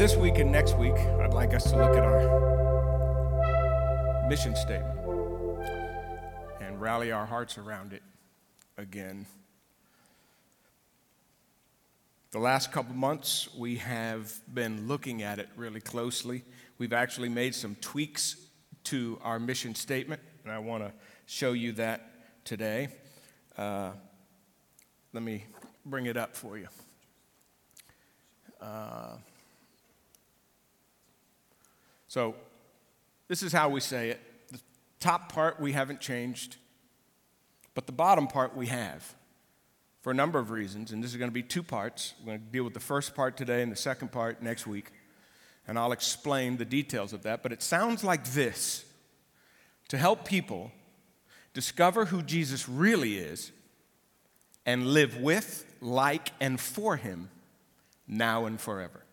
this 0.00 0.16
week 0.16 0.38
and 0.38 0.50
next 0.50 0.78
week, 0.78 0.96
I'd 0.96 1.34
like 1.34 1.52
us 1.52 1.64
to 1.64 1.76
look 1.76 1.94
at 1.94 2.02
our 2.02 2.24
mission 4.30 4.56
statement 4.56 4.98
and 6.58 6.80
rally 6.80 7.12
our 7.12 7.26
hearts 7.26 7.58
around 7.58 7.92
it 7.92 8.02
again. 8.78 9.26
The 12.30 12.38
last 12.38 12.72
couple 12.72 12.94
months, 12.94 13.50
we 13.54 13.76
have 13.76 14.32
been 14.54 14.88
looking 14.88 15.22
at 15.22 15.38
it 15.38 15.50
really 15.54 15.82
closely. 15.82 16.44
We've 16.78 16.94
actually 16.94 17.28
made 17.28 17.54
some 17.54 17.74
tweaks 17.82 18.36
to 18.84 19.18
our 19.22 19.38
mission 19.38 19.74
statement, 19.74 20.22
and 20.44 20.52
I 20.52 20.60
want 20.60 20.82
to 20.82 20.94
show 21.26 21.52
you 21.52 21.72
that 21.72 22.10
today. 22.46 22.88
Uh, 23.58 23.90
let 25.12 25.22
me 25.22 25.44
bring 25.84 26.06
it 26.06 26.16
up 26.16 26.34
for 26.34 26.56
you. 26.56 26.68
Uh, 28.62 29.16
so, 32.10 32.34
this 33.28 33.40
is 33.44 33.52
how 33.52 33.68
we 33.68 33.78
say 33.78 34.10
it. 34.10 34.20
The 34.50 34.58
top 34.98 35.30
part 35.30 35.60
we 35.60 35.70
haven't 35.70 36.00
changed, 36.00 36.56
but 37.72 37.86
the 37.86 37.92
bottom 37.92 38.26
part 38.26 38.56
we 38.56 38.66
have 38.66 39.14
for 40.00 40.10
a 40.10 40.14
number 40.14 40.40
of 40.40 40.50
reasons, 40.50 40.90
and 40.90 41.04
this 41.04 41.12
is 41.12 41.18
going 41.18 41.30
to 41.30 41.32
be 41.32 41.44
two 41.44 41.62
parts. 41.62 42.14
We're 42.18 42.32
going 42.32 42.40
to 42.40 42.44
deal 42.46 42.64
with 42.64 42.74
the 42.74 42.80
first 42.80 43.14
part 43.14 43.36
today 43.36 43.62
and 43.62 43.70
the 43.70 43.76
second 43.76 44.10
part 44.10 44.42
next 44.42 44.66
week, 44.66 44.90
and 45.68 45.78
I'll 45.78 45.92
explain 45.92 46.56
the 46.56 46.64
details 46.64 47.12
of 47.12 47.22
that. 47.22 47.44
But 47.44 47.52
it 47.52 47.62
sounds 47.62 48.02
like 48.02 48.32
this 48.32 48.84
to 49.86 49.96
help 49.96 50.24
people 50.24 50.72
discover 51.54 52.06
who 52.06 52.22
Jesus 52.22 52.68
really 52.68 53.18
is 53.18 53.52
and 54.66 54.84
live 54.84 55.16
with, 55.18 55.64
like, 55.80 56.32
and 56.40 56.58
for 56.58 56.96
him 56.96 57.30
now 58.08 58.46
and 58.46 58.60
forever. 58.60 59.04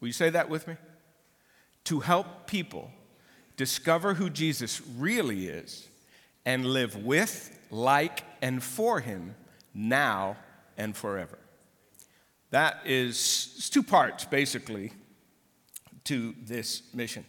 Will 0.00 0.08
you 0.08 0.12
say 0.12 0.28
that 0.28 0.50
with 0.50 0.68
me? 0.68 0.74
To 1.84 2.00
help 2.00 2.46
people 2.46 2.90
discover 3.56 4.14
who 4.14 4.30
Jesus 4.30 4.80
really 4.96 5.46
is 5.46 5.88
and 6.44 6.64
live 6.64 6.96
with, 6.96 7.58
like, 7.70 8.24
and 8.40 8.62
for 8.62 9.00
him 9.00 9.34
now 9.74 10.36
and 10.76 10.96
forever. 10.96 11.38
That 12.50 12.80
is 12.84 13.70
two 13.72 13.82
parts, 13.82 14.24
basically, 14.24 14.92
to 16.04 16.34
this 16.44 16.82
mission. 16.92 17.24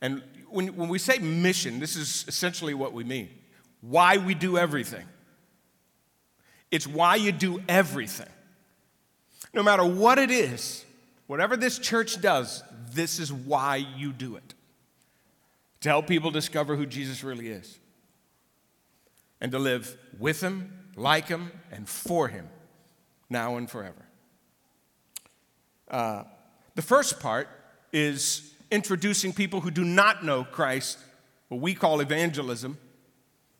And 0.00 0.22
when, 0.48 0.76
when 0.76 0.88
we 0.88 0.98
say 0.98 1.18
mission, 1.18 1.80
this 1.80 1.96
is 1.96 2.24
essentially 2.28 2.74
what 2.74 2.92
we 2.92 3.04
mean 3.04 3.30
why 3.80 4.16
we 4.16 4.32
do 4.32 4.56
everything. 4.56 5.04
It's 6.70 6.86
why 6.86 7.16
you 7.16 7.32
do 7.32 7.60
everything. 7.68 8.28
No 9.52 9.62
matter 9.62 9.84
what 9.84 10.18
it 10.18 10.30
is, 10.30 10.84
whatever 11.26 11.56
this 11.56 11.80
church 11.80 12.20
does, 12.20 12.62
this 12.94 13.18
is 13.18 13.32
why 13.32 13.76
you 13.96 14.12
do 14.12 14.36
it. 14.36 14.54
To 15.82 15.88
help 15.88 16.06
people 16.06 16.30
discover 16.30 16.76
who 16.76 16.86
Jesus 16.86 17.24
really 17.24 17.48
is 17.48 17.78
and 19.40 19.50
to 19.52 19.58
live 19.58 19.96
with 20.18 20.40
Him 20.40 20.82
like 20.96 21.28
him, 21.28 21.50
and 21.70 21.88
for 21.88 22.28
him, 22.28 22.48
now 23.30 23.56
and 23.56 23.70
forever. 23.70 24.04
Uh, 25.90 26.24
the 26.74 26.82
first 26.82 27.20
part 27.20 27.48
is 27.92 28.54
introducing 28.70 29.32
people 29.32 29.60
who 29.60 29.70
do 29.70 29.84
not 29.84 30.24
know 30.24 30.44
Christ, 30.44 30.98
what 31.48 31.60
we 31.60 31.74
call 31.74 32.00
evangelism, 32.00 32.78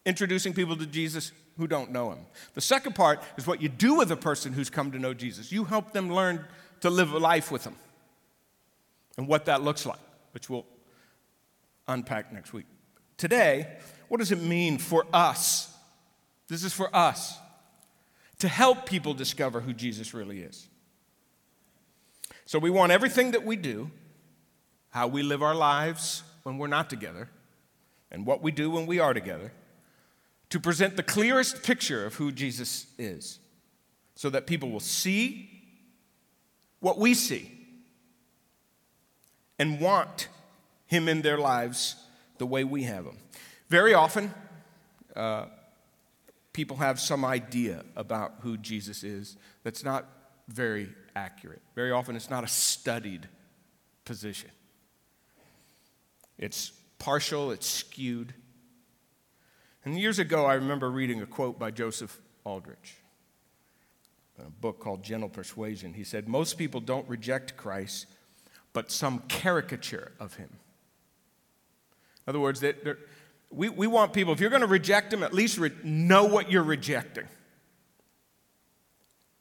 introducing 0.07 0.53
people 0.53 0.77
to 0.77 0.87
Jesus 0.87 1.33
who 1.59 1.67
don't 1.67 1.91
know 1.91 2.13
him. 2.13 2.21
The 2.55 2.61
second 2.61 2.95
part 2.95 3.23
is 3.37 3.47
what 3.47 3.61
you 3.61 3.69
do 3.69 3.95
with 3.97 4.11
a 4.11 4.17
person 4.17 4.53
who's 4.53 4.71
come 4.71 4.91
to 4.93 4.99
know 4.99 5.13
Jesus. 5.13 5.53
You 5.53 5.65
help 5.65 5.93
them 5.93 6.13
learn 6.13 6.45
to 6.81 6.91
live 6.91 7.13
a 7.13 7.19
life 7.19 7.51
with 7.51 7.65
him 7.65 7.77
and 9.17 9.27
what 9.27 9.47
that 9.47 9.63
looks 9.63 9.87
like, 9.87 10.01
which 10.33 10.49
we'll 10.49 10.67
unpack 11.89 12.33
next 12.33 12.53
week. 12.53 12.67
Today, 13.17 13.77
what 14.09 14.19
does 14.19 14.33
it 14.33 14.41
mean 14.41 14.79
for 14.79 15.07
us 15.13 15.73
this 16.53 16.65
is 16.65 16.75
for 16.75 16.95
us 16.95 17.39
to 18.41 18.47
help 18.47 18.85
people 18.85 19.15
discover 19.15 19.63
who 19.63 19.73
Jesus 19.73 20.13
really 20.13 20.41
is. 20.41 20.69
So 22.45 22.59
we 22.59 22.69
want 22.69 22.93
everything 22.93 23.31
that 23.31 23.47
we 23.47 23.57
do, 23.57 23.91
how 24.91 25.07
we 25.07 25.23
live 25.23 25.43
our 25.43 25.55
lives 25.55 26.23
when 26.43 26.59
we're 26.59 26.67
not 26.67 26.91
together, 26.91 27.31
and 28.11 28.27
what 28.27 28.43
we 28.43 28.53
do 28.53 28.71
when 28.71 28.85
we 28.85 28.99
are 28.99 29.15
together, 29.15 29.51
to 30.51 30.61
present 30.61 30.99
the 30.99 31.03
clearest 31.03 31.63
picture 31.63 32.05
of 32.05 32.17
who 32.17 32.31
Jesus 32.31 32.87
is 32.99 33.39
so 34.15 34.29
that 34.29 34.47
people 34.47 34.71
will 34.71 34.79
see 34.79 35.49
what 36.81 36.99
we 36.99 37.15
see 37.15 37.51
and 39.63 39.79
want 39.79 40.27
him 40.87 41.09
in 41.09 41.23
their 41.23 41.39
lives 41.39 41.95
the 42.39 42.45
way 42.45 42.65
we 42.65 42.83
have 42.83 43.05
him. 43.05 43.17
Very 43.69 43.95
often, 43.95 44.35
uh, 45.15 45.45
people 46.53 46.79
have 46.79 46.99
some 46.99 47.25
idea 47.25 47.85
about 47.95 48.35
who 48.41 48.57
Jesus 48.57 49.05
is 49.05 49.37
that's 49.63 49.85
not 49.85 50.05
very 50.49 50.89
accurate. 51.15 51.63
Very 51.77 51.93
often, 51.93 52.17
it's 52.17 52.29
not 52.29 52.43
a 52.43 52.49
studied 52.49 53.29
position, 54.05 54.51
it's 56.39 56.73
partial, 56.99 57.53
it's 57.53 57.69
skewed. 57.69 58.35
And 59.85 59.97
years 59.97 60.19
ago, 60.19 60.45
I 60.45 60.55
remember 60.55 60.91
reading 60.91 61.23
a 61.23 61.27
quote 61.27 61.57
by 61.57 61.71
Joseph 61.71 62.21
Aldrich, 62.45 62.97
in 64.41 64.45
a 64.45 64.51
book 64.51 64.81
called 64.81 65.05
Gentle 65.05 65.29
Persuasion. 65.29 65.95
He 65.95 66.03
said, 66.03 66.29
Most 66.29 66.59
people 66.59 66.81
don't 66.81 67.09
reject 67.09 67.57
Christ, 67.57 68.07
but 68.73 68.91
some 68.91 69.21
caricature 69.29 70.13
of 70.19 70.35
him. 70.35 70.49
In 72.27 72.31
other 72.31 72.41
words, 72.41 72.61
they're, 72.61 72.99
we, 73.51 73.69
we 73.69 73.87
want 73.87 74.13
people, 74.13 74.33
if 74.33 74.41
you're 74.41 74.51
going 74.51 74.63
to 74.63 74.69
reject 74.69 75.13
him, 75.13 75.23
at 75.23 75.35
least 75.35 75.59
re- 75.59 75.73
know 75.83 76.25
what 76.25 76.51
you're 76.51 76.63
rejecting. 76.63 77.27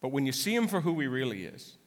But 0.01 0.09
when 0.09 0.25
you 0.25 0.31
see 0.31 0.53
him 0.53 0.67
for 0.67 0.81
who 0.81 0.99
he 0.99 1.07
really 1.07 1.45
is, 1.45 1.77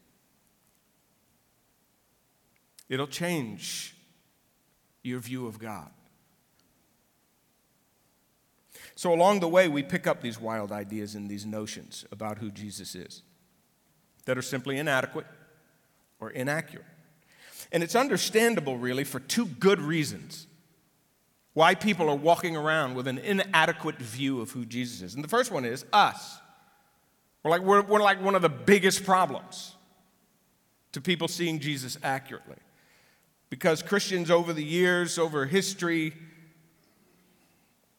it'll 2.88 3.06
change 3.06 3.94
your 5.02 5.18
view 5.18 5.46
of 5.46 5.58
God. 5.58 5.90
So, 8.96 9.12
along 9.12 9.40
the 9.40 9.48
way, 9.48 9.66
we 9.66 9.82
pick 9.82 10.06
up 10.06 10.22
these 10.22 10.40
wild 10.40 10.70
ideas 10.70 11.14
and 11.14 11.28
these 11.28 11.44
notions 11.44 12.04
about 12.12 12.38
who 12.38 12.50
Jesus 12.50 12.94
is 12.94 13.22
that 14.24 14.38
are 14.38 14.42
simply 14.42 14.78
inadequate 14.78 15.26
or 16.20 16.30
inaccurate. 16.30 16.86
And 17.72 17.82
it's 17.82 17.94
understandable, 17.94 18.76
really, 18.76 19.04
for 19.04 19.20
two 19.20 19.46
good 19.46 19.80
reasons 19.80 20.46
why 21.54 21.74
people 21.74 22.10
are 22.10 22.16
walking 22.16 22.56
around 22.56 22.94
with 22.94 23.06
an 23.06 23.18
inadequate 23.18 23.96
view 23.98 24.40
of 24.40 24.50
who 24.50 24.64
Jesus 24.64 25.02
is. 25.02 25.14
And 25.14 25.22
the 25.22 25.28
first 25.28 25.52
one 25.52 25.64
is 25.64 25.84
us. 25.92 26.38
We're 27.42 27.50
like, 27.50 27.62
we're, 27.62 27.82
we're 27.82 28.02
like 28.02 28.22
one 28.22 28.34
of 28.34 28.42
the 28.42 28.48
biggest 28.48 29.04
problems 29.04 29.74
to 30.92 31.00
people 31.00 31.28
seeing 31.28 31.60
Jesus 31.60 31.96
accurately. 32.02 32.56
Because 33.50 33.82
Christians 33.82 34.30
over 34.30 34.52
the 34.52 34.64
years, 34.64 35.18
over 35.18 35.46
history, 35.46 36.12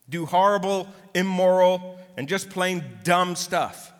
do 0.09 0.25
horrible, 0.25 0.87
immoral, 1.13 1.97
and 2.17 2.27
just 2.27 2.49
plain 2.49 2.83
dumb 3.03 3.35
stuff. 3.35 3.93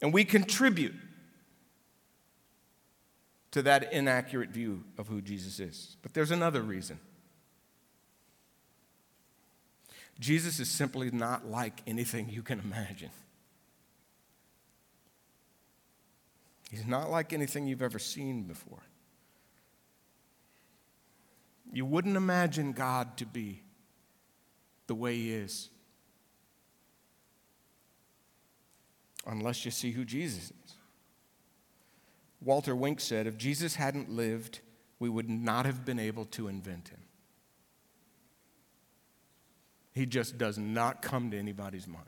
And 0.00 0.12
we 0.12 0.24
contribute 0.24 0.94
to 3.56 3.62
that 3.62 3.90
inaccurate 3.90 4.50
view 4.50 4.84
of 4.98 5.08
who 5.08 5.22
Jesus 5.22 5.58
is. 5.60 5.96
But 6.02 6.12
there's 6.12 6.30
another 6.30 6.60
reason. 6.60 7.00
Jesus 10.20 10.60
is 10.60 10.70
simply 10.70 11.10
not 11.10 11.50
like 11.50 11.80
anything 11.86 12.28
you 12.28 12.42
can 12.42 12.60
imagine. 12.60 13.08
He's 16.70 16.84
not 16.84 17.10
like 17.10 17.32
anything 17.32 17.66
you've 17.66 17.80
ever 17.80 17.98
seen 17.98 18.42
before. 18.42 18.82
You 21.72 21.86
wouldn't 21.86 22.18
imagine 22.18 22.72
God 22.72 23.16
to 23.16 23.24
be 23.24 23.62
the 24.86 24.94
way 24.94 25.16
He 25.16 25.32
is 25.32 25.70
unless 29.26 29.64
you 29.64 29.70
see 29.70 29.92
who 29.92 30.04
Jesus 30.04 30.50
is. 30.50 30.75
Walter 32.40 32.76
Wink 32.76 33.00
said 33.00 33.26
if 33.26 33.36
Jesus 33.36 33.76
hadn't 33.76 34.10
lived, 34.10 34.60
we 34.98 35.08
would 35.08 35.28
not 35.28 35.66
have 35.66 35.84
been 35.84 35.98
able 35.98 36.24
to 36.26 36.48
invent 36.48 36.88
him. 36.88 37.00
He 39.92 40.06
just 40.06 40.36
does 40.36 40.58
not 40.58 41.00
come 41.00 41.30
to 41.30 41.38
anybody's 41.38 41.86
mind. 41.86 42.04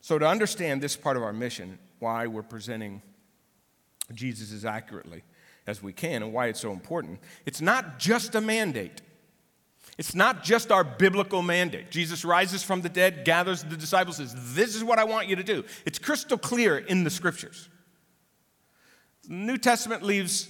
So, 0.00 0.18
to 0.18 0.26
understand 0.26 0.80
this 0.80 0.96
part 0.96 1.16
of 1.16 1.22
our 1.22 1.32
mission, 1.32 1.78
why 1.98 2.26
we're 2.28 2.42
presenting 2.42 3.02
Jesus 4.14 4.52
as 4.52 4.64
accurately 4.64 5.24
as 5.66 5.82
we 5.82 5.92
can 5.92 6.22
and 6.22 6.32
why 6.32 6.46
it's 6.46 6.60
so 6.60 6.72
important, 6.72 7.18
it's 7.44 7.60
not 7.60 7.98
just 7.98 8.34
a 8.34 8.40
mandate. 8.40 9.02
It's 9.98 10.14
not 10.14 10.44
just 10.44 10.70
our 10.70 10.84
biblical 10.84 11.40
mandate. 11.40 11.90
Jesus 11.90 12.24
rises 12.24 12.62
from 12.62 12.82
the 12.82 12.88
dead, 12.88 13.24
gathers 13.24 13.64
the 13.64 13.76
disciples, 13.76 14.18
says, 14.18 14.54
This 14.54 14.74
is 14.74 14.84
what 14.84 14.98
I 14.98 15.04
want 15.04 15.28
you 15.28 15.36
to 15.36 15.42
do. 15.42 15.64
It's 15.86 15.98
crystal 15.98 16.36
clear 16.36 16.76
in 16.76 17.04
the 17.04 17.10
scriptures. 17.10 17.68
The 19.26 19.34
New 19.34 19.56
Testament 19.56 20.02
leaves 20.02 20.48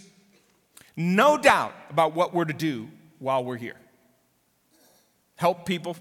no 0.97 1.39
doubt 1.39 1.75
about 1.91 2.15
what 2.15 2.35
we're 2.35 2.45
to 2.45 2.53
do 2.53 2.89
while 3.19 3.45
we're 3.45 3.57
here. 3.57 3.77
Help 5.37 5.65
people 5.65 5.97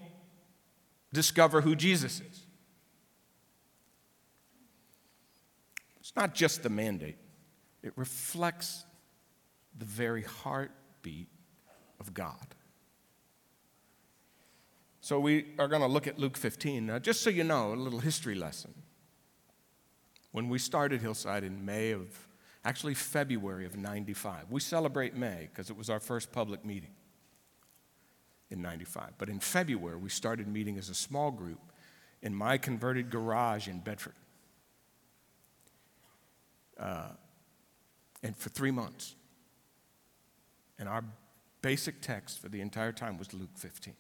discover 1.14 1.62
who 1.62 1.76
Jesus 1.76 2.22
is. 2.22 2.42
It's 6.00 6.16
not 6.16 6.34
just 6.34 6.64
the 6.64 6.70
mandate, 6.70 7.18
it 7.84 7.94
reflects 7.96 8.86
the 9.78 9.86
very 9.86 10.24
heartbeat 10.24 11.28
of 12.00 12.14
God. 12.14 12.55
So 15.06 15.19
we 15.19 15.46
are 15.60 15.68
going 15.68 15.84
to 15.84 15.88
look 15.88 16.07
at 16.07 16.18
Luke 16.18 16.36
15. 16.36 16.88
Now, 16.88 16.98
just 16.98 17.22
so 17.22 17.30
you 17.30 17.44
know, 17.44 17.74
a 17.74 17.75
little 17.75 18.00
history 18.00 18.34
lesson. 18.34 18.74
When 20.31 20.50
we 20.50 20.57
started 20.57 21.00
Hillside 21.00 21.44
in 21.44 21.63
May 21.63 21.92
of, 21.92 22.07
actually 22.63 22.96
February 22.96 23.68
of 23.68 23.78
95, 23.78 24.46
we 24.50 24.60
celebrate 24.60 25.16
May 25.16 25.48
because 25.52 25.69
it 25.69 25.78
was 25.78 25.92
our 25.92 26.00
first 26.00 26.31
public 26.31 26.66
meeting 26.66 26.90
in 28.50 28.63
95. 28.63 29.12
But 29.19 29.30
in 29.30 29.40
February, 29.40 29.98
we 29.98 30.10
started 30.10 30.48
meeting 30.48 30.75
as 30.75 30.90
a 30.90 30.96
small 30.96 31.30
group 31.30 31.60
in 32.24 32.34
my 32.34 32.58
converted 32.58 33.12
garage 33.12 33.68
in 33.68 33.81
Bedford. 33.81 34.16
Uh, 36.80 37.10
and 38.24 38.36
for 38.36 38.50
three 38.50 38.72
months. 38.72 39.13
And 40.80 40.90
our 40.90 41.04
basic 41.62 42.01
text 42.01 42.42
for 42.42 42.50
the 42.50 42.60
entire 42.60 42.92
time 42.92 43.19
was 43.19 43.36
Luke 43.36 43.56
15. 43.56 43.94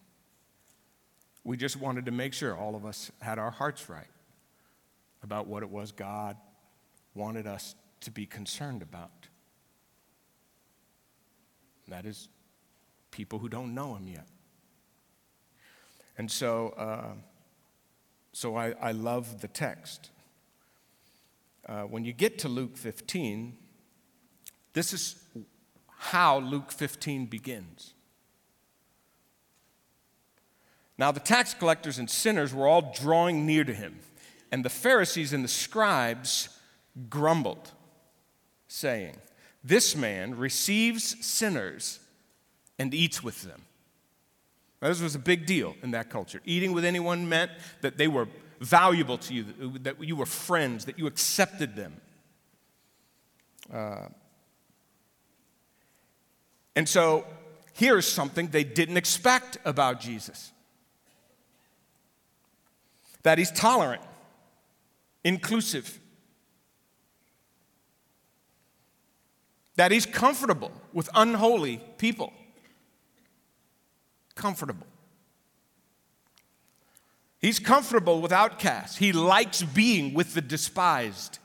We 1.45 1.57
just 1.57 1.77
wanted 1.77 2.05
to 2.05 2.11
make 2.11 2.33
sure 2.33 2.57
all 2.57 2.75
of 2.75 2.85
us 2.85 3.11
had 3.21 3.39
our 3.39 3.51
hearts 3.51 3.87
right 3.87 4.09
about 5.23 5.47
what 5.47 5.63
it 5.63 5.69
was 5.69 5.91
God 5.91 6.35
wanted 7.13 7.47
us 7.47 7.75
to 8.01 8.11
be 8.11 8.25
concerned 8.25 8.81
about. 8.81 9.27
And 11.85 11.93
that 11.93 12.05
is 12.05 12.27
people 13.11 13.39
who 13.39 13.47
don't 13.47 13.73
know 13.73 13.95
Him 13.95 14.07
yet. 14.07 14.27
And 16.17 16.31
so, 16.31 16.69
uh, 16.77 17.13
so 18.33 18.55
I, 18.55 18.73
I 18.81 18.91
love 18.91 19.41
the 19.41 19.47
text. 19.47 20.09
Uh, 21.67 21.83
when 21.83 22.05
you 22.05 22.13
get 22.13 22.39
to 22.39 22.49
Luke 22.49 22.77
15, 22.77 23.57
this 24.73 24.93
is 24.93 25.15
how 25.87 26.39
Luke 26.39 26.71
15 26.71 27.25
begins. 27.25 27.94
Now, 30.97 31.11
the 31.11 31.19
tax 31.19 31.53
collectors 31.53 31.97
and 31.97 32.09
sinners 32.09 32.53
were 32.53 32.67
all 32.67 32.93
drawing 32.93 33.45
near 33.45 33.63
to 33.63 33.73
him, 33.73 33.99
and 34.51 34.63
the 34.63 34.69
Pharisees 34.69 35.33
and 35.33 35.43
the 35.43 35.49
scribes 35.49 36.49
grumbled, 37.09 37.71
saying, 38.67 39.17
This 39.63 39.95
man 39.95 40.37
receives 40.37 41.25
sinners 41.25 41.99
and 42.79 42.93
eats 42.93 43.21
with 43.21 43.43
them. 43.43 43.63
Now, 44.81 44.87
this 44.89 45.01
was 45.01 45.15
a 45.15 45.19
big 45.19 45.45
deal 45.45 45.75
in 45.83 45.91
that 45.91 46.09
culture. 46.09 46.41
Eating 46.45 46.71
with 46.71 46.85
anyone 46.85 47.27
meant 47.27 47.51
that 47.81 47.97
they 47.97 48.07
were 48.07 48.27
valuable 48.59 49.17
to 49.17 49.33
you, 49.33 49.45
that 49.79 50.01
you 50.01 50.15
were 50.15 50.25
friends, 50.25 50.85
that 50.85 50.97
you 50.97 51.07
accepted 51.07 51.75
them. 51.75 51.99
Uh, 53.73 54.07
and 56.75 56.87
so 56.87 57.25
here's 57.73 58.05
something 58.05 58.47
they 58.47 58.63
didn't 58.63 58.97
expect 58.97 59.57
about 59.65 59.99
Jesus 59.99 60.51
that 63.25 63.39
he's 63.39 63.49
tolerant, 63.49 64.03
inclusive, 65.23 65.99
that 69.77 69.91
he's 69.91 70.05
comfortable 70.05 70.71
with 70.93 71.09
unholy 71.15 71.81
people. 71.97 72.31
Comfortable. 74.35 74.85
He's 77.39 77.57
comfortable 77.57 78.21
with 78.21 78.31
outcasts. 78.31 78.97
He 78.97 79.11
likes 79.11 79.63
being 79.63 80.13
with 80.13 80.35
the 80.35 80.41
despised 80.41 81.39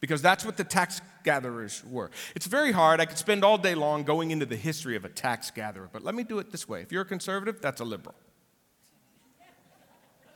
because 0.00 0.20
that's 0.20 0.44
what 0.44 0.58
the 0.58 0.64
tax 0.64 1.00
gatherers 1.24 1.82
were. 1.88 2.10
It's 2.34 2.46
very 2.46 2.72
hard. 2.72 3.00
I 3.00 3.06
could 3.06 3.18
spend 3.18 3.42
all 3.42 3.56
day 3.56 3.74
long 3.74 4.04
going 4.04 4.32
into 4.32 4.44
the 4.44 4.56
history 4.56 4.96
of 4.96 5.06
a 5.06 5.08
tax 5.08 5.50
gatherer, 5.50 5.88
but 5.90 6.04
let 6.04 6.14
me 6.14 6.24
do 6.24 6.38
it 6.40 6.52
this 6.52 6.68
way. 6.68 6.82
If 6.82 6.92
you're 6.92 7.02
a 7.02 7.06
conservative, 7.06 7.62
that's 7.62 7.80
a 7.80 7.84
liberal. 7.84 8.14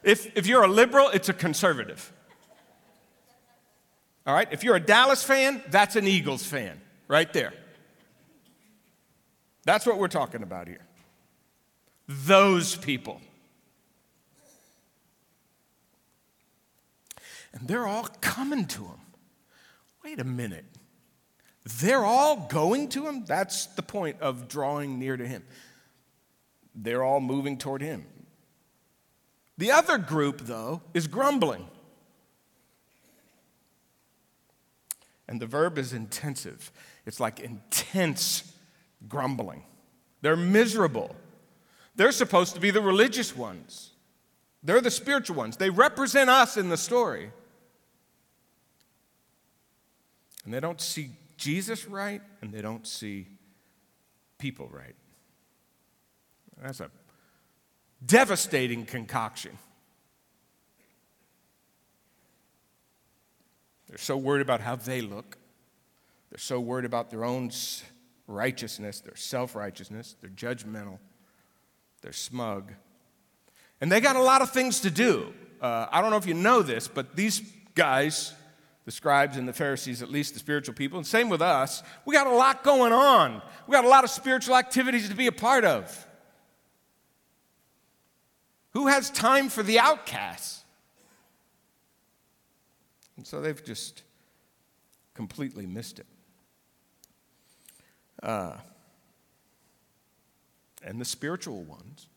If, 0.05 0.37
if 0.37 0.47
you're 0.47 0.63
a 0.63 0.69
liberal, 0.69 1.09
it's 1.09 1.29
a 1.29 1.33
conservative. 1.33 2.13
All 4.27 4.35
right? 4.35 4.49
If 4.53 4.63
you're 4.63 4.77
a 4.77 4.81
Dallas 4.81 5.25
fan, 5.25 5.63
that's 5.71 5.97
an 5.97 6.07
Eagles 6.07 6.45
fan, 6.45 6.81
right 7.09 7.33
there. 7.33 7.55
That's 9.65 9.87
what 9.87 9.99
we're 9.99 10.09
talking 10.09 10.43
about 10.43 10.69
here. 10.69 10.87
Those 12.07 12.77
people. 12.77 13.21
And 17.55 17.67
they're 17.67 17.87
all 17.87 18.09
coming 18.21 18.67
to 18.67 18.83
him. 18.83 19.01
Wait 20.05 20.21
a 20.21 20.25
minute. 20.25 20.67
They're 21.81 22.05
all 22.05 22.47
going 22.51 22.91
to 22.91 23.07
him? 23.07 23.25
That's 23.25 23.67
the 23.67 23.83
point 23.83 24.21
of 24.21 24.49
drawing 24.49 24.99
near 24.99 25.17
to 25.17 25.27
him. 25.27 25.45
They're 26.75 27.03
all 27.03 27.21
moving 27.21 27.57
toward 27.57 27.81
him. 27.81 28.05
The 29.57 29.71
other 29.71 29.99
group, 29.99 30.43
though, 30.43 30.83
is 30.93 31.07
grumbling. 31.07 31.67
And 35.29 35.41
the 35.41 35.47
verb 35.47 35.79
is 35.79 35.93
intensive. 35.93 36.73
It's 37.07 37.21
like 37.21 37.41
intense 37.41 38.53
grumbling. 39.09 39.65
They're 40.21 40.37
miserable. 40.37 41.15
They're 41.97 42.13
supposed 42.13 42.55
to 42.55 42.61
be 42.61 42.71
the 42.71 42.81
religious 42.81 43.37
ones, 43.37 43.91
they're 44.63 44.81
the 44.81 44.91
spiritual 44.91 45.37
ones. 45.37 45.57
They 45.57 45.71
represent 45.71 46.31
us 46.31 46.57
in 46.57 46.69
the 46.69 46.77
story. 46.77 47.31
And 50.45 50.53
they 50.53 50.61
don't 50.61 50.81
see 50.81 51.11
Jesus 51.37 51.87
right, 51.87 52.21
and 52.43 52.53
they 52.53 52.61
don't 52.61 52.87
see 52.87 53.27
people 54.39 54.69
right. 54.71 54.95
That's 56.63 56.81
a 56.81 56.91
devastating 58.07 58.85
concoction. 58.85 59.59
They're 63.89 63.99
so 63.99 64.17
worried 64.17 64.43
about 64.43 64.61
how 64.61 64.77
they 64.77 65.01
look. 65.01 65.39
They're 66.31 66.39
so 66.39 66.59
worried 66.59 66.85
about 66.85 67.11
their 67.11 67.25
own 67.25 67.51
righteousness, 68.27 69.01
their 69.01 69.17
self 69.17 69.55
righteousness. 69.55 70.17
They're 70.21 70.31
judgmental. 70.31 70.99
They're 72.03 72.13
smug. 72.13 72.73
And 73.81 73.91
they 73.93 74.01
got 74.01 74.17
a 74.17 74.23
lot 74.23 74.43
of 74.43 74.51
things 74.51 74.81
to 74.81 74.91
do. 74.91 75.33
Uh, 75.61 75.87
I 75.91 76.01
don't 76.01 76.11
know 76.11 76.17
if 76.17 76.27
you 76.27 76.35
know 76.35 76.63
this, 76.63 76.89
but 76.89 77.17
these 77.17 77.41
guys, 77.75 78.35
the 78.85 78.91
scribes 78.91 79.37
and 79.37 79.49
the 79.49 79.53
Pharisees, 79.53 80.03
at 80.03 80.11
least 80.11 80.35
the 80.35 80.41
spiritual 80.41 80.75
people, 80.75 80.99
and 80.99 81.07
same 81.07 81.29
with 81.29 81.41
us, 81.41 81.83
we 82.05 82.15
got 82.15 82.27
a 82.27 82.35
lot 82.35 82.65
going 82.65 82.93
on. 82.93 83.41
We 83.67 83.73
got 83.73 83.85
a 83.85 83.89
lot 83.89 84.05
of 84.05 84.11
spiritual 84.11 84.57
activities 84.57 85.09
to 85.09 85.15
be 85.15 85.27
a 85.27 85.33
part 85.33 85.65
of. 85.65 86.07
Who 88.75 88.89
has 88.89 89.09
time 89.11 89.49
for 89.49 89.63
the 89.63 89.79
outcasts? 89.79 90.65
And 93.17 93.27
so 93.27 93.41
they've 93.41 93.65
just 93.65 94.03
completely 95.15 95.65
missed 95.65 96.01
it. 96.01 96.07
Uh, 98.23 98.57
and 100.83 101.01
the 101.01 101.05
spiritual 101.05 101.63
ones. 101.63 102.09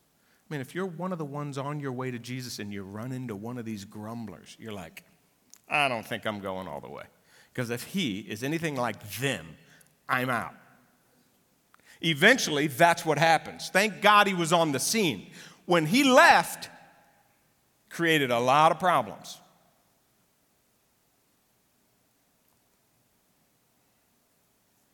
I 0.49 0.53
mean, 0.53 0.61
if 0.61 0.73
you're 0.73 0.85
one 0.85 1.11
of 1.11 1.19
the 1.19 1.25
ones 1.25 1.57
on 1.57 1.79
your 1.79 1.91
way 1.91 2.09
to 2.09 2.17
Jesus 2.17 2.57
and 2.57 2.73
you 2.73 2.81
run 2.83 3.11
into 3.11 3.35
one 3.35 3.57
of 3.57 3.65
these 3.65 3.85
grumblers, 3.85 4.57
you're 4.59 4.73
like, 4.73 5.03
I 5.69 5.87
don't 5.87 6.05
think 6.05 6.25
I'm 6.25 6.39
going 6.39 6.67
all 6.67 6.81
the 6.81 6.89
way. 6.89 7.03
Because 7.53 7.69
if 7.69 7.83
he 7.83 8.19
is 8.19 8.43
anything 8.43 8.75
like 8.75 9.09
them, 9.17 9.45
I'm 10.09 10.29
out. 10.29 10.55
Eventually, 12.01 12.67
that's 12.67 13.05
what 13.05 13.17
happens. 13.17 13.69
Thank 13.69 14.01
God 14.01 14.27
he 14.27 14.33
was 14.33 14.53
on 14.53 14.71
the 14.71 14.79
scene 14.79 15.27
when 15.67 15.85
he 15.85 16.03
left, 16.03 16.69
created 17.89 18.31
a 18.31 18.39
lot 18.39 18.71
of 18.71 18.79
problems. 18.79 19.39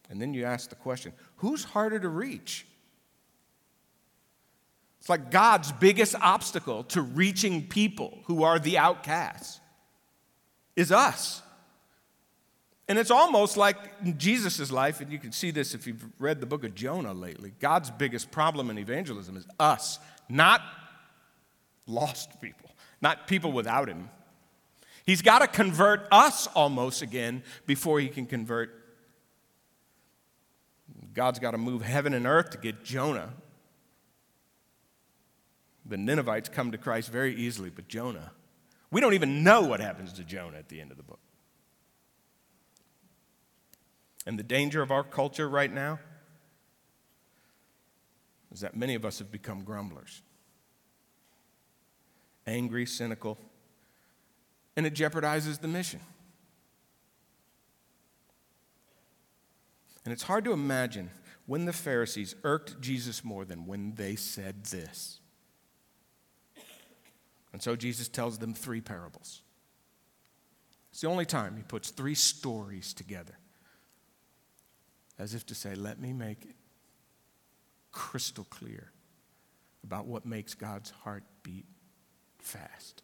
And 0.09 0.21
then 0.21 0.33
you 0.33 0.43
ask 0.43 0.69
the 0.69 0.75
question 0.75 1.13
who's 1.37 1.63
harder 1.63 1.99
to 1.99 2.09
reach? 2.09 2.65
It's 4.99 5.09
like 5.09 5.31
God's 5.31 5.71
biggest 5.71 6.15
obstacle 6.21 6.83
to 6.85 7.01
reaching 7.01 7.67
people 7.67 8.19
who 8.25 8.43
are 8.43 8.57
the 8.57 8.77
outcasts 8.77 9.59
is 10.75 10.91
us. 10.91 11.41
And 12.87 12.97
it's 12.99 13.11
almost 13.11 13.57
like 13.57 13.77
in 14.03 14.17
Jesus' 14.17 14.71
life, 14.71 15.01
and 15.01 15.11
you 15.11 15.19
can 15.19 15.31
see 15.31 15.51
this 15.51 15.73
if 15.73 15.87
you've 15.87 16.03
read 16.19 16.39
the 16.39 16.45
book 16.45 16.63
of 16.63 16.75
Jonah 16.75 17.13
lately. 17.13 17.53
God's 17.59 17.89
biggest 17.89 18.31
problem 18.31 18.69
in 18.69 18.77
evangelism 18.77 19.37
is 19.37 19.45
us, 19.59 19.99
not 20.29 20.61
lost 21.87 22.41
people, 22.41 22.71
not 23.01 23.27
people 23.27 23.51
without 23.51 23.87
Him. 23.87 24.09
He's 25.05 25.21
got 25.21 25.39
to 25.39 25.47
convert 25.47 26.07
us 26.11 26.47
almost 26.47 27.01
again 27.01 27.43
before 27.65 27.99
he 27.99 28.07
can 28.07 28.25
convert. 28.25 28.71
God's 31.13 31.39
got 31.39 31.51
to 31.51 31.57
move 31.57 31.81
heaven 31.81 32.13
and 32.13 32.25
earth 32.25 32.51
to 32.51 32.57
get 32.57 32.83
Jonah. 32.83 33.33
The 35.85 35.97
Ninevites 35.97 36.47
come 36.47 36.71
to 36.71 36.77
Christ 36.77 37.11
very 37.11 37.35
easily, 37.35 37.69
but 37.69 37.89
Jonah, 37.89 38.31
we 38.89 39.01
don't 39.01 39.13
even 39.13 39.43
know 39.43 39.61
what 39.63 39.81
happens 39.81 40.13
to 40.13 40.23
Jonah 40.23 40.57
at 40.57 40.69
the 40.69 40.79
end 40.79 40.91
of 40.91 40.97
the 40.97 41.03
book. 41.03 41.19
And 44.25 44.39
the 44.39 44.43
danger 44.43 44.81
of 44.81 44.89
our 44.89 45.03
culture 45.03 45.49
right 45.49 45.71
now 45.71 45.99
is 48.53 48.61
that 48.61 48.77
many 48.77 48.93
of 48.95 49.03
us 49.03 49.19
have 49.19 49.31
become 49.31 49.63
grumblers 49.63 50.21
angry, 52.45 52.85
cynical, 52.85 53.37
and 54.75 54.85
it 54.85 54.93
jeopardizes 54.93 55.61
the 55.61 55.67
mission. 55.67 56.01
And 60.03 60.11
it's 60.11 60.23
hard 60.23 60.43
to 60.43 60.51
imagine 60.51 61.09
when 61.45 61.63
the 61.63 61.71
Pharisees 61.71 62.35
irked 62.43 62.81
Jesus 62.81 63.23
more 63.23 63.45
than 63.45 63.65
when 63.65 63.95
they 63.95 64.17
said 64.17 64.65
this. 64.65 65.21
And 67.53 67.63
so 67.63 67.77
Jesus 67.77 68.09
tells 68.09 68.39
them 68.39 68.53
three 68.53 68.81
parables. 68.81 69.41
It's 70.91 70.99
the 70.99 71.07
only 71.07 71.25
time 71.25 71.55
he 71.55 71.63
puts 71.63 71.91
three 71.91 72.15
stories 72.15 72.93
together, 72.93 73.37
as 75.17 75.33
if 75.33 75.45
to 75.45 75.55
say, 75.55 75.75
Let 75.75 75.97
me 75.97 76.11
make 76.11 76.43
it 76.43 76.55
crystal 77.93 78.45
clear 78.49 78.91
about 79.83 80.05
what 80.05 80.25
makes 80.25 80.53
God's 80.53 80.89
heart 80.89 81.23
beat 81.43 81.65
fast. 82.39 83.01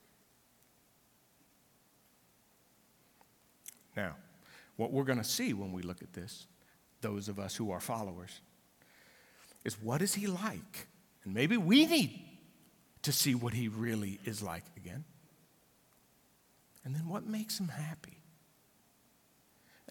Now, 3.95 4.15
what 4.75 4.91
we're 4.91 5.03
going 5.03 5.17
to 5.17 5.23
see 5.23 5.53
when 5.53 5.71
we 5.71 5.81
look 5.81 6.01
at 6.01 6.13
this, 6.13 6.47
those 7.01 7.27
of 7.29 7.39
us 7.39 7.55
who 7.55 7.71
are 7.71 7.79
followers, 7.79 8.41
is 9.65 9.81
what 9.81 10.01
is 10.01 10.15
he 10.15 10.27
like? 10.27 10.87
And 11.23 11.33
maybe 11.33 11.57
we 11.57 11.85
need 11.85 12.19
to 13.01 13.11
see 13.11 13.35
what 13.35 13.53
he 13.53 13.67
really 13.67 14.19
is 14.25 14.41
like 14.41 14.63
again. 14.77 15.03
And 16.83 16.95
then 16.95 17.07
what 17.07 17.25
makes 17.25 17.59
him 17.59 17.67
happy? 17.67 18.17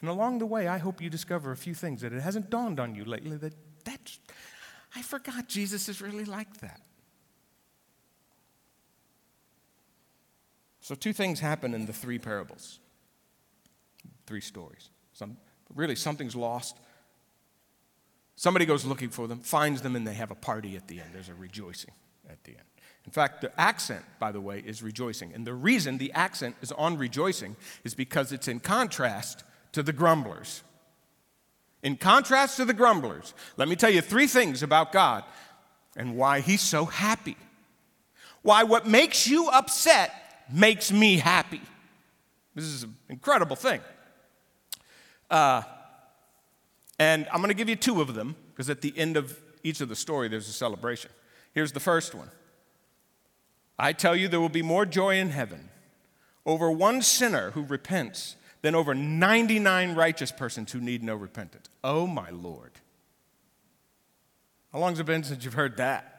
And 0.00 0.08
along 0.08 0.38
the 0.38 0.46
way, 0.46 0.68
I 0.68 0.78
hope 0.78 1.00
you 1.00 1.10
discover 1.10 1.52
a 1.52 1.56
few 1.56 1.74
things 1.74 2.00
that 2.00 2.12
it 2.12 2.22
hasn't 2.22 2.50
dawned 2.50 2.80
on 2.80 2.94
you 2.94 3.04
lately 3.04 3.36
that 3.36 3.54
that's, 3.84 4.18
I 4.98 5.02
forgot 5.02 5.46
Jesus 5.46 5.88
is 5.88 6.02
really 6.02 6.24
like 6.24 6.56
that. 6.58 6.80
So, 10.80 10.96
two 10.96 11.12
things 11.12 11.38
happen 11.38 11.72
in 11.72 11.86
the 11.86 11.92
three 11.92 12.18
parables, 12.18 12.80
three 14.26 14.40
stories. 14.40 14.90
Some, 15.12 15.36
really, 15.72 15.94
something's 15.94 16.34
lost. 16.34 16.78
Somebody 18.34 18.66
goes 18.66 18.84
looking 18.84 19.10
for 19.10 19.28
them, 19.28 19.38
finds 19.38 19.82
them, 19.82 19.94
and 19.94 20.04
they 20.04 20.14
have 20.14 20.32
a 20.32 20.34
party 20.34 20.76
at 20.76 20.88
the 20.88 21.00
end. 21.00 21.10
There's 21.12 21.28
a 21.28 21.34
rejoicing 21.34 21.94
at 22.28 22.42
the 22.42 22.52
end. 22.52 22.66
In 23.04 23.12
fact, 23.12 23.40
the 23.40 23.52
accent, 23.60 24.04
by 24.18 24.32
the 24.32 24.40
way, 24.40 24.58
is 24.66 24.82
rejoicing. 24.82 25.32
And 25.32 25.46
the 25.46 25.54
reason 25.54 25.98
the 25.98 26.12
accent 26.12 26.56
is 26.60 26.72
on 26.72 26.98
rejoicing 26.98 27.54
is 27.84 27.94
because 27.94 28.32
it's 28.32 28.48
in 28.48 28.58
contrast 28.58 29.44
to 29.72 29.84
the 29.84 29.92
grumblers. 29.92 30.62
In 31.82 31.96
contrast 31.96 32.56
to 32.56 32.64
the 32.64 32.74
grumblers, 32.74 33.34
let 33.56 33.68
me 33.68 33.76
tell 33.76 33.90
you 33.90 34.00
three 34.00 34.26
things 34.26 34.62
about 34.62 34.92
God 34.92 35.24
and 35.96 36.16
why 36.16 36.40
He's 36.40 36.60
so 36.60 36.84
happy. 36.84 37.36
Why 38.42 38.64
what 38.64 38.86
makes 38.86 39.26
you 39.26 39.48
upset 39.48 40.12
makes 40.52 40.90
me 40.90 41.18
happy. 41.18 41.60
This 42.54 42.64
is 42.64 42.82
an 42.82 42.96
incredible 43.08 43.56
thing. 43.56 43.80
Uh, 45.30 45.62
and 46.98 47.26
I'm 47.32 47.38
going 47.38 47.48
to 47.48 47.54
give 47.54 47.68
you 47.68 47.76
two 47.76 48.00
of 48.00 48.14
them 48.14 48.34
because 48.50 48.70
at 48.70 48.80
the 48.80 48.96
end 48.96 49.16
of 49.16 49.38
each 49.62 49.80
of 49.80 49.88
the 49.88 49.96
story, 49.96 50.28
there's 50.28 50.48
a 50.48 50.52
celebration. 50.52 51.10
Here's 51.52 51.72
the 51.72 51.80
first 51.80 52.14
one 52.14 52.30
I 53.78 53.92
tell 53.92 54.16
you, 54.16 54.28
there 54.28 54.40
will 54.40 54.48
be 54.48 54.62
more 54.62 54.86
joy 54.86 55.16
in 55.16 55.30
heaven 55.30 55.68
over 56.44 56.70
one 56.70 57.02
sinner 57.02 57.52
who 57.52 57.62
repents 57.62 58.36
than 58.62 58.74
over 58.74 58.94
99 58.94 59.94
righteous 59.94 60.32
persons 60.32 60.72
who 60.72 60.80
need 60.80 61.02
no 61.02 61.14
repentance. 61.14 61.68
Oh, 61.84 62.06
my 62.06 62.30
Lord. 62.30 62.72
How 64.72 64.78
long 64.80 64.92
has 64.92 65.00
it 65.00 65.06
been 65.06 65.22
since 65.22 65.44
you've 65.44 65.54
heard 65.54 65.76
that? 65.76 66.14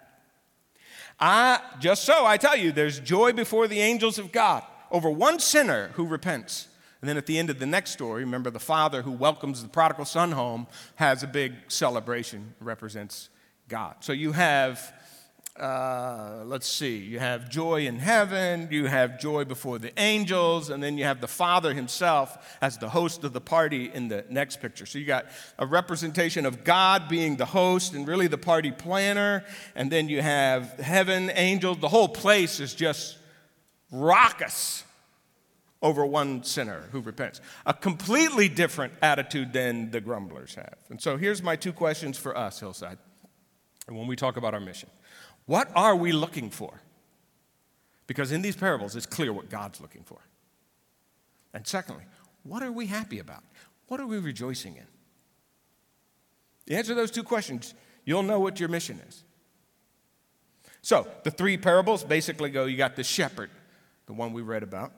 I, 1.19 1.59
just 1.79 2.05
so, 2.05 2.25
I 2.25 2.37
tell 2.37 2.55
you, 2.55 2.71
there's 2.71 2.99
joy 2.99 3.33
before 3.33 3.67
the 3.67 3.81
angels 3.81 4.17
of 4.17 4.31
God 4.31 4.63
over 4.89 5.09
one 5.09 5.39
sinner 5.39 5.89
who 5.93 6.05
repents. 6.05 6.67
And 7.01 7.09
then 7.09 7.17
at 7.17 7.25
the 7.25 7.37
end 7.37 7.49
of 7.49 7.59
the 7.59 7.65
next 7.65 7.91
story, 7.91 8.23
remember 8.23 8.49
the 8.49 8.59
father 8.59 9.01
who 9.01 9.11
welcomes 9.11 9.61
the 9.61 9.69
prodigal 9.69 10.05
son 10.05 10.31
home 10.31 10.67
has 10.95 11.23
a 11.23 11.27
big 11.27 11.53
celebration, 11.67 12.53
represents 12.59 13.29
God. 13.67 13.95
So 13.99 14.11
you 14.11 14.31
have 14.31 14.93
uh, 15.59 16.43
let's 16.45 16.67
see, 16.67 16.97
you 16.97 17.19
have 17.19 17.49
joy 17.49 17.85
in 17.85 17.99
heaven, 17.99 18.67
you 18.71 18.85
have 18.85 19.19
joy 19.19 19.43
before 19.43 19.77
the 19.77 19.91
angels, 19.99 20.69
and 20.69 20.81
then 20.81 20.97
you 20.97 21.03
have 21.03 21.19
the 21.19 21.27
Father 21.27 21.73
himself 21.73 22.57
as 22.61 22.77
the 22.77 22.89
host 22.89 23.23
of 23.23 23.33
the 23.33 23.41
party 23.41 23.91
in 23.93 24.07
the 24.07 24.23
next 24.29 24.61
picture. 24.61 24.85
So 24.85 24.99
you 24.99 25.05
got 25.05 25.25
a 25.57 25.65
representation 25.65 26.45
of 26.45 26.63
God 26.63 27.09
being 27.09 27.35
the 27.35 27.45
host 27.45 27.93
and 27.93 28.07
really 28.07 28.27
the 28.27 28.37
party 28.37 28.71
planner, 28.71 29.43
and 29.75 29.91
then 29.91 30.07
you 30.07 30.21
have 30.21 30.71
heaven, 30.79 31.31
angels. 31.35 31.79
The 31.79 31.89
whole 31.89 32.09
place 32.09 32.59
is 32.59 32.73
just 32.73 33.17
raucous 33.91 34.83
over 35.81 36.05
one 36.05 36.43
sinner 36.43 36.83
who 36.91 37.01
repents. 37.01 37.41
A 37.65 37.73
completely 37.73 38.49
different 38.49 38.93
attitude 39.01 39.53
than 39.53 39.91
the 39.91 40.01
grumblers 40.01 40.55
have. 40.55 40.77
And 40.89 41.01
so 41.01 41.17
here's 41.17 41.41
my 41.43 41.55
two 41.55 41.73
questions 41.73 42.17
for 42.17 42.37
us, 42.37 42.59
Hillside, 42.59 42.97
and 43.87 43.97
when 43.97 44.07
we 44.07 44.15
talk 44.15 44.37
about 44.37 44.53
our 44.53 44.59
mission. 44.59 44.89
What 45.49 45.71
are 45.75 45.95
we 45.95 46.11
looking 46.11 46.51
for? 46.51 46.79
Because 48.05 48.31
in 48.31 48.43
these 48.43 48.55
parables, 48.55 48.95
it's 48.95 49.07
clear 49.07 49.33
what 49.33 49.49
God's 49.49 49.81
looking 49.81 50.03
for. 50.03 50.19
And 51.55 51.65
secondly, 51.65 52.03
what 52.43 52.61
are 52.61 52.71
we 52.71 52.85
happy 52.85 53.17
about? 53.17 53.41
What 53.87 53.99
are 53.99 54.05
we 54.05 54.19
rejoicing 54.19 54.75
in? 54.75 54.85
Answer 56.75 56.93
those 56.93 57.09
two 57.09 57.23
questions, 57.23 57.73
you'll 58.05 58.21
know 58.21 58.39
what 58.39 58.59
your 58.59 58.69
mission 58.69 59.01
is. 59.07 59.23
So, 60.83 61.07
the 61.23 61.31
three 61.31 61.57
parables 61.57 62.03
basically 62.03 62.51
go 62.51 62.65
you 62.65 62.77
got 62.77 62.95
the 62.95 63.03
shepherd, 63.03 63.49
the 64.05 64.13
one 64.13 64.33
we 64.33 64.43
read 64.43 64.61
about. 64.61 64.91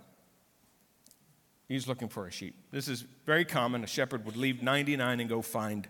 He's 1.70 1.88
looking 1.88 2.10
for 2.10 2.28
a 2.28 2.32
sheep. 2.32 2.56
This 2.72 2.90
is 2.90 3.06
very 3.26 3.46
common. 3.46 3.86
A 3.86 3.88
shepherd 3.88 4.26
would 4.26 4.36
leave 4.36 4.62
99 4.62 5.22
and 5.22 5.30
go 5.30 5.42
find 5.42 5.88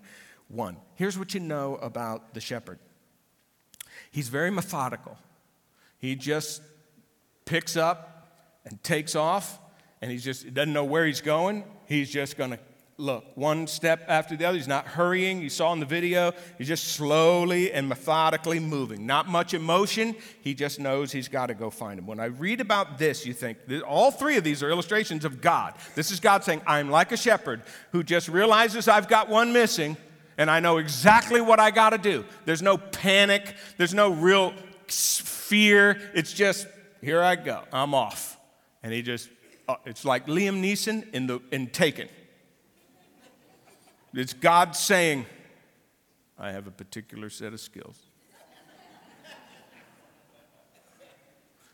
one. 0.49 0.77
Here's 0.93 1.17
what 1.17 1.33
you 1.33 1.39
know 1.39 1.77
about 1.77 2.35
the 2.35 2.41
shepherd 2.41 2.77
He's 4.11 4.29
very 4.29 4.51
methodical. 4.51 5.17
He 5.97 6.15
just 6.15 6.61
picks 7.45 7.75
up 7.75 8.27
and 8.65 8.81
takes 8.83 9.15
off, 9.15 9.59
and 10.01 10.11
he 10.11 10.17
just 10.17 10.53
doesn't 10.53 10.73
know 10.73 10.85
where 10.85 11.05
he's 11.05 11.21
going. 11.21 11.63
He's 11.85 12.09
just 12.09 12.37
going 12.37 12.51
to 12.51 12.59
look 12.97 13.25
one 13.35 13.65
step 13.65 14.03
after 14.07 14.35
the 14.35 14.45
other. 14.45 14.57
He's 14.57 14.67
not 14.67 14.85
hurrying. 14.85 15.41
You 15.41 15.49
saw 15.49 15.73
in 15.73 15.79
the 15.79 15.85
video, 15.85 16.33
he's 16.57 16.67
just 16.67 16.89
slowly 16.89 17.71
and 17.71 17.89
methodically 17.89 18.59
moving. 18.59 19.07
Not 19.07 19.27
much 19.27 19.53
emotion. 19.55 20.15
He 20.41 20.53
just 20.53 20.79
knows 20.79 21.11
he's 21.11 21.27
got 21.27 21.47
to 21.47 21.55
go 21.55 21.69
find 21.69 21.97
him. 21.97 22.05
When 22.05 22.19
I 22.19 22.25
read 22.25 22.61
about 22.61 22.99
this, 22.99 23.25
you 23.25 23.33
think 23.33 23.57
all 23.87 24.11
three 24.11 24.37
of 24.37 24.43
these 24.43 24.61
are 24.61 24.69
illustrations 24.69 25.25
of 25.25 25.41
God. 25.41 25.73
This 25.95 26.11
is 26.11 26.19
God 26.19 26.43
saying, 26.43 26.61
I'm 26.67 26.91
like 26.91 27.11
a 27.11 27.17
shepherd 27.17 27.63
who 27.91 28.03
just 28.03 28.27
realizes 28.27 28.87
I've 28.87 29.07
got 29.07 29.29
one 29.29 29.51
missing 29.51 29.97
and 30.41 30.49
I 30.49 30.59
know 30.59 30.79
exactly 30.79 31.39
what 31.39 31.59
I 31.59 31.69
got 31.69 31.91
to 31.91 31.99
do. 31.99 32.25
There's 32.45 32.63
no 32.63 32.75
panic, 32.75 33.53
there's 33.77 33.93
no 33.93 34.09
real 34.09 34.55
fear. 34.87 36.01
It's 36.15 36.33
just, 36.33 36.65
here 36.99 37.21
I 37.21 37.35
go, 37.35 37.61
I'm 37.71 37.93
off. 37.93 38.39
And 38.81 38.91
he 38.91 39.03
just, 39.03 39.29
uh, 39.69 39.75
it's 39.85 40.03
like 40.03 40.25
Liam 40.25 40.59
Neeson 40.59 41.13
in, 41.13 41.27
the, 41.27 41.41
in 41.51 41.67
Taken. 41.67 42.09
It's 44.15 44.33
God 44.33 44.75
saying, 44.75 45.27
I 46.39 46.51
have 46.53 46.65
a 46.65 46.71
particular 46.71 47.29
set 47.29 47.53
of 47.53 47.59
skills. 47.59 47.99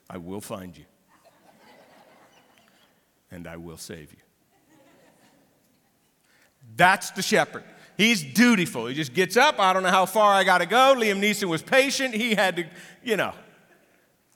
I 0.09 0.17
will 0.17 0.41
find 0.41 0.77
you. 0.77 0.83
And 3.31 3.47
I 3.47 3.55
will 3.55 3.77
save 3.77 4.11
you. 4.11 4.19
That's 6.75 7.11
the 7.11 7.21
shepherd. 7.21 7.63
He's 7.97 8.23
dutiful. 8.23 8.85
He 8.85 8.93
just 8.93 9.15
gets 9.15 9.35
up. 9.35 9.59
I 9.59 9.73
don't 9.73 9.81
know 9.81 9.89
how 9.89 10.05
far 10.05 10.31
I 10.31 10.43
got 10.43 10.59
to 10.59 10.67
go. 10.67 10.93
Liam 10.95 11.19
Neeson 11.19 11.45
was 11.45 11.63
patient. 11.63 12.13
He 12.13 12.35
had 12.35 12.57
to, 12.57 12.65
you 13.03 13.17
know, 13.17 13.33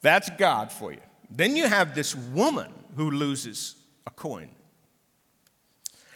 that's 0.01 0.31
God 0.31 0.71
for 0.71 0.91
you. 0.91 0.99
Then 1.29 1.55
you 1.55 1.67
have 1.67 1.93
this 1.93 2.15
woman 2.15 2.73
who 2.95 3.11
loses 3.11 3.75
a 4.07 4.09
coin. 4.09 4.49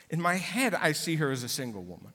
In 0.10 0.20
my 0.20 0.36
head, 0.36 0.74
I 0.74 0.92
see 0.92 1.16
her 1.18 1.32
as 1.32 1.44
a 1.44 1.50
single 1.50 1.84
woman 1.84 2.14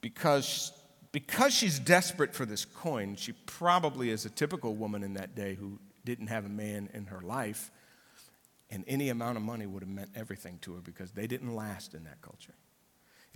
because, 0.00 0.72
because 1.12 1.54
she's 1.54 1.78
desperate 1.78 2.34
for 2.34 2.46
this 2.46 2.64
coin. 2.64 3.14
She 3.14 3.32
probably 3.46 4.10
is 4.10 4.24
a 4.24 4.30
typical 4.30 4.74
woman 4.74 5.04
in 5.04 5.14
that 5.14 5.36
day 5.36 5.54
who 5.54 5.78
didn't 6.04 6.28
have 6.28 6.46
a 6.46 6.50
man 6.50 6.88
in 6.92 7.06
her 7.06 7.20
life. 7.20 7.70
And 8.70 8.82
any 8.88 9.08
amount 9.10 9.36
of 9.36 9.44
money 9.44 9.66
would 9.66 9.82
have 9.82 9.90
meant 9.90 10.10
everything 10.16 10.58
to 10.62 10.74
her 10.74 10.80
because 10.80 11.12
they 11.12 11.28
didn't 11.28 11.54
last 11.54 11.94
in 11.94 12.02
that 12.04 12.20
culture. 12.20 12.54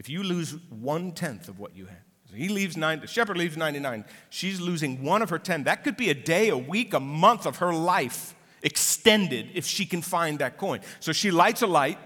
If 0.01 0.09
you 0.09 0.23
lose 0.23 0.57
one 0.71 1.13
tenth 1.13 1.47
of 1.51 1.59
what 1.59 1.77
you 1.77 1.85
had, 1.85 1.99
he 2.35 2.49
leaves 2.49 2.75
nine, 2.75 3.01
the 3.01 3.07
shepherd 3.07 3.37
leaves 3.37 3.59
99, 3.59 4.07
she's 4.31 4.59
losing 4.59 5.05
one 5.05 5.21
of 5.21 5.29
her 5.29 5.39
10. 5.39 5.65
That 5.65 5.85
could 5.85 5.99
be 5.99 6.09
a 6.09 6.15
day, 6.15 6.49
a 6.49 6.57
week, 6.57 6.95
a 6.95 7.01
month 7.01 7.45
of 7.45 7.59
her 7.59 7.71
life 7.71 8.35
extended 8.63 9.51
if 9.53 9.67
she 9.67 9.85
can 9.85 10.01
find 10.01 10.39
that 10.39 10.57
coin. 10.57 10.81
So 11.01 11.13
she 11.13 11.31
lights 11.31 11.61
a 11.61 11.67
light. 11.67 11.99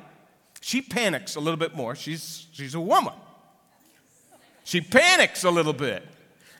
She 0.60 0.82
panics 0.82 1.36
a 1.36 1.40
little 1.40 1.56
bit 1.56 1.76
more. 1.76 1.94
She's, 1.94 2.48
she's 2.50 2.74
a 2.74 2.80
woman. 2.80 3.12
She 4.64 4.80
panics 4.80 5.44
a 5.44 5.50
little 5.52 5.72
bit. 5.72 6.04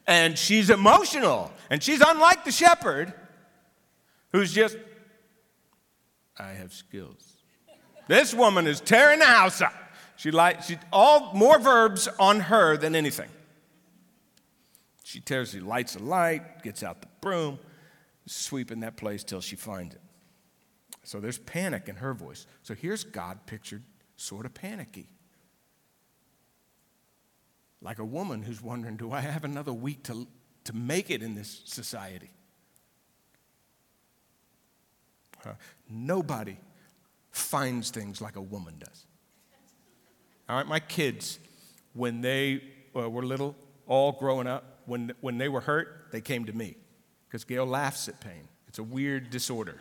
And 0.06 0.38
she's 0.38 0.70
emotional. 0.70 1.50
And 1.68 1.82
she's 1.82 2.00
unlike 2.00 2.44
the 2.44 2.52
shepherd 2.52 3.12
who's 4.30 4.52
just, 4.52 4.78
I 6.38 6.52
have 6.52 6.72
skills. 6.72 7.26
This 8.06 8.32
woman 8.32 8.68
is 8.68 8.80
tearing 8.80 9.18
the 9.18 9.24
house 9.24 9.60
up. 9.60 9.74
She 10.16 10.30
like 10.30 10.62
she 10.62 10.78
all 10.92 11.32
more 11.34 11.58
verbs 11.58 12.08
on 12.18 12.40
her 12.40 12.76
than 12.76 12.94
anything. 12.94 13.28
She 15.02 15.20
tears, 15.20 15.50
she 15.50 15.60
lights 15.60 15.96
a 15.96 15.98
light, 16.00 16.62
gets 16.62 16.82
out 16.82 17.00
the 17.00 17.08
broom, 17.20 17.58
sweeping 18.26 18.80
that 18.80 18.96
place 18.96 19.22
till 19.22 19.40
she 19.40 19.56
finds 19.56 19.94
it. 19.94 20.00
So 21.02 21.20
there's 21.20 21.38
panic 21.38 21.88
in 21.88 21.96
her 21.96 22.14
voice. 22.14 22.46
So 22.62 22.74
here's 22.74 23.04
God 23.04 23.46
pictured 23.46 23.82
sort 24.16 24.46
of 24.46 24.54
panicky. 24.54 25.06
Like 27.82 27.98
a 27.98 28.04
woman 28.04 28.42
who's 28.42 28.62
wondering, 28.62 28.96
do 28.96 29.12
I 29.12 29.20
have 29.20 29.44
another 29.44 29.72
week 29.72 30.04
to, 30.04 30.26
to 30.64 30.72
make 30.74 31.10
it 31.10 31.22
in 31.22 31.34
this 31.34 31.62
society? 31.66 32.30
Nobody 35.90 36.56
finds 37.30 37.90
things 37.90 38.22
like 38.22 38.36
a 38.36 38.40
woman 38.40 38.76
does. 38.78 39.04
All 40.48 40.56
right, 40.56 40.66
my 40.66 40.80
kids, 40.80 41.38
when 41.94 42.20
they 42.20 42.62
uh, 42.94 43.08
were 43.08 43.22
little, 43.22 43.56
all 43.86 44.12
growing 44.12 44.46
up, 44.46 44.80
when, 44.86 45.12
when 45.20 45.38
they 45.38 45.48
were 45.48 45.60
hurt, 45.60 46.08
they 46.12 46.20
came 46.20 46.44
to 46.44 46.52
me 46.52 46.76
because 47.26 47.44
Gail 47.44 47.66
laughs 47.66 48.08
at 48.08 48.20
pain. 48.20 48.48
It's 48.68 48.78
a 48.78 48.82
weird 48.82 49.30
disorder. 49.30 49.76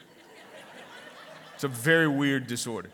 it's 1.55 1.63
a 1.63 1.67
very 1.67 2.07
weird 2.07 2.47
disorder. 2.47 2.91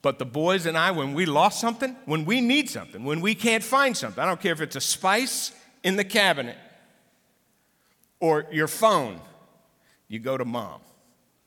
But 0.00 0.18
the 0.18 0.24
boys 0.24 0.66
and 0.66 0.78
I, 0.78 0.92
when 0.92 1.12
we 1.12 1.26
lost 1.26 1.60
something, 1.60 1.96
when 2.04 2.24
we 2.24 2.40
need 2.40 2.70
something, 2.70 3.04
when 3.04 3.20
we 3.20 3.34
can't 3.34 3.64
find 3.64 3.96
something, 3.96 4.22
I 4.22 4.26
don't 4.26 4.40
care 4.40 4.52
if 4.52 4.60
it's 4.60 4.76
a 4.76 4.80
spice 4.80 5.52
in 5.82 5.96
the 5.96 6.04
cabinet 6.04 6.56
or 8.20 8.46
your 8.52 8.68
phone, 8.68 9.20
you 10.06 10.18
go 10.20 10.36
to 10.36 10.44
mom. 10.44 10.80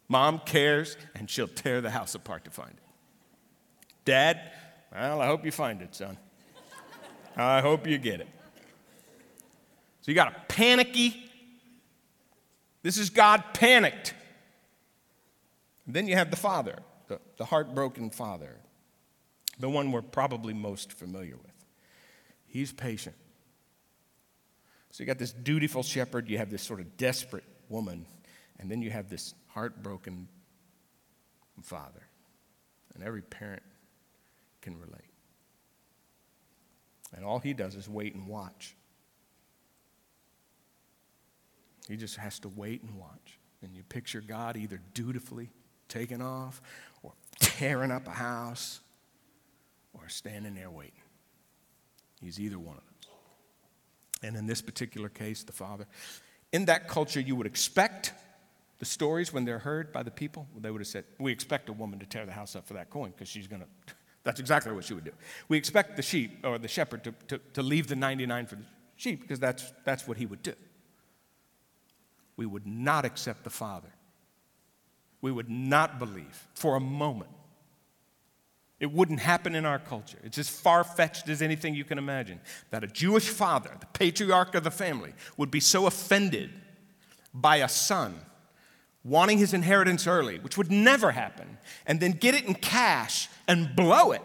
Mom 0.09 0.41
cares, 0.45 0.97
and 1.15 1.29
she'll 1.29 1.47
tear 1.47 1.79
the 1.79 1.89
house 1.89 2.15
apart 2.15 2.43
to 2.43 2.51
find 2.51 2.71
it. 2.71 2.90
Dad, 4.05 4.51
well, 4.91 5.21
I 5.21 5.27
hope 5.27 5.45
you 5.45 5.51
find 5.51 5.81
it, 5.81 5.95
son. 5.95 6.17
I 7.35 7.61
hope 7.61 7.87
you 7.87 7.97
get 7.97 8.19
it. 8.19 8.27
So 10.01 10.11
you 10.11 10.15
got 10.15 10.29
a 10.29 10.35
panicky. 10.47 11.29
This 12.81 12.97
is 12.97 13.09
God 13.09 13.43
panicked. 13.53 14.13
And 15.85 15.95
then 15.95 16.07
you 16.07 16.15
have 16.15 16.31
the 16.31 16.37
father, 16.37 16.79
the, 17.07 17.19
the 17.37 17.45
heartbroken 17.45 18.09
father, 18.09 18.57
the 19.59 19.69
one 19.69 19.91
we're 19.91 20.01
probably 20.01 20.53
most 20.53 20.93
familiar 20.93 21.37
with. 21.37 21.51
He's 22.47 22.71
patient. 22.71 23.15
So 24.91 25.03
you 25.03 25.07
got 25.07 25.19
this 25.19 25.31
dutiful 25.31 25.83
shepherd, 25.83 26.27
you 26.27 26.37
have 26.37 26.49
this 26.49 26.63
sort 26.63 26.79
of 26.81 26.97
desperate 26.97 27.45
woman, 27.69 28.05
and 28.59 28.69
then 28.69 28.81
you 28.81 28.89
have 28.89 29.09
this 29.09 29.33
heartbroken 29.47 30.27
father. 31.61 32.07
And 32.93 33.03
every 33.03 33.21
parent 33.21 33.63
can 34.61 34.79
relate. 34.79 35.01
And 37.15 37.25
all 37.25 37.39
he 37.39 37.53
does 37.53 37.75
is 37.75 37.89
wait 37.89 38.15
and 38.15 38.27
watch. 38.27 38.75
He 41.87 41.97
just 41.97 42.15
has 42.17 42.39
to 42.39 42.49
wait 42.49 42.83
and 42.83 42.95
watch. 42.95 43.39
And 43.61 43.75
you 43.75 43.83
picture 43.83 44.21
God 44.21 44.55
either 44.55 44.79
dutifully 44.93 45.49
taking 45.89 46.21
off 46.21 46.61
or 47.03 47.11
tearing 47.39 47.91
up 47.91 48.07
a 48.07 48.11
house 48.11 48.79
or 49.93 50.07
standing 50.07 50.55
there 50.55 50.69
waiting. 50.69 50.93
He's 52.21 52.39
either 52.39 52.57
one 52.57 52.77
of 52.77 52.83
those. 52.83 53.11
And 54.23 54.37
in 54.37 54.45
this 54.45 54.61
particular 54.61 55.09
case, 55.09 55.43
the 55.43 55.51
father, 55.51 55.85
in 56.53 56.65
that 56.65 56.87
culture, 56.87 57.19
you 57.19 57.35
would 57.35 57.47
expect 57.47 58.13
the 58.79 58.85
stories 58.85 59.33
when 59.33 59.45
they're 59.45 59.59
heard 59.59 59.91
by 59.91 60.03
the 60.03 60.11
people, 60.11 60.47
they 60.57 60.71
would 60.71 60.81
have 60.81 60.87
said, 60.87 61.03
We 61.19 61.31
expect 61.31 61.69
a 61.69 61.73
woman 61.73 61.99
to 61.99 62.05
tear 62.05 62.25
the 62.25 62.31
house 62.31 62.55
up 62.55 62.67
for 62.67 62.73
that 62.75 62.89
coin 62.89 63.11
because 63.11 63.27
she's 63.27 63.47
going 63.47 63.61
to 63.61 63.93
that's 64.23 64.39
exactly 64.39 64.71
what 64.71 64.83
she 64.83 64.93
would 64.93 65.05
do. 65.05 65.13
We 65.47 65.57
expect 65.57 65.95
the 65.95 66.01
sheep 66.01 66.45
or 66.45 66.57
the 66.57 66.67
shepherd 66.67 67.03
to, 67.05 67.13
to, 67.27 67.39
to 67.53 67.63
leave 67.63 67.87
the 67.87 67.95
99 67.95 68.45
for 68.45 68.55
the 68.55 68.63
sheep 68.95 69.21
because 69.21 69.39
that's, 69.39 69.71
that's 69.83 70.07
what 70.07 70.17
he 70.17 70.25
would 70.25 70.43
do. 70.43 70.53
We 72.37 72.45
would 72.45 72.67
not 72.67 73.03
accept 73.05 73.43
the 73.43 73.49
Father. 73.49 73.89
We 75.21 75.31
would 75.31 75.49
not 75.49 75.99
believe 75.99 76.47
for 76.53 76.75
a 76.75 76.79
moment. 76.79 77.31
It 78.79 78.91
wouldn't 78.91 79.19
happen 79.19 79.53
in 79.53 79.65
our 79.65 79.77
culture. 79.77 80.17
It's 80.23 80.39
as 80.39 80.49
far 80.49 80.83
fetched 80.83 81.29
as 81.29 81.43
anything 81.43 81.75
you 81.75 81.83
can 81.83 81.99
imagine 81.99 82.39
that 82.71 82.83
a 82.83 82.87
Jewish 82.87 83.29
father, 83.29 83.69
the 83.79 83.85
patriarch 83.87 84.55
of 84.55 84.63
the 84.63 84.71
family, 84.71 85.13
would 85.37 85.51
be 85.51 85.59
so 85.59 85.85
offended 85.85 86.49
by 87.31 87.57
a 87.57 87.69
son 87.69 88.15
wanting 89.03 89.37
his 89.37 89.53
inheritance 89.53 90.05
early, 90.07 90.39
which 90.39 90.57
would 90.57 90.71
never 90.71 91.11
happen, 91.11 91.57
and 91.85 91.99
then 91.99 92.11
get 92.11 92.35
it 92.35 92.45
in 92.45 92.53
cash 92.53 93.29
and 93.47 93.75
blow 93.75 94.11
it 94.11 94.21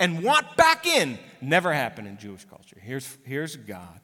and 0.00 0.24
want 0.24 0.56
back 0.56 0.86
in, 0.86 1.18
never 1.42 1.72
happened 1.72 2.08
in 2.08 2.16
Jewish 2.16 2.44
culture. 2.46 2.78
Here's, 2.80 3.18
here's 3.22 3.54
God 3.54 4.00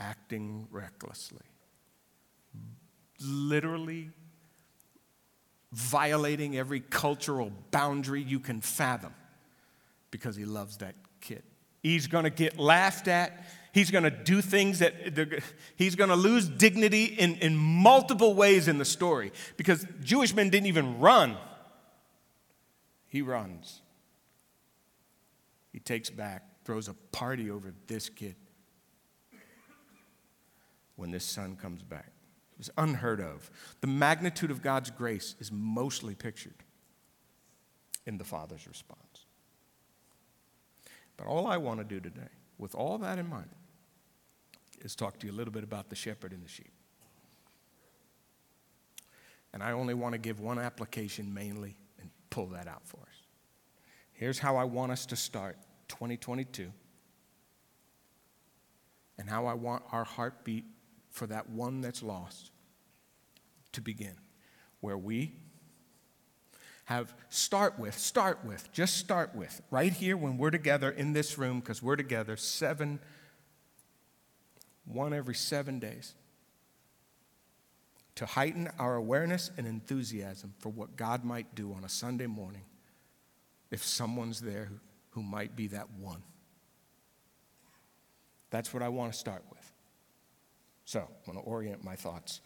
acting 0.00 0.66
recklessly, 0.70 1.44
literally 3.20 4.10
violating 5.72 6.56
every 6.56 6.80
cultural 6.80 7.52
boundary 7.70 8.22
you 8.22 8.40
can 8.40 8.60
fathom 8.60 9.12
because 10.10 10.36
he 10.36 10.46
loves 10.46 10.78
that 10.78 10.94
kid. 11.20 11.42
He's 11.82 12.06
going 12.06 12.24
to 12.24 12.30
get 12.30 12.58
laughed 12.58 13.08
at. 13.08 13.46
He's 13.72 13.90
going 13.90 14.04
to 14.04 14.10
do 14.10 14.40
things 14.40 14.78
that 14.78 14.94
he's 15.76 15.94
going 15.94 16.10
to 16.10 16.16
lose 16.16 16.48
dignity 16.48 17.04
in, 17.04 17.36
in 17.36 17.56
multiple 17.56 18.34
ways 18.34 18.68
in 18.68 18.78
the 18.78 18.84
story 18.84 19.32
because 19.56 19.86
Jewish 20.02 20.34
men 20.34 20.50
didn't 20.50 20.66
even 20.66 20.98
run. 20.98 21.36
He 23.06 23.22
runs. 23.22 23.82
He 25.72 25.80
takes 25.80 26.10
back, 26.10 26.44
throws 26.64 26.88
a 26.88 26.94
party 27.12 27.50
over 27.50 27.72
this 27.86 28.08
kid 28.08 28.36
when 30.96 31.10
this 31.10 31.24
son 31.24 31.56
comes 31.56 31.82
back. 31.82 32.10
It 32.52 32.58
was 32.58 32.70
unheard 32.76 33.20
of. 33.20 33.50
The 33.80 33.86
magnitude 33.86 34.50
of 34.50 34.62
God's 34.62 34.90
grace 34.90 35.36
is 35.38 35.52
mostly 35.52 36.14
pictured 36.14 36.64
in 38.06 38.18
the 38.18 38.24
father's 38.24 38.66
response. 38.66 39.26
But 41.16 41.26
all 41.26 41.46
I 41.46 41.56
want 41.58 41.78
to 41.80 41.84
do 41.84 42.00
today, 42.00 42.28
with 42.58 42.74
all 42.74 42.98
that 42.98 43.18
in 43.18 43.28
mind, 43.28 43.48
is 44.80 44.94
talk 44.94 45.18
to 45.20 45.26
you 45.26 45.32
a 45.32 45.36
little 45.36 45.52
bit 45.52 45.64
about 45.64 45.88
the 45.88 45.96
shepherd 45.96 46.32
and 46.32 46.44
the 46.44 46.48
sheep. 46.48 46.72
And 49.52 49.62
I 49.62 49.72
only 49.72 49.94
want 49.94 50.12
to 50.12 50.18
give 50.18 50.40
one 50.40 50.58
application 50.58 51.32
mainly 51.32 51.76
and 52.00 52.10
pull 52.30 52.46
that 52.48 52.68
out 52.68 52.82
for 52.84 52.98
us. 53.00 53.22
Here's 54.12 54.38
how 54.38 54.56
I 54.56 54.64
want 54.64 54.92
us 54.92 55.06
to 55.06 55.16
start 55.16 55.56
2022 55.88 56.70
and 59.16 59.28
how 59.28 59.46
I 59.46 59.54
want 59.54 59.82
our 59.90 60.04
heartbeat 60.04 60.64
for 61.10 61.26
that 61.26 61.48
one 61.48 61.80
that's 61.80 62.02
lost 62.02 62.50
to 63.72 63.80
begin, 63.80 64.14
where 64.80 64.98
we 64.98 65.34
have 66.88 67.14
start 67.28 67.78
with, 67.78 67.98
start 67.98 68.38
with, 68.46 68.72
just 68.72 68.96
start 68.96 69.34
with, 69.34 69.60
right 69.70 69.92
here 69.92 70.16
when 70.16 70.38
we're 70.38 70.50
together 70.50 70.90
in 70.90 71.12
this 71.12 71.36
room, 71.36 71.60
because 71.60 71.82
we're 71.82 71.96
together 71.96 72.34
seven 72.34 72.98
one 74.86 75.12
every 75.12 75.34
seven 75.34 75.78
days, 75.78 76.14
to 78.14 78.24
heighten 78.24 78.70
our 78.78 78.94
awareness 78.94 79.50
and 79.58 79.66
enthusiasm 79.66 80.54
for 80.60 80.70
what 80.70 80.96
God 80.96 81.24
might 81.24 81.54
do 81.54 81.74
on 81.74 81.84
a 81.84 81.90
Sunday 81.90 82.26
morning 82.26 82.64
if 83.70 83.84
someone's 83.84 84.40
there 84.40 84.70
who, 85.10 85.22
might 85.22 85.54
be 85.56 85.66
that 85.66 85.90
one. 85.98 86.22
That's 88.48 88.72
what 88.72 88.82
I 88.82 88.88
want 88.88 89.12
to 89.12 89.18
start 89.18 89.42
with. 89.50 89.72
So 90.86 91.00
I'm 91.00 91.06
going 91.32 91.36
to 91.36 91.44
orient 91.44 91.84
my 91.84 91.96
thoughts 91.96 92.40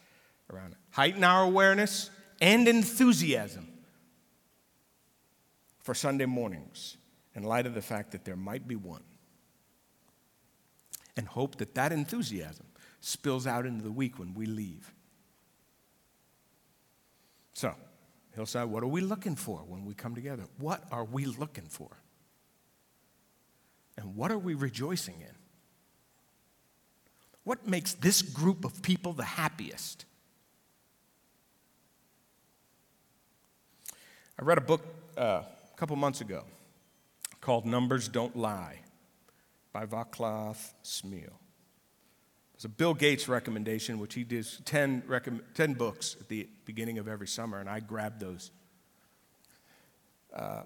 around 0.50 0.72
it. 0.72 0.78
Heighten 0.90 1.22
our 1.22 1.44
awareness 1.44 2.10
and 2.40 2.66
enthusiasm 2.66 3.68
for 5.82 5.94
Sunday 5.94 6.26
mornings 6.26 6.96
in 7.34 7.42
light 7.42 7.66
of 7.66 7.74
the 7.74 7.82
fact 7.82 8.12
that 8.12 8.24
there 8.24 8.36
might 8.36 8.68
be 8.68 8.76
one 8.76 9.02
and 11.16 11.26
hope 11.28 11.56
that 11.56 11.74
that 11.74 11.92
enthusiasm 11.92 12.66
spills 13.00 13.46
out 13.46 13.66
into 13.66 13.82
the 13.82 13.92
week 13.92 14.18
when 14.18 14.34
we 14.34 14.46
leave 14.46 14.92
So, 17.52 17.74
Hillside, 18.34 18.68
what 18.68 18.82
are 18.82 18.88
we 18.88 19.00
looking 19.00 19.36
for 19.36 19.58
when 19.58 19.84
we 19.84 19.94
come 19.94 20.14
together? 20.14 20.44
What 20.58 20.82
are 20.90 21.04
we 21.04 21.26
looking 21.26 21.66
for? 21.66 21.90
And 23.96 24.16
what 24.16 24.32
are 24.32 24.38
we 24.38 24.54
rejoicing 24.54 25.20
in? 25.20 25.34
What 27.44 27.66
makes 27.66 27.94
this 27.94 28.22
group 28.22 28.64
of 28.64 28.82
people 28.82 29.12
the 29.12 29.24
happiest? 29.24 30.06
I 34.40 34.44
read 34.44 34.58
a 34.58 34.62
book 34.62 34.82
uh, 35.16 35.42
couple 35.82 35.96
months 35.96 36.20
ago 36.20 36.44
called 37.40 37.66
Numbers 37.66 38.06
Don't 38.06 38.36
Lie 38.36 38.82
by 39.72 39.84
Vaclav 39.84 40.56
Smil. 40.84 41.32
It's 42.54 42.64
a 42.64 42.68
Bill 42.68 42.94
Gates 42.94 43.26
recommendation, 43.26 43.98
which 43.98 44.14
he 44.14 44.22
does 44.22 44.60
10, 44.64 45.02
10 45.54 45.74
books 45.74 46.16
at 46.20 46.28
the 46.28 46.48
beginning 46.66 46.98
of 46.98 47.08
every 47.08 47.26
summer, 47.26 47.58
and 47.58 47.68
I 47.68 47.80
grabbed 47.80 48.20
those. 48.20 48.52
Uh, 50.32 50.62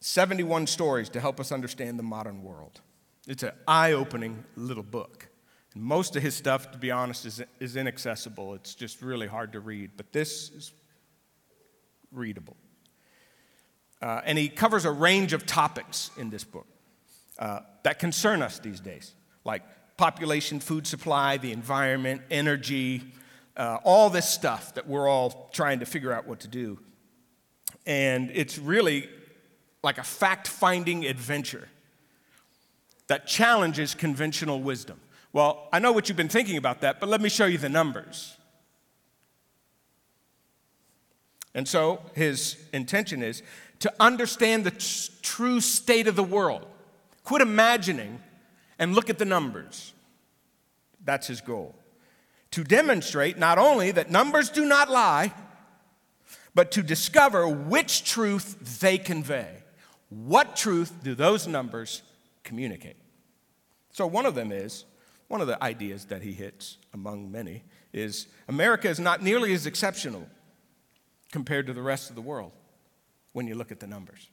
71 0.00 0.66
stories 0.66 1.08
to 1.08 1.20
help 1.20 1.40
us 1.40 1.52
understand 1.52 1.98
the 1.98 2.02
modern 2.02 2.42
world. 2.42 2.82
It's 3.26 3.42
an 3.42 3.52
eye 3.66 3.92
opening 3.92 4.44
little 4.56 4.82
book. 4.82 5.30
And 5.72 5.82
most 5.82 6.16
of 6.16 6.22
his 6.22 6.34
stuff, 6.34 6.70
to 6.72 6.76
be 6.76 6.90
honest, 6.90 7.24
is, 7.24 7.42
is 7.60 7.76
inaccessible. 7.76 8.52
It's 8.52 8.74
just 8.74 9.00
really 9.00 9.26
hard 9.26 9.54
to 9.54 9.60
read, 9.60 9.92
but 9.96 10.12
this 10.12 10.50
is 10.50 10.74
readable. 12.12 12.58
Uh, 14.02 14.22
and 14.24 14.38
he 14.38 14.48
covers 14.48 14.84
a 14.84 14.90
range 14.90 15.32
of 15.32 15.44
topics 15.44 16.10
in 16.16 16.30
this 16.30 16.44
book 16.44 16.66
uh, 17.38 17.60
that 17.82 17.98
concern 17.98 18.42
us 18.42 18.58
these 18.58 18.80
days, 18.80 19.14
like 19.44 19.62
population, 19.96 20.60
food 20.60 20.86
supply, 20.86 21.36
the 21.36 21.52
environment, 21.52 22.22
energy, 22.30 23.02
uh, 23.56 23.78
all 23.84 24.08
this 24.08 24.28
stuff 24.28 24.74
that 24.74 24.86
we're 24.86 25.08
all 25.08 25.50
trying 25.52 25.80
to 25.80 25.86
figure 25.86 26.12
out 26.12 26.26
what 26.26 26.40
to 26.40 26.48
do. 26.48 26.78
And 27.86 28.30
it's 28.32 28.56
really 28.58 29.08
like 29.82 29.98
a 29.98 30.02
fact 30.02 30.48
finding 30.48 31.04
adventure 31.04 31.68
that 33.08 33.26
challenges 33.26 33.94
conventional 33.94 34.60
wisdom. 34.60 35.00
Well, 35.32 35.68
I 35.72 35.78
know 35.78 35.92
what 35.92 36.08
you've 36.08 36.16
been 36.16 36.28
thinking 36.28 36.56
about 36.56 36.80
that, 36.80 37.00
but 37.00 37.08
let 37.08 37.20
me 37.20 37.28
show 37.28 37.46
you 37.46 37.58
the 37.58 37.68
numbers. 37.68 38.36
And 41.54 41.66
so 41.66 42.00
his 42.14 42.56
intention 42.72 43.22
is 43.22 43.42
to 43.80 43.92
understand 43.98 44.64
the 44.64 44.70
t- 44.70 45.10
true 45.22 45.60
state 45.60 46.06
of 46.06 46.16
the 46.16 46.22
world. 46.22 46.66
Quit 47.24 47.42
imagining 47.42 48.20
and 48.78 48.94
look 48.94 49.10
at 49.10 49.18
the 49.18 49.24
numbers. 49.24 49.92
That's 51.04 51.26
his 51.26 51.40
goal. 51.40 51.74
To 52.52 52.64
demonstrate 52.64 53.38
not 53.38 53.58
only 53.58 53.90
that 53.92 54.10
numbers 54.10 54.50
do 54.50 54.64
not 54.64 54.90
lie, 54.90 55.32
but 56.54 56.72
to 56.72 56.82
discover 56.82 57.48
which 57.48 58.04
truth 58.04 58.80
they 58.80 58.98
convey. 58.98 59.48
What 60.08 60.56
truth 60.56 61.02
do 61.02 61.14
those 61.14 61.46
numbers 61.46 62.02
communicate? 62.42 62.96
So, 63.92 64.06
one 64.06 64.26
of 64.26 64.34
them 64.34 64.50
is 64.50 64.84
one 65.28 65.40
of 65.40 65.46
the 65.46 65.62
ideas 65.62 66.06
that 66.06 66.22
he 66.22 66.32
hits, 66.32 66.76
among 66.92 67.30
many, 67.30 67.62
is 67.92 68.26
America 68.48 68.88
is 68.88 68.98
not 68.98 69.22
nearly 69.22 69.52
as 69.54 69.66
exceptional 69.66 70.26
compared 71.30 71.68
to 71.68 71.72
the 71.72 71.82
rest 71.82 72.10
of 72.10 72.16
the 72.16 72.22
world 72.22 72.52
when 73.32 73.46
you 73.46 73.54
look 73.54 73.72
at 73.72 73.80
the 73.80 73.86
numbers. 73.86 74.28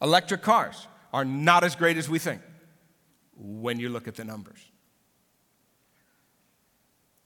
Electric 0.00 0.42
cars 0.42 0.86
are 1.12 1.24
not 1.24 1.64
as 1.64 1.74
great 1.74 1.96
as 1.96 2.08
we 2.08 2.18
think 2.18 2.40
when 3.36 3.78
you 3.78 3.88
look 3.88 4.08
at 4.08 4.14
the 4.14 4.24
numbers. 4.24 4.58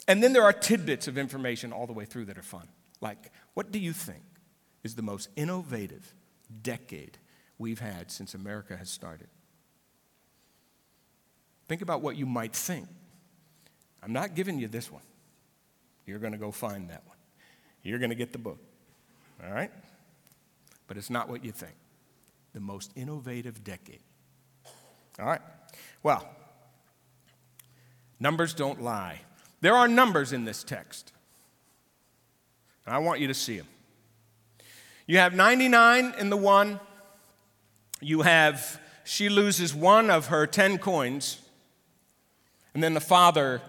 And 0.08 0.22
then 0.22 0.32
there 0.32 0.42
are 0.42 0.52
tidbits 0.52 1.08
of 1.08 1.16
information 1.16 1.72
all 1.72 1.86
the 1.86 1.92
way 1.92 2.04
through 2.04 2.26
that 2.26 2.38
are 2.38 2.42
fun. 2.42 2.68
Like, 3.00 3.32
what 3.54 3.70
do 3.70 3.78
you 3.78 3.92
think 3.92 4.22
is 4.82 4.94
the 4.94 5.02
most 5.02 5.28
innovative 5.36 6.14
decade 6.62 7.18
we've 7.58 7.80
had 7.80 8.10
since 8.10 8.34
America 8.34 8.76
has 8.76 8.90
started? 8.90 9.28
Think 11.68 11.82
about 11.82 12.02
what 12.02 12.16
you 12.16 12.26
might 12.26 12.54
think. 12.54 12.88
I'm 14.02 14.12
not 14.12 14.34
giving 14.34 14.58
you 14.58 14.68
this 14.68 14.90
one. 14.90 15.02
You're 16.06 16.18
going 16.18 16.32
to 16.32 16.38
go 16.38 16.50
find 16.50 16.90
that 16.90 17.06
one. 17.06 17.16
You're 17.82 17.98
going 17.98 18.10
to 18.10 18.16
get 18.16 18.32
the 18.32 18.38
book. 18.38 18.58
All 19.44 19.52
right? 19.52 19.70
But 20.86 20.96
it's 20.96 21.10
not 21.10 21.28
what 21.28 21.44
you 21.44 21.52
think. 21.52 21.74
The 22.52 22.60
most 22.60 22.92
innovative 22.96 23.64
decade. 23.64 24.00
All 25.18 25.26
right? 25.26 25.40
Well, 26.02 26.28
numbers 28.20 28.54
don't 28.54 28.82
lie. 28.82 29.20
There 29.60 29.74
are 29.74 29.88
numbers 29.88 30.32
in 30.32 30.44
this 30.44 30.62
text. 30.64 31.12
And 32.84 32.94
I 32.94 32.98
want 32.98 33.20
you 33.20 33.28
to 33.28 33.34
see 33.34 33.56
them. 33.56 33.68
You 35.06 35.18
have 35.18 35.34
99 35.34 36.14
in 36.18 36.30
the 36.30 36.36
one. 36.36 36.80
You 38.00 38.22
have, 38.22 38.80
she 39.04 39.28
loses 39.28 39.74
one 39.74 40.10
of 40.10 40.26
her 40.26 40.46
10 40.46 40.78
coins. 40.78 41.38
And 42.74 42.82
then 42.82 42.94
the 42.94 43.00
father 43.00 43.62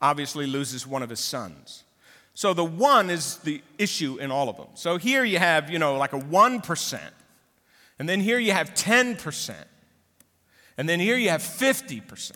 obviously 0.00 0.46
loses 0.46 0.86
one 0.86 1.02
of 1.02 1.10
his 1.10 1.20
sons. 1.20 1.84
So 2.36 2.52
the 2.52 2.66
one 2.66 3.08
is 3.08 3.38
the 3.38 3.62
issue 3.78 4.18
in 4.18 4.30
all 4.30 4.50
of 4.50 4.58
them. 4.58 4.66
So 4.74 4.98
here 4.98 5.24
you 5.24 5.38
have, 5.38 5.70
you 5.70 5.78
know, 5.78 5.96
like 5.96 6.12
a 6.12 6.18
1%. 6.18 7.00
And 7.98 8.06
then 8.06 8.20
here 8.20 8.38
you 8.38 8.52
have 8.52 8.74
10%. 8.74 9.54
And 10.76 10.86
then 10.86 11.00
here 11.00 11.16
you 11.16 11.30
have 11.30 11.40
50%. 11.40 12.32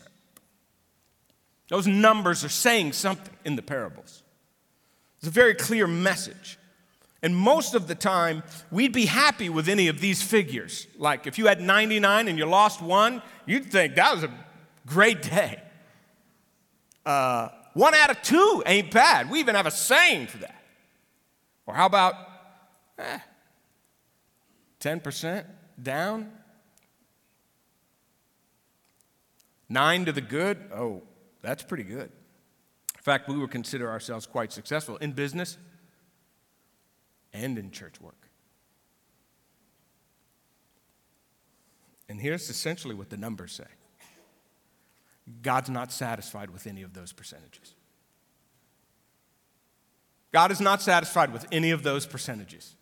Those 1.69 1.87
numbers 1.87 2.43
are 2.45 2.49
saying 2.49 2.95
something 2.95 3.37
in 3.45 3.57
the 3.57 3.63
parables. 3.63 4.23
It's 5.19 5.29
a 5.29 5.31
very 5.31 5.55
clear 5.55 5.87
message. 5.87 6.59
And 7.23 7.37
most 7.37 7.75
of 7.75 7.87
the 7.87 7.95
time, 7.95 8.43
we'd 8.71 8.95
be 8.95 9.05
happy 9.05 9.51
with 9.51 9.69
any 9.69 9.89
of 9.89 10.01
these 10.01 10.23
figures. 10.23 10.87
Like 10.97 11.27
if 11.27 11.37
you 11.37 11.47
had 11.47 11.61
99 11.61 12.27
and 12.27 12.39
you 12.39 12.47
lost 12.47 12.81
one, 12.81 13.21
you'd 13.45 13.71
think 13.71 13.97
that 13.97 14.15
was 14.15 14.25
a 14.25 14.33
great 14.87 15.21
day. 15.21 15.63
Uh, 17.05 17.51
one 17.75 17.95
out 17.95 18.11
of 18.11 18.23
two 18.23 18.63
ain't 18.67 18.91
bad. 18.91 19.31
We 19.31 19.41
even 19.41 19.55
have 19.55 19.67
a 19.67 19.71
saying 19.71 20.27
for 20.27 20.39
that. 20.39 20.63
Or 21.67 21.75
how 21.75 21.87
about 21.87 22.15
eh, 22.99 23.19
10% 24.81 25.45
down? 25.81 26.33
Nine 29.69 30.05
to 30.07 30.13
the 30.13 30.21
good? 30.21 30.59
Oh, 30.75 31.03
that's 31.43 31.63
pretty 31.63 31.85
good. 31.85 32.11
In 32.11 33.03
fact, 33.03 33.29
we 33.29 33.39
would 33.39 33.51
consider 33.51 33.89
ourselves 33.89 34.27
quite 34.27 34.53
successful 34.53 34.97
in 34.97 35.13
business 35.13 35.57
and 37.33 37.57
in 37.57 37.71
church 37.71 38.01
work. 38.01 38.29
And 42.09 42.21
here's 42.21 42.51
essentially 42.51 42.95
what 42.95 43.09
the 43.09 43.17
numbers 43.17 43.53
say 43.53 43.65
God's 45.43 45.71
not 45.71 45.93
satisfied 45.93 46.51
with 46.51 46.67
any 46.67 46.83
of 46.83 46.95
those 46.95 47.13
percentages. 47.13 47.75
God 50.33 50.51
is 50.53 50.61
not 50.61 50.81
satisfied 50.81 51.33
with 51.33 51.47
any 51.51 51.71
of 51.71 51.83
those 51.83 52.07
percentages. 52.07 52.75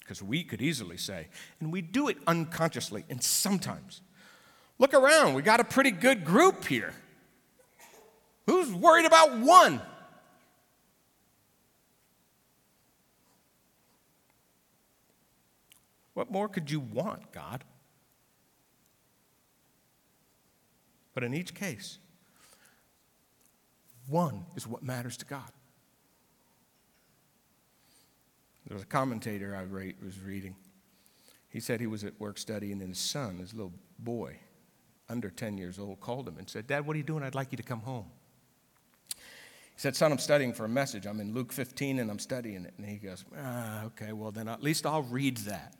Because 0.00 0.22
we 0.22 0.44
could 0.44 0.62
easily 0.62 0.96
say, 0.96 1.28
and 1.60 1.72
we 1.72 1.82
do 1.82 2.08
it 2.08 2.16
unconsciously, 2.26 3.04
and 3.10 3.22
sometimes. 3.22 4.02
Look 4.78 4.94
around, 4.94 5.34
we 5.34 5.42
got 5.42 5.60
a 5.60 5.64
pretty 5.64 5.90
good 5.90 6.24
group 6.24 6.64
here. 6.64 6.94
Who's 8.46 8.72
worried 8.72 9.04
about 9.04 9.36
one? 9.38 9.82
What 16.14 16.30
more 16.30 16.48
could 16.48 16.70
you 16.70 16.80
want, 16.80 17.32
God? 17.32 17.64
But 21.16 21.24
in 21.24 21.32
each 21.32 21.54
case, 21.54 21.98
one 24.06 24.44
is 24.54 24.66
what 24.66 24.82
matters 24.82 25.16
to 25.16 25.24
God. 25.24 25.50
There 28.68 28.74
was 28.74 28.82
a 28.82 28.86
commentator 28.86 29.56
I 29.56 29.62
was 30.04 30.20
reading. 30.20 30.56
He 31.48 31.58
said 31.58 31.80
he 31.80 31.86
was 31.86 32.04
at 32.04 32.20
work 32.20 32.36
studying, 32.36 32.82
and 32.82 32.90
his 32.90 32.98
son, 32.98 33.38
his 33.38 33.54
little 33.54 33.72
boy, 33.98 34.36
under 35.08 35.30
10 35.30 35.56
years 35.56 35.78
old, 35.78 36.00
called 36.00 36.28
him 36.28 36.36
and 36.36 36.50
said, 36.50 36.66
Dad, 36.66 36.86
what 36.86 36.92
are 36.92 36.98
you 36.98 37.02
doing? 37.02 37.22
I'd 37.22 37.34
like 37.34 37.50
you 37.50 37.56
to 37.56 37.62
come 37.62 37.80
home. 37.80 38.10
He 39.08 39.16
said, 39.78 39.96
Son, 39.96 40.12
I'm 40.12 40.18
studying 40.18 40.52
for 40.52 40.66
a 40.66 40.68
message. 40.68 41.06
I'm 41.06 41.20
in 41.20 41.32
Luke 41.32 41.50
15 41.50 41.98
and 41.98 42.10
I'm 42.10 42.18
studying 42.18 42.66
it. 42.66 42.74
And 42.76 42.86
he 42.86 42.96
goes, 42.96 43.24
ah, 43.38 43.84
Okay, 43.84 44.12
well, 44.12 44.32
then 44.32 44.48
at 44.48 44.62
least 44.62 44.84
I'll 44.84 45.04
read 45.04 45.38
that. 45.38 45.76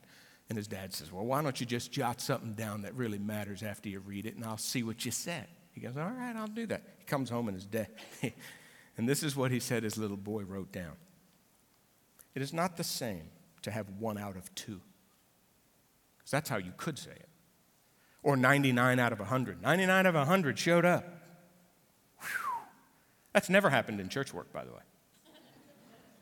And 0.48 0.56
his 0.56 0.68
dad 0.68 0.94
says, 0.94 1.10
Well, 1.10 1.24
why 1.24 1.42
don't 1.42 1.58
you 1.60 1.66
just 1.66 1.90
jot 1.90 2.20
something 2.20 2.54
down 2.54 2.82
that 2.82 2.94
really 2.94 3.18
matters 3.18 3.62
after 3.62 3.88
you 3.88 4.00
read 4.00 4.26
it, 4.26 4.36
and 4.36 4.44
I'll 4.44 4.58
see 4.58 4.82
what 4.82 5.04
you 5.04 5.10
said. 5.10 5.46
He 5.72 5.80
goes, 5.80 5.96
All 5.96 6.10
right, 6.10 6.36
I'll 6.36 6.46
do 6.46 6.66
that. 6.66 6.82
He 6.98 7.04
comes 7.04 7.30
home 7.30 7.48
and 7.48 7.56
his 7.56 7.66
dad, 7.66 7.88
and 8.96 9.08
this 9.08 9.22
is 9.22 9.34
what 9.34 9.50
he 9.50 9.60
said 9.60 9.82
his 9.82 9.98
little 9.98 10.16
boy 10.16 10.42
wrote 10.44 10.72
down 10.72 10.92
It 12.34 12.42
is 12.42 12.52
not 12.52 12.76
the 12.76 12.84
same 12.84 13.30
to 13.62 13.70
have 13.70 13.86
one 13.98 14.18
out 14.18 14.36
of 14.36 14.54
two, 14.54 14.80
because 16.18 16.30
that's 16.30 16.48
how 16.48 16.58
you 16.58 16.72
could 16.76 16.98
say 16.98 17.10
it, 17.10 17.28
or 18.22 18.36
99 18.36 19.00
out 19.00 19.12
of 19.12 19.18
100. 19.18 19.62
99 19.62 20.06
out 20.06 20.06
of 20.06 20.14
100 20.14 20.58
showed 20.58 20.84
up. 20.84 21.04
Whew. 22.20 22.28
That's 23.32 23.50
never 23.50 23.68
happened 23.68 24.00
in 24.00 24.08
church 24.08 24.32
work, 24.32 24.52
by 24.52 24.64
the 24.64 24.70
way, 24.70 24.82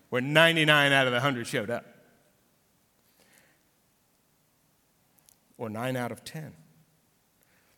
where 0.09 0.23
99 0.23 0.93
out 0.93 1.07
of 1.07 1.13
the 1.13 1.17
100 1.17 1.47
showed 1.47 1.69
up. 1.69 1.94
Or 5.57 5.69
9 5.69 5.97
out 5.97 6.13
of 6.13 6.25
10. 6.25 6.55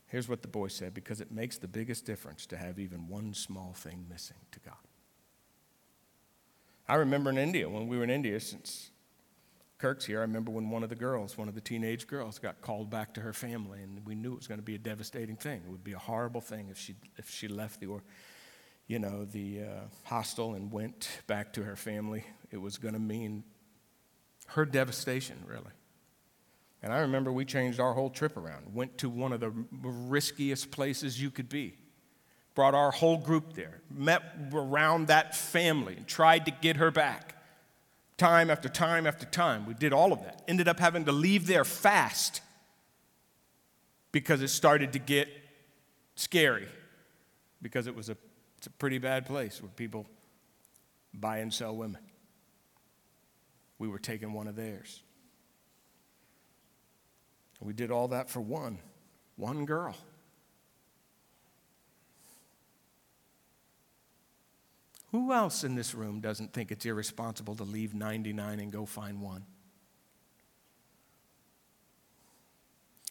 Here's 0.06 0.28
what 0.28 0.42
the 0.42 0.48
boy 0.48 0.68
said 0.68 0.94
because 0.94 1.20
it 1.20 1.32
makes 1.32 1.58
the 1.58 1.68
biggest 1.68 2.04
difference 2.06 2.46
to 2.46 2.56
have 2.56 2.78
even 2.78 3.08
one 3.08 3.34
small 3.34 3.72
thing 3.74 4.06
missing 4.08 4.36
to 4.52 4.60
God. 4.60 4.74
I 6.88 6.94
remember 6.94 7.30
in 7.30 7.38
India, 7.38 7.68
when 7.68 7.88
we 7.88 7.96
were 7.96 8.04
in 8.04 8.10
India, 8.10 8.38
since 8.38 8.90
Kirk's 9.78 10.04
here, 10.04 10.18
I 10.18 10.22
remember 10.22 10.52
when 10.52 10.70
one 10.70 10.84
of 10.84 10.88
the 10.88 10.94
girls, 10.94 11.36
one 11.36 11.48
of 11.48 11.54
the 11.54 11.60
teenage 11.60 12.06
girls, 12.06 12.38
got 12.38 12.62
called 12.62 12.88
back 12.88 13.12
to 13.14 13.20
her 13.20 13.32
family, 13.32 13.82
and 13.82 14.06
we 14.06 14.14
knew 14.14 14.32
it 14.32 14.36
was 14.36 14.46
going 14.46 14.60
to 14.60 14.64
be 14.64 14.76
a 14.76 14.78
devastating 14.78 15.36
thing. 15.36 15.62
It 15.66 15.70
would 15.70 15.84
be 15.84 15.92
a 15.92 15.98
horrible 15.98 16.40
thing 16.40 16.68
if 16.70 16.78
she, 16.78 16.94
if 17.16 17.28
she 17.28 17.48
left 17.48 17.80
the, 17.80 17.86
or, 17.86 18.02
you 18.86 19.00
know, 19.00 19.24
the 19.24 19.62
uh, 19.62 19.80
hostel 20.04 20.54
and 20.54 20.70
went 20.70 21.22
back 21.26 21.52
to 21.54 21.64
her 21.64 21.74
family. 21.74 22.24
It 22.52 22.58
was 22.58 22.78
going 22.78 22.94
to 22.94 23.00
mean 23.00 23.42
her 24.46 24.64
devastation, 24.64 25.42
really. 25.44 25.72
And 26.86 26.94
I 26.94 27.00
remember 27.00 27.32
we 27.32 27.44
changed 27.44 27.80
our 27.80 27.94
whole 27.94 28.10
trip 28.10 28.36
around, 28.36 28.72
went 28.72 28.96
to 28.98 29.10
one 29.10 29.32
of 29.32 29.40
the 29.40 29.50
riskiest 29.50 30.70
places 30.70 31.20
you 31.20 31.32
could 31.32 31.48
be, 31.48 31.74
brought 32.54 32.76
our 32.76 32.92
whole 32.92 33.16
group 33.16 33.54
there, 33.54 33.80
met 33.90 34.22
around 34.52 35.08
that 35.08 35.34
family, 35.34 35.96
and 35.96 36.06
tried 36.06 36.44
to 36.44 36.52
get 36.52 36.76
her 36.76 36.92
back. 36.92 37.42
Time 38.18 38.50
after 38.50 38.68
time 38.68 39.04
after 39.04 39.26
time, 39.26 39.66
we 39.66 39.74
did 39.74 39.92
all 39.92 40.12
of 40.12 40.22
that. 40.22 40.44
Ended 40.46 40.68
up 40.68 40.78
having 40.78 41.04
to 41.06 41.10
leave 41.10 41.48
there 41.48 41.64
fast 41.64 42.40
because 44.12 44.40
it 44.40 44.46
started 44.46 44.92
to 44.92 45.00
get 45.00 45.26
scary, 46.14 46.68
because 47.62 47.88
it 47.88 47.96
was 47.96 48.10
a, 48.10 48.16
it's 48.58 48.68
a 48.68 48.70
pretty 48.70 48.98
bad 48.98 49.26
place 49.26 49.60
where 49.60 49.72
people 49.74 50.06
buy 51.12 51.38
and 51.38 51.52
sell 51.52 51.74
women. 51.74 52.02
We 53.76 53.88
were 53.88 53.98
taking 53.98 54.32
one 54.32 54.46
of 54.46 54.54
theirs. 54.54 55.02
We 57.60 57.72
did 57.72 57.90
all 57.90 58.08
that 58.08 58.28
for 58.28 58.40
one, 58.40 58.78
one 59.36 59.64
girl. 59.64 59.96
Who 65.12 65.32
else 65.32 65.64
in 65.64 65.74
this 65.74 65.94
room 65.94 66.20
doesn't 66.20 66.52
think 66.52 66.70
it's 66.70 66.84
irresponsible 66.84 67.54
to 67.56 67.64
leave 67.64 67.94
99 67.94 68.60
and 68.60 68.70
go 68.70 68.84
find 68.84 69.22
one? 69.22 69.44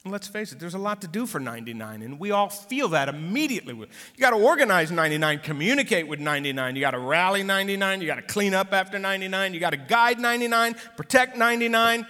And 0.04 0.12
let's 0.12 0.28
face 0.28 0.52
it, 0.52 0.60
there's 0.60 0.76
a 0.76 0.80
lot 0.80 1.02
to 1.02 1.08
do 1.08 1.26
for 1.26 1.40
99, 1.40 2.04
and 2.04 2.20
we 2.20 2.30
all 2.30 2.50
feel 2.50 2.90
that 2.90 3.10
immediately. 3.10 3.74
You 3.74 3.88
got 4.20 4.30
to 4.30 4.36
organize 4.36 4.92
99, 4.92 5.40
communicate 5.40 6.08
with 6.08 6.20
99, 6.20 6.76
you 6.76 6.82
got 6.82 6.92
to 6.92 7.00
rally 7.00 7.42
99, 7.42 8.02
you 8.02 8.08
got 8.08 8.16
to 8.18 8.22
clean 8.22 8.54
up 8.54 8.72
after 8.72 9.00
99, 9.00 9.56
you 9.56 9.60
got 9.60 9.72
to 9.72 9.78
guide 9.78 10.20
99, 10.20 10.76
protect 10.96 11.36
99, 11.36 12.06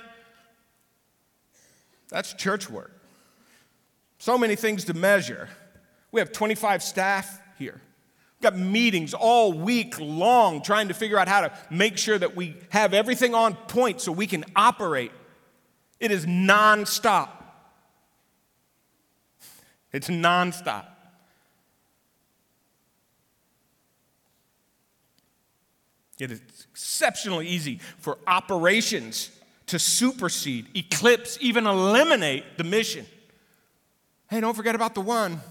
that's 2.09 2.33
church 2.33 2.69
work. 2.69 2.91
So 4.17 4.37
many 4.37 4.55
things 4.55 4.85
to 4.85 4.93
measure. 4.93 5.49
We 6.11 6.21
have 6.21 6.31
25 6.31 6.81
staff 6.81 7.41
here. 7.57 7.81
We've 8.35 8.51
got 8.51 8.57
meetings 8.57 9.13
all 9.13 9.53
week 9.53 9.99
long 9.99 10.61
trying 10.61 10.87
to 10.87 10.93
figure 10.93 11.17
out 11.17 11.27
how 11.27 11.41
to 11.41 11.51
make 11.69 11.97
sure 11.97 12.17
that 12.17 12.35
we 12.35 12.55
have 12.69 12.93
everything 12.93 13.33
on 13.33 13.55
point 13.55 14.01
so 14.01 14.11
we 14.11 14.27
can 14.27 14.45
operate. 14.55 15.11
It 15.99 16.11
is 16.11 16.25
nonstop. 16.25 17.29
It's 19.91 20.09
nonstop. 20.09 20.85
It 26.19 26.31
is 26.31 26.41
exceptionally 26.71 27.47
easy 27.47 27.79
for 27.97 28.17
operations 28.25 29.31
to 29.67 29.79
supersede, 29.79 30.67
eclipse, 30.75 31.37
even 31.41 31.65
eliminate 31.65 32.57
the 32.57 32.63
mission. 32.63 33.05
Hey, 34.29 34.39
don't 34.39 34.55
forget 34.55 34.75
about 34.75 34.95
the 34.95 35.01
one. 35.01 35.41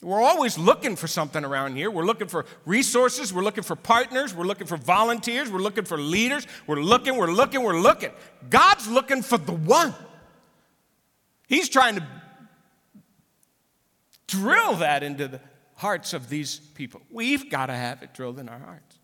We're 0.00 0.22
always 0.22 0.56
looking 0.56 0.94
for 0.94 1.08
something 1.08 1.44
around 1.44 1.74
here. 1.74 1.90
We're 1.90 2.04
looking 2.04 2.28
for 2.28 2.46
resources. 2.64 3.32
We're 3.32 3.42
looking 3.42 3.64
for 3.64 3.74
partners. 3.74 4.32
We're 4.32 4.44
looking 4.44 4.68
for 4.68 4.76
volunteers. 4.76 5.50
We're 5.50 5.58
looking 5.58 5.84
for 5.84 5.98
leaders. 5.98 6.46
We're 6.68 6.80
looking, 6.80 7.16
we're 7.16 7.32
looking, 7.32 7.62
we're 7.62 7.80
looking. 7.80 8.10
God's 8.48 8.86
looking 8.86 9.22
for 9.22 9.38
the 9.38 9.52
one. 9.52 9.92
He's 11.48 11.68
trying 11.68 11.96
to 11.96 12.06
drill 14.28 14.74
that 14.76 15.02
into 15.02 15.26
the 15.26 15.40
hearts 15.74 16.12
of 16.12 16.28
these 16.28 16.58
people. 16.58 17.00
We've 17.10 17.50
got 17.50 17.66
to 17.66 17.74
have 17.74 18.02
it 18.02 18.14
drilled 18.14 18.38
in 18.38 18.48
our 18.48 18.58
hearts. 18.58 18.97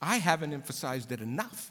I 0.00 0.16
haven't 0.16 0.52
emphasized 0.52 1.10
it 1.12 1.20
enough. 1.20 1.70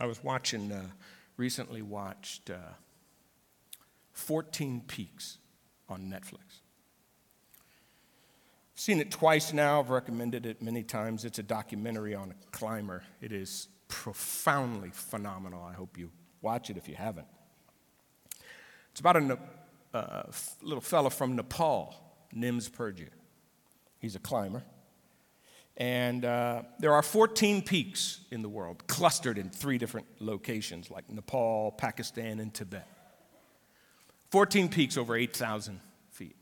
I 0.00 0.06
was 0.06 0.24
watching, 0.24 0.72
uh, 0.72 0.88
recently 1.36 1.80
watched 1.80 2.50
uh, 2.50 2.74
14 4.12 4.82
Peaks 4.88 5.38
on 5.88 6.10
Netflix. 6.10 6.62
I've 8.74 8.80
seen 8.80 9.00
it 9.00 9.12
twice 9.12 9.52
now, 9.52 9.78
I've 9.78 9.90
recommended 9.90 10.44
it 10.44 10.60
many 10.60 10.82
times. 10.82 11.24
It's 11.24 11.38
a 11.38 11.42
documentary 11.42 12.16
on 12.16 12.32
a 12.32 12.50
climber. 12.50 13.04
It 13.20 13.30
is 13.30 13.68
profoundly 13.86 14.90
phenomenal. 14.90 15.62
I 15.62 15.74
hope 15.74 15.96
you 15.96 16.10
watch 16.40 16.68
it 16.68 16.76
if 16.76 16.88
you 16.88 16.96
haven't. 16.96 17.28
It's 18.90 19.00
about 19.00 19.16
a 19.16 19.38
uh, 19.94 20.22
little 20.62 20.80
fellow 20.80 21.10
from 21.10 21.36
Nepal, 21.36 21.94
Nims 22.34 22.70
Purja. 22.70 23.08
He's 23.98 24.16
a 24.16 24.18
climber. 24.18 24.62
And 25.76 26.24
uh, 26.24 26.62
there 26.78 26.92
are 26.92 27.02
14 27.02 27.62
peaks 27.62 28.20
in 28.30 28.42
the 28.42 28.48
world, 28.48 28.86
clustered 28.86 29.38
in 29.38 29.48
three 29.48 29.78
different 29.78 30.06
locations 30.20 30.90
like 30.90 31.10
Nepal, 31.10 31.72
Pakistan, 31.72 32.40
and 32.40 32.52
Tibet. 32.52 32.86
14 34.30 34.68
peaks 34.68 34.96
over 34.96 35.16
8,000 35.16 35.80
feet. 36.10 36.36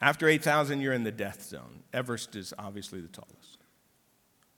After 0.00 0.26
8,000, 0.26 0.80
you're 0.80 0.92
in 0.92 1.04
the 1.04 1.12
death 1.12 1.42
zone. 1.44 1.82
Everest 1.92 2.34
is 2.34 2.54
obviously 2.58 3.00
the 3.00 3.08
tallest. 3.08 3.58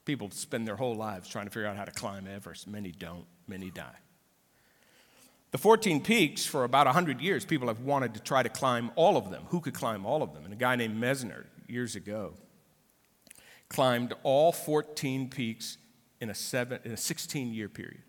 People 0.05 0.31
spend 0.31 0.67
their 0.67 0.77
whole 0.77 0.95
lives 0.95 1.29
trying 1.29 1.47
to 1.47 1.51
figure 1.51 1.69
out 1.69 1.77
how 1.77 1.85
to 1.85 1.93
climb 1.93 2.27
Everest. 2.27 2.69
Many 2.69 2.93
don't, 2.93 3.27
many 3.49 3.71
die. 3.71 3.97
The 5.55 5.59
14 5.59 6.01
peaks, 6.01 6.45
for 6.45 6.65
about 6.65 6.87
100 6.87 7.21
years, 7.21 7.45
people 7.45 7.69
have 7.69 7.79
wanted 7.79 8.15
to 8.15 8.21
try 8.21 8.43
to 8.43 8.49
climb 8.49 8.91
all 8.97 9.17
of 9.17 9.31
them. 9.31 9.45
Who 9.51 9.61
could 9.61 9.73
climb 9.73 10.05
all 10.05 10.21
of 10.21 10.35
them? 10.35 10.43
And 10.43 10.53
a 10.53 10.57
guy 10.57 10.75
named 10.75 11.01
Messner, 11.01 11.45
years 11.69 11.95
ago, 11.95 12.35
climbed 13.69 14.15
all 14.25 14.51
14 14.51 15.31
peaks 15.31 15.79
in 16.21 16.29
a, 16.29 16.35
seven, 16.35 16.81
in 16.83 16.91
a 16.91 16.97
16 16.97 17.55
year 17.55 17.69
period. 17.69 18.03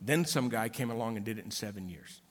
Then 0.00 0.24
some 0.24 0.48
guy 0.48 0.70
came 0.70 0.90
along 0.90 1.18
and 1.18 1.26
did 1.26 1.36
it 1.38 1.44
in 1.44 1.50
seven 1.50 1.86
years. 1.86 2.22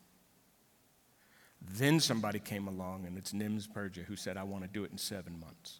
Then 1.62 2.00
somebody 2.00 2.40
came 2.40 2.68
along, 2.68 3.06
and 3.06 3.20
it's 3.20 3.34
Nims 3.34 3.68
Purja, 3.72 4.04
who 4.04 4.16
said, 4.16 4.36
I 4.36 4.42
want 4.42 4.64
to 4.64 4.68
do 4.68 4.84
it 4.84 4.90
in 4.92 4.98
seven 4.98 5.40
months. 5.40 5.80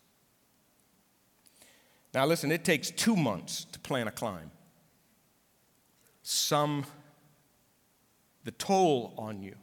Now, 2.14 2.28
listen, 2.28 2.52
it 2.52 2.64
takes 2.64 2.92
two 2.92 3.16
months 3.16 3.66
to 3.72 3.80
plan 3.80 4.08
a 4.08 4.12
climb 4.12 4.52
some, 6.22 6.86
the 8.44 8.52
toll 8.52 9.14
on 9.18 9.42
you 9.42 9.56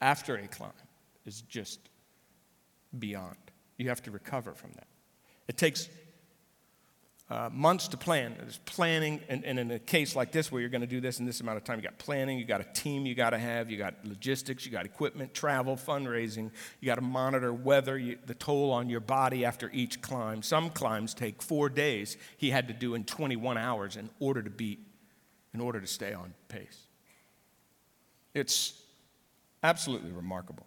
after 0.00 0.36
a 0.36 0.46
climb 0.46 0.72
is 1.24 1.42
just 1.42 1.80
beyond. 2.98 3.36
You 3.76 3.88
have 3.88 4.02
to 4.02 4.10
recover 4.10 4.54
from 4.54 4.72
that. 4.72 4.86
It 5.48 5.56
takes 5.56 5.88
uh, 7.28 7.50
months 7.52 7.88
to 7.88 7.96
plan. 7.96 8.36
There's 8.38 8.58
planning, 8.58 9.20
and, 9.28 9.44
and, 9.44 9.58
in 9.58 9.70
a 9.72 9.80
case 9.80 10.14
like 10.14 10.30
this 10.30 10.52
where 10.52 10.60
you're 10.60 10.70
going 10.70 10.82
to 10.82 10.86
do 10.86 11.00
this 11.00 11.18
in 11.18 11.26
this 11.26 11.40
amount 11.40 11.56
of 11.56 11.64
time, 11.64 11.78
you 11.78 11.82
got 11.82 11.98
planning, 11.98 12.38
you 12.38 12.44
got 12.44 12.60
a 12.60 12.72
team 12.72 13.04
you 13.04 13.16
got 13.16 13.30
to 13.30 13.38
have, 13.38 13.68
you 13.68 13.76
got 13.76 13.94
logistics, 14.04 14.64
you 14.64 14.70
got 14.70 14.84
equipment, 14.84 15.34
travel, 15.34 15.76
fundraising, 15.76 16.52
you 16.80 16.86
got 16.86 16.94
to 16.96 17.00
monitor 17.00 17.52
weather, 17.52 17.98
you, 17.98 18.16
the 18.26 18.34
toll 18.34 18.70
on 18.70 18.88
your 18.88 19.00
body 19.00 19.44
after 19.44 19.70
each 19.72 20.00
climb. 20.02 20.40
Some 20.40 20.70
climbs 20.70 21.14
take 21.14 21.42
four 21.42 21.68
days. 21.68 22.16
He 22.36 22.50
had 22.50 22.68
to 22.68 22.74
do 22.74 22.94
in 22.94 23.02
21 23.02 23.58
hours 23.58 23.96
in 23.96 24.08
order 24.20 24.40
to 24.40 24.50
beat 24.50 24.85
in 25.56 25.62
order 25.62 25.80
to 25.80 25.86
stay 25.86 26.12
on 26.12 26.34
pace. 26.48 26.86
It's 28.34 28.82
absolutely 29.62 30.10
remarkable. 30.10 30.66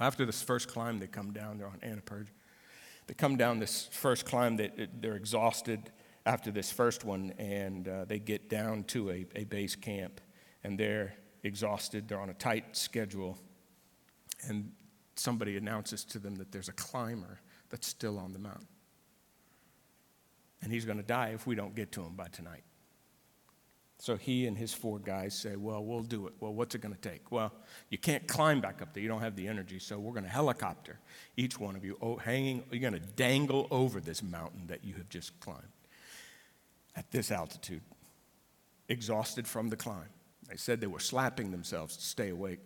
After 0.00 0.24
this 0.24 0.40
first 0.40 0.68
climb, 0.68 0.98
they 0.98 1.06
come 1.06 1.30
down, 1.34 1.58
they're 1.58 1.66
on 1.66 1.80
Annapurna. 1.80 2.28
They 3.06 3.12
come 3.12 3.36
down 3.36 3.58
this 3.58 3.90
first 3.92 4.24
climb, 4.24 4.56
they, 4.56 4.70
they're 4.98 5.16
exhausted 5.16 5.90
after 6.24 6.50
this 6.50 6.72
first 6.72 7.04
one, 7.04 7.34
and 7.36 7.86
uh, 7.86 8.06
they 8.06 8.18
get 8.18 8.48
down 8.48 8.84
to 8.84 9.10
a, 9.10 9.26
a 9.36 9.44
base 9.44 9.76
camp, 9.76 10.22
and 10.64 10.80
they're 10.80 11.12
exhausted, 11.42 12.08
they're 12.08 12.20
on 12.20 12.30
a 12.30 12.34
tight 12.34 12.74
schedule, 12.74 13.36
and 14.48 14.72
somebody 15.16 15.58
announces 15.58 16.02
to 16.06 16.18
them 16.18 16.36
that 16.36 16.50
there's 16.50 16.70
a 16.70 16.72
climber 16.72 17.40
that's 17.68 17.88
still 17.88 18.18
on 18.18 18.32
the 18.32 18.38
mountain. 18.38 18.68
And 20.62 20.72
he's 20.72 20.86
going 20.86 20.98
to 20.98 21.04
die 21.04 21.32
if 21.34 21.46
we 21.46 21.54
don't 21.54 21.74
get 21.74 21.92
to 21.92 22.02
him 22.02 22.14
by 22.14 22.28
tonight. 22.28 22.62
So 24.02 24.16
he 24.16 24.48
and 24.48 24.58
his 24.58 24.74
four 24.74 24.98
guys 24.98 25.32
say, 25.32 25.54
Well, 25.54 25.84
we'll 25.84 26.02
do 26.02 26.26
it. 26.26 26.32
Well, 26.40 26.52
what's 26.52 26.74
it 26.74 26.80
going 26.80 26.92
to 26.92 27.00
take? 27.00 27.30
Well, 27.30 27.52
you 27.88 27.98
can't 27.98 28.26
climb 28.26 28.60
back 28.60 28.82
up 28.82 28.92
there. 28.92 29.00
You 29.00 29.08
don't 29.08 29.20
have 29.20 29.36
the 29.36 29.46
energy. 29.46 29.78
So 29.78 29.96
we're 29.96 30.10
going 30.10 30.24
to 30.24 30.28
helicopter 30.28 30.98
each 31.36 31.60
one 31.60 31.76
of 31.76 31.84
you, 31.84 31.96
oh, 32.02 32.16
hanging, 32.16 32.64
you're 32.72 32.80
going 32.80 33.00
to 33.00 33.08
dangle 33.14 33.68
over 33.70 34.00
this 34.00 34.20
mountain 34.20 34.66
that 34.66 34.84
you 34.84 34.94
have 34.94 35.08
just 35.08 35.38
climbed 35.38 35.62
at 36.96 37.12
this 37.12 37.30
altitude, 37.30 37.82
exhausted 38.88 39.46
from 39.46 39.68
the 39.68 39.76
climb. 39.76 40.08
They 40.48 40.56
said 40.56 40.80
they 40.80 40.88
were 40.88 40.98
slapping 40.98 41.52
themselves 41.52 41.96
to 41.96 42.02
stay 42.02 42.30
awake. 42.30 42.58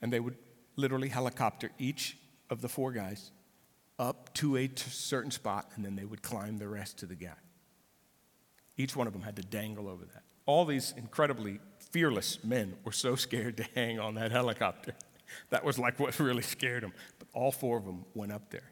And 0.00 0.10
they 0.10 0.20
would 0.20 0.38
literally 0.76 1.10
helicopter 1.10 1.70
each 1.78 2.16
of 2.48 2.62
the 2.62 2.70
four 2.70 2.90
guys 2.90 3.32
up 3.98 4.32
to 4.36 4.56
a 4.56 4.70
certain 4.76 5.30
spot, 5.30 5.72
and 5.76 5.84
then 5.84 5.94
they 5.94 6.06
would 6.06 6.22
climb 6.22 6.56
the 6.56 6.68
rest 6.68 7.00
to 7.00 7.06
the 7.06 7.14
gap. 7.14 7.43
Each 8.76 8.96
one 8.96 9.06
of 9.06 9.12
them 9.12 9.22
had 9.22 9.36
to 9.36 9.42
dangle 9.42 9.88
over 9.88 10.04
that. 10.04 10.22
All 10.46 10.64
these 10.64 10.92
incredibly 10.96 11.60
fearless 11.78 12.42
men 12.42 12.74
were 12.84 12.92
so 12.92 13.14
scared 13.14 13.56
to 13.58 13.64
hang 13.74 13.98
on 13.98 14.14
that 14.14 14.32
helicopter. 14.32 14.94
That 15.50 15.64
was 15.64 15.78
like 15.78 15.98
what 15.98 16.16
really 16.20 16.42
scared 16.42 16.84
them. 16.84 16.92
But 17.18 17.26
all 17.32 17.50
four 17.50 17.78
of 17.78 17.84
them 17.84 18.04
went 18.14 18.30
up 18.30 18.50
there. 18.50 18.70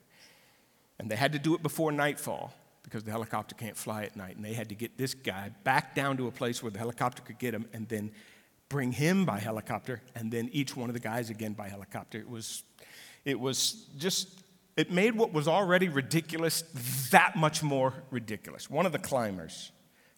And 1.00 1.10
they 1.10 1.16
had 1.16 1.32
to 1.32 1.38
do 1.38 1.54
it 1.56 1.62
before 1.62 1.90
nightfall 1.90 2.52
because 2.84 3.02
the 3.02 3.10
helicopter 3.10 3.56
can't 3.56 3.76
fly 3.76 4.04
at 4.04 4.16
night. 4.16 4.36
And 4.36 4.44
they 4.44 4.52
had 4.52 4.68
to 4.68 4.76
get 4.76 4.96
this 4.96 5.14
guy 5.14 5.50
back 5.64 5.96
down 5.96 6.18
to 6.18 6.28
a 6.28 6.30
place 6.30 6.62
where 6.62 6.70
the 6.70 6.78
helicopter 6.78 7.22
could 7.22 7.38
get 7.38 7.54
him 7.54 7.66
and 7.72 7.88
then 7.88 8.12
bring 8.68 8.92
him 8.92 9.24
by 9.24 9.38
helicopter 9.38 10.00
and 10.14 10.30
then 10.32 10.48
each 10.52 10.76
one 10.76 10.88
of 10.88 10.94
the 10.94 11.00
guys 11.00 11.30
again 11.30 11.52
by 11.52 11.68
helicopter. 11.68 12.18
It 12.18 12.28
was, 12.28 12.62
it 13.24 13.40
was 13.40 13.86
just, 13.98 14.28
it 14.76 14.90
made 14.90 15.16
what 15.16 15.32
was 15.32 15.48
already 15.48 15.88
ridiculous 15.88 16.62
that 17.10 17.34
much 17.34 17.62
more 17.62 17.92
ridiculous. 18.10 18.70
One 18.70 18.86
of 18.86 18.92
the 18.92 18.98
climbers, 18.98 19.71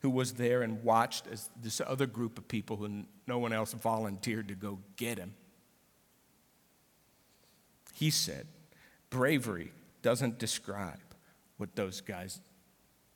who 0.04 0.10
was 0.10 0.34
there 0.34 0.60
and 0.60 0.84
watched 0.84 1.26
as 1.32 1.48
this 1.62 1.80
other 1.80 2.04
group 2.04 2.36
of 2.36 2.46
people 2.46 2.76
who 2.76 3.04
no 3.26 3.38
one 3.38 3.54
else 3.54 3.72
volunteered 3.72 4.46
to 4.48 4.54
go 4.54 4.78
get 4.96 5.16
him. 5.16 5.32
He 7.94 8.10
said, 8.10 8.46
bravery 9.08 9.72
doesn't 10.02 10.38
describe 10.38 11.00
what 11.56 11.74
those 11.74 12.02
guys 12.02 12.38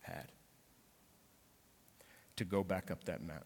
had 0.00 0.32
to 2.36 2.46
go 2.46 2.64
back 2.64 2.90
up 2.90 3.04
that 3.04 3.20
mountain. 3.20 3.44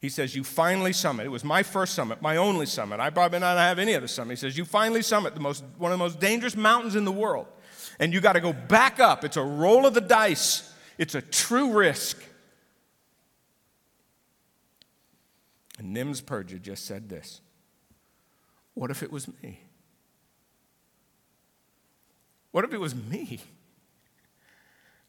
He 0.00 0.08
says, 0.08 0.34
You 0.34 0.42
finally 0.42 0.94
summit. 0.94 1.26
It 1.26 1.30
was 1.30 1.44
my 1.44 1.62
first 1.62 1.94
summit, 1.94 2.22
my 2.22 2.38
only 2.38 2.64
summit. 2.64 3.00
I 3.00 3.10
probably 3.10 3.40
not 3.40 3.58
have 3.58 3.78
any 3.78 3.94
other 3.94 4.08
summit. 4.08 4.30
He 4.30 4.36
says, 4.36 4.56
You 4.56 4.64
finally 4.64 5.02
summit 5.02 5.34
the 5.34 5.40
most, 5.40 5.62
one 5.76 5.92
of 5.92 5.98
the 5.98 6.02
most 6.02 6.20
dangerous 6.20 6.56
mountains 6.56 6.96
in 6.96 7.04
the 7.04 7.12
world. 7.12 7.48
And 8.00 8.14
you 8.14 8.22
got 8.22 8.32
to 8.32 8.40
go 8.40 8.54
back 8.54 8.98
up. 8.98 9.24
It's 9.24 9.36
a 9.36 9.44
roll 9.44 9.84
of 9.84 9.92
the 9.92 10.00
dice, 10.00 10.72
it's 10.96 11.14
a 11.14 11.20
true 11.20 11.74
risk. 11.74 12.22
And 15.78 15.94
Nims 15.94 16.22
Purja 16.22 16.60
just 16.60 16.86
said 16.86 17.08
this 17.08 17.40
What 18.74 18.90
if 18.90 19.02
it 19.02 19.10
was 19.10 19.28
me? 19.42 19.60
What 22.52 22.64
if 22.64 22.72
it 22.72 22.80
was 22.80 22.94
me? 22.94 23.40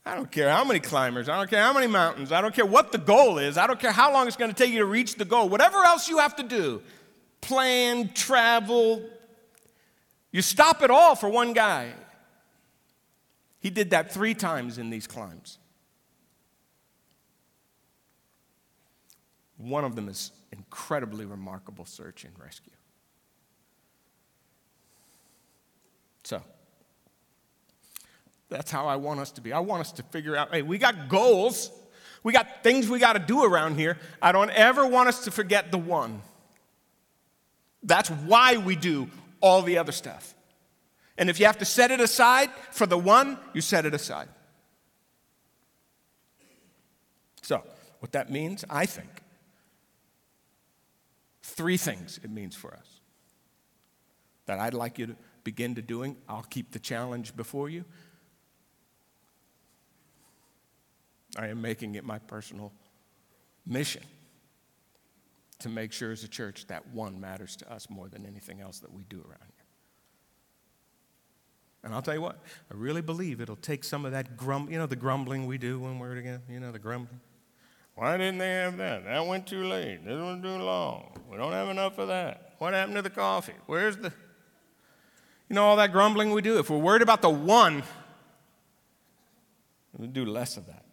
I 0.06 0.16
don't 0.16 0.32
care 0.32 0.50
how 0.50 0.64
many 0.64 0.80
climbers, 0.80 1.28
I 1.28 1.38
don't 1.38 1.50
care 1.50 1.62
how 1.62 1.74
many 1.74 1.88
mountains, 1.88 2.32
I 2.32 2.40
don't 2.40 2.56
care 2.56 2.66
what 2.66 2.94
the 2.94 2.98
goal 2.98 3.40
is, 3.40 3.58
I 3.58 3.68
don't 3.68 3.80
care 3.80 3.92
how 3.92 4.14
long 4.14 4.28
it's 4.28 4.38
going 4.38 4.52
to 4.52 4.56
take 4.56 4.72
you 4.72 4.80
to 4.80 4.86
reach 4.86 5.16
the 5.16 5.26
goal, 5.26 5.50
whatever 5.50 5.84
else 5.84 6.08
you 6.08 6.20
have 6.20 6.36
to 6.38 6.44
do 6.44 6.82
plan, 7.42 8.12
travel, 8.14 9.02
you 10.32 10.42
stop 10.42 10.82
it 10.82 10.92
all 10.92 11.16
for 11.16 11.30
one 11.30 11.54
guy. 11.54 11.94
He 13.60 13.70
did 13.70 13.92
that 13.92 14.14
three 14.14 14.34
times 14.34 14.78
in 14.78 14.90
these 14.90 15.08
climbs. 15.08 15.58
One 19.58 19.84
of 19.84 19.96
them 19.96 20.10
is 20.10 20.32
incredibly 20.52 21.26
remarkable 21.26 21.86
search 21.86 22.24
and 22.24 22.34
rescue. 22.40 22.74
So, 26.24 26.42
that's 28.50 28.72
how 28.72 28.88
I 28.88 28.96
want 28.96 29.20
us 29.20 29.32
to 29.32 29.42
be. 29.42 29.54
I 29.54 29.60
want 29.60 29.82
us 29.82 29.92
to 29.94 30.04
figure 30.04 30.36
out 30.36 30.54
hey, 30.54 30.62
we 30.62 30.78
got 30.78 31.10
goals, 31.10 31.72
we 32.24 32.34
got 32.34 32.64
things 32.64 32.90
we 32.90 33.00
got 33.00 33.14
to 33.14 33.20
do 33.20 33.44
around 33.44 33.76
here. 33.78 33.98
I 34.22 34.32
don't 34.32 34.52
ever 34.52 34.86
want 34.86 35.10
us 35.10 35.24
to 35.26 35.32
forget 35.32 35.72
the 35.72 35.78
one. 35.78 36.22
That's 37.84 38.10
why 38.10 38.58
we 38.58 38.76
do 38.76 39.10
all 39.40 39.62
the 39.62 39.78
other 39.78 39.92
stuff. 39.92 40.34
And 41.18 41.30
if 41.30 41.40
you 41.40 41.46
have 41.46 41.58
to 41.60 41.66
set 41.66 41.92
it 41.92 42.00
aside 42.00 42.52
for 42.72 42.86
the 42.86 42.98
one, 42.98 43.38
you 43.54 43.62
set 43.62 43.86
it 43.86 43.94
aside. 43.94 44.30
So, 47.42 47.64
what 48.00 48.12
that 48.12 48.30
means, 48.30 48.66
I 48.70 48.86
think, 48.86 49.22
Three 51.58 51.78
things 51.78 52.20
it 52.24 52.30
means 52.30 52.56
for 52.56 52.74
us 52.74 53.02
that 54.46 54.60
I'd 54.60 54.76
like 54.76 55.00
you 55.00 55.08
to 55.08 55.16
begin 55.44 55.74
to 55.76 55.82
doing. 55.82 56.16
I'll 56.30 56.44
keep 56.44 56.72
the 56.72 56.80
challenge 56.80 57.36
before 57.36 57.68
you. 57.68 57.84
I 61.36 61.48
am 61.48 61.60
making 61.62 61.96
it 61.96 62.06
my 62.06 62.20
personal 62.20 62.72
mission 63.66 64.04
to 65.60 65.70
make 65.70 65.92
sure 65.92 66.12
as 66.12 66.24
a 66.24 66.28
church 66.28 66.68
that 66.68 66.88
one 66.90 67.20
matters 67.20 67.56
to 67.58 67.74
us 67.74 67.90
more 67.90 68.08
than 68.08 68.26
anything 68.26 68.62
else 68.62 68.80
that 68.80 68.94
we 68.94 69.04
do 69.06 69.18
around 69.18 69.40
here. 69.42 69.66
And 71.84 71.94
I'll 71.94 72.04
tell 72.04 72.14
you 72.14 72.22
what, 72.22 72.40
I 72.72 72.76
really 72.76 73.02
believe 73.02 73.42
it'll 73.42 73.56
take 73.56 73.84
some 73.84 74.06
of 74.06 74.12
that 74.12 74.38
grum, 74.38 74.70
you 74.70 74.78
know, 74.78 74.86
the 74.86 74.96
grumbling 74.96 75.48
we 75.48 75.58
do 75.58 75.80
when 75.80 75.98
we're 75.98 76.16
together, 76.16 76.42
you 76.48 76.60
know, 76.60 76.72
the 76.72 76.80
grumbling. 76.80 77.20
Why 77.98 78.16
didn't 78.16 78.38
they 78.38 78.52
have 78.52 78.78
that? 78.78 79.06
That 79.06 79.26
went 79.26 79.48
too 79.48 79.64
late. 79.64 80.06
This 80.06 80.22
went 80.22 80.44
too 80.44 80.50
long. 80.50 81.20
We 81.32 81.36
don't 81.36 81.52
have 81.52 81.68
enough 81.68 81.98
of 81.98 82.10
that. 82.10 82.54
What 82.60 82.76
happened 82.76 82.96
to 82.98 83.02
the 83.02 83.10
coffee? 83.10 83.56
Where's 83.66 83.98
the. 83.98 84.14
You 85.50 85.56
know, 85.56 85.64
all 85.64 85.78
that 85.78 85.92
grumbling 85.92 86.30
we 86.30 86.44
do? 86.44 86.60
If 86.60 86.70
we're 86.70 86.78
worried 86.78 87.02
about 87.02 87.24
the 87.24 87.30
one, 87.32 87.82
we'll 89.98 90.10
do 90.10 90.26
less 90.26 90.58
of 90.58 90.68
that. 90.68 90.86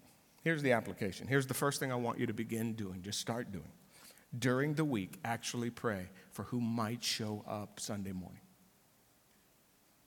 Here's 0.45 0.62
the 0.62 0.73
application. 0.73 1.27
Here's 1.27 1.47
the 1.47 1.53
first 1.53 1.79
thing 1.79 1.93
I 1.93 1.97
want 1.97 2.19
you 2.19 2.27
to 2.27 2.33
begin 2.33 2.73
doing. 2.73 3.03
Just 3.03 3.21
start 3.21 3.53
doing. 3.53 3.73
During 4.38 4.73
the 4.73 4.85
week, 4.85 5.19
actually 5.27 5.69
pray 5.69 6.09
for 6.31 6.45
who 6.45 6.59
might 6.59 7.05
show 7.05 7.45
up 7.47 7.81
Sunday 7.81 8.12
morning. 8.12 8.40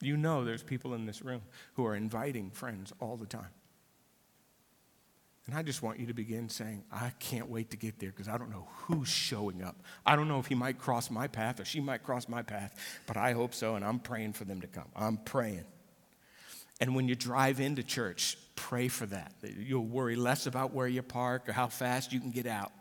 You 0.01 0.17
know 0.17 0.43
there's 0.43 0.63
people 0.63 0.95
in 0.95 1.05
this 1.05 1.21
room 1.21 1.41
who 1.75 1.85
are 1.85 1.95
inviting 1.95 2.49
friends 2.49 2.91
all 2.99 3.17
the 3.17 3.27
time. 3.27 3.49
And 5.47 5.55
I 5.55 5.63
just 5.63 5.81
want 5.81 5.97
you 5.97 6.07
to 6.07 6.13
begin 6.13 6.49
saying, 6.49 6.83
I 6.91 7.11
can't 7.19 7.49
wait 7.49 7.71
to 7.71 7.77
get 7.77 7.99
there 7.99 8.09
because 8.09 8.27
I 8.27 8.37
don't 8.37 8.51
know 8.51 8.67
who's 8.81 9.07
showing 9.07 9.63
up. 9.63 9.77
I 10.05 10.17
don't 10.17 10.27
know 10.27 10.39
if 10.39 10.47
he 10.47 10.55
might 10.55 10.77
cross 10.77 11.09
my 11.09 11.27
path 11.27 11.61
or 11.61 11.65
she 11.65 11.79
might 11.79 12.03
cross 12.03 12.27
my 12.27 12.41
path, 12.41 12.77
but 13.07 13.15
I 13.15 13.31
hope 13.31 13.53
so, 13.53 13.75
and 13.75 13.85
I'm 13.85 13.99
praying 13.99 14.33
for 14.33 14.43
them 14.43 14.59
to 14.59 14.67
come. 14.67 14.89
I'm 14.93 15.15
praying. 15.15 15.63
And 16.81 16.95
when 16.95 17.07
you 17.07 17.15
drive 17.15 17.61
into 17.61 17.81
church, 17.81 18.37
pray 18.55 18.89
for 18.89 19.05
that. 19.05 19.33
You'll 19.57 19.85
worry 19.85 20.17
less 20.17 20.47
about 20.47 20.73
where 20.73 20.87
you 20.87 21.01
park 21.01 21.47
or 21.47 21.53
how 21.53 21.67
fast 21.67 22.11
you 22.11 22.19
can 22.19 22.31
get 22.31 22.45
out. 22.45 22.73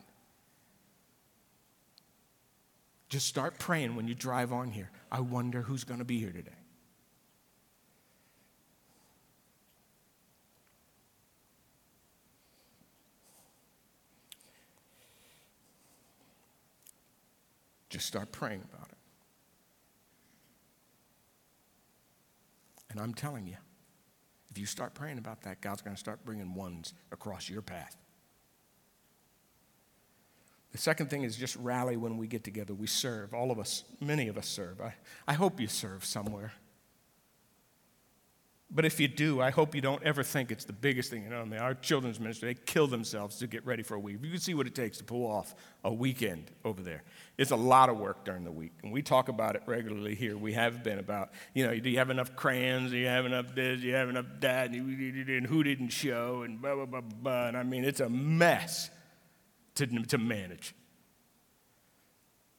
Just 3.09 3.27
start 3.27 3.61
praying 3.61 3.95
when 3.95 4.09
you 4.09 4.15
drive 4.17 4.53
on 4.53 4.73
here. 4.73 4.91
I 5.11 5.21
wonder 5.21 5.63
who's 5.63 5.85
going 5.85 6.01
to 6.01 6.05
be 6.05 6.19
here 6.19 6.33
today. 6.33 6.51
Just 17.97 18.09
start 18.09 18.31
praying 18.31 18.61
about 18.71 18.89
it. 18.91 18.99
And 22.91 23.01
I'm 23.01 23.15
telling 23.15 23.47
you, 23.47 23.57
if 24.51 24.59
you 24.59 24.67
start 24.67 24.93
praying 24.93 25.17
about 25.17 25.41
that, 25.45 25.63
God's 25.63 25.81
going 25.81 25.97
to 25.97 25.99
start 25.99 26.23
bringing 26.23 26.53
ones 26.55 26.93
across 27.11 27.49
your 27.49 27.63
path. 27.63 27.97
The 30.73 30.77
second 30.77 31.09
thing 31.09 31.23
is 31.23 31.37
just 31.39 31.57
rally 31.57 31.97
when 31.97 32.19
we 32.19 32.27
get 32.27 32.45
together. 32.45 32.75
We 32.75 32.87
serve. 32.87 33.33
All 33.33 33.51
of 33.51 33.59
us, 33.59 33.85
many 33.99 34.29
of 34.29 34.37
us 34.37 34.47
serve. 34.47 34.79
I, 34.83 34.93
I 35.27 35.33
hope 35.33 35.59
you 35.59 35.67
serve 35.67 36.05
somewhere. 36.05 36.53
But 38.69 38.85
if 38.85 38.99
you 38.99 39.07
do, 39.07 39.41
I 39.41 39.51
hope 39.51 39.77
you 39.77 39.81
don't 39.81 40.03
ever 40.03 40.25
think 40.25 40.51
it's 40.51 40.65
the 40.65 40.73
biggest 40.73 41.09
thing. 41.09 41.23
You 41.23 41.31
know, 41.31 41.41
I 41.41 41.45
mean, 41.45 41.61
our 41.61 41.75
children's 41.75 42.19
ministry, 42.19 42.53
they 42.53 42.61
kill 42.67 42.89
themselves 42.89 43.37
to 43.39 43.47
get 43.47 43.65
ready 43.65 43.85
for 43.85 43.95
a 43.95 44.01
week. 44.01 44.19
You 44.21 44.31
can 44.31 44.41
see 44.41 44.55
what 44.55 44.67
it 44.67 44.75
takes 44.75 44.99
to 44.99 45.05
pull 45.05 45.25
off 45.25 45.55
a 45.85 45.93
weekend 45.93 46.51
over 46.65 46.83
there. 46.83 47.05
It's 47.39 47.53
a 47.53 47.57
lot 47.57 47.91
of 47.91 47.97
work 47.97 48.25
during 48.25 48.43
the 48.43 48.51
week. 48.51 48.73
And 48.83 48.93
we 48.93 49.03
talk 49.03 49.29
about 49.29 49.55
it 49.55 49.63
regularly 49.67 50.17
here. 50.17 50.37
We 50.37 50.53
have 50.55 50.83
been 50.83 50.99
about, 50.99 51.31
you 51.55 51.65
know, 51.65 51.79
do 51.79 51.89
you 51.89 51.99
have 51.99 52.11
enough 52.11 52.35
crayons? 52.35 52.91
Do 52.91 52.97
you 52.97 53.07
have 53.07 53.25
enough 53.25 53.55
this? 53.55 53.81
Do 53.81 53.87
you 53.87 53.95
have 53.95 54.09
enough 54.09 54.27
that? 54.41 54.71
And 54.71 55.47
who 55.47 55.63
didn't 55.63 55.91
show? 55.91 56.43
And 56.43 56.61
blah, 56.61 56.75
blah, 56.75 56.87
blah, 56.87 57.01
blah. 57.03 57.47
And 57.47 57.57
I 57.57 57.63
mean, 57.63 57.85
it's 57.85 58.01
a 58.01 58.09
mess 58.09 58.91
to, 59.77 59.87
to 59.87 60.19
manage. 60.19 60.75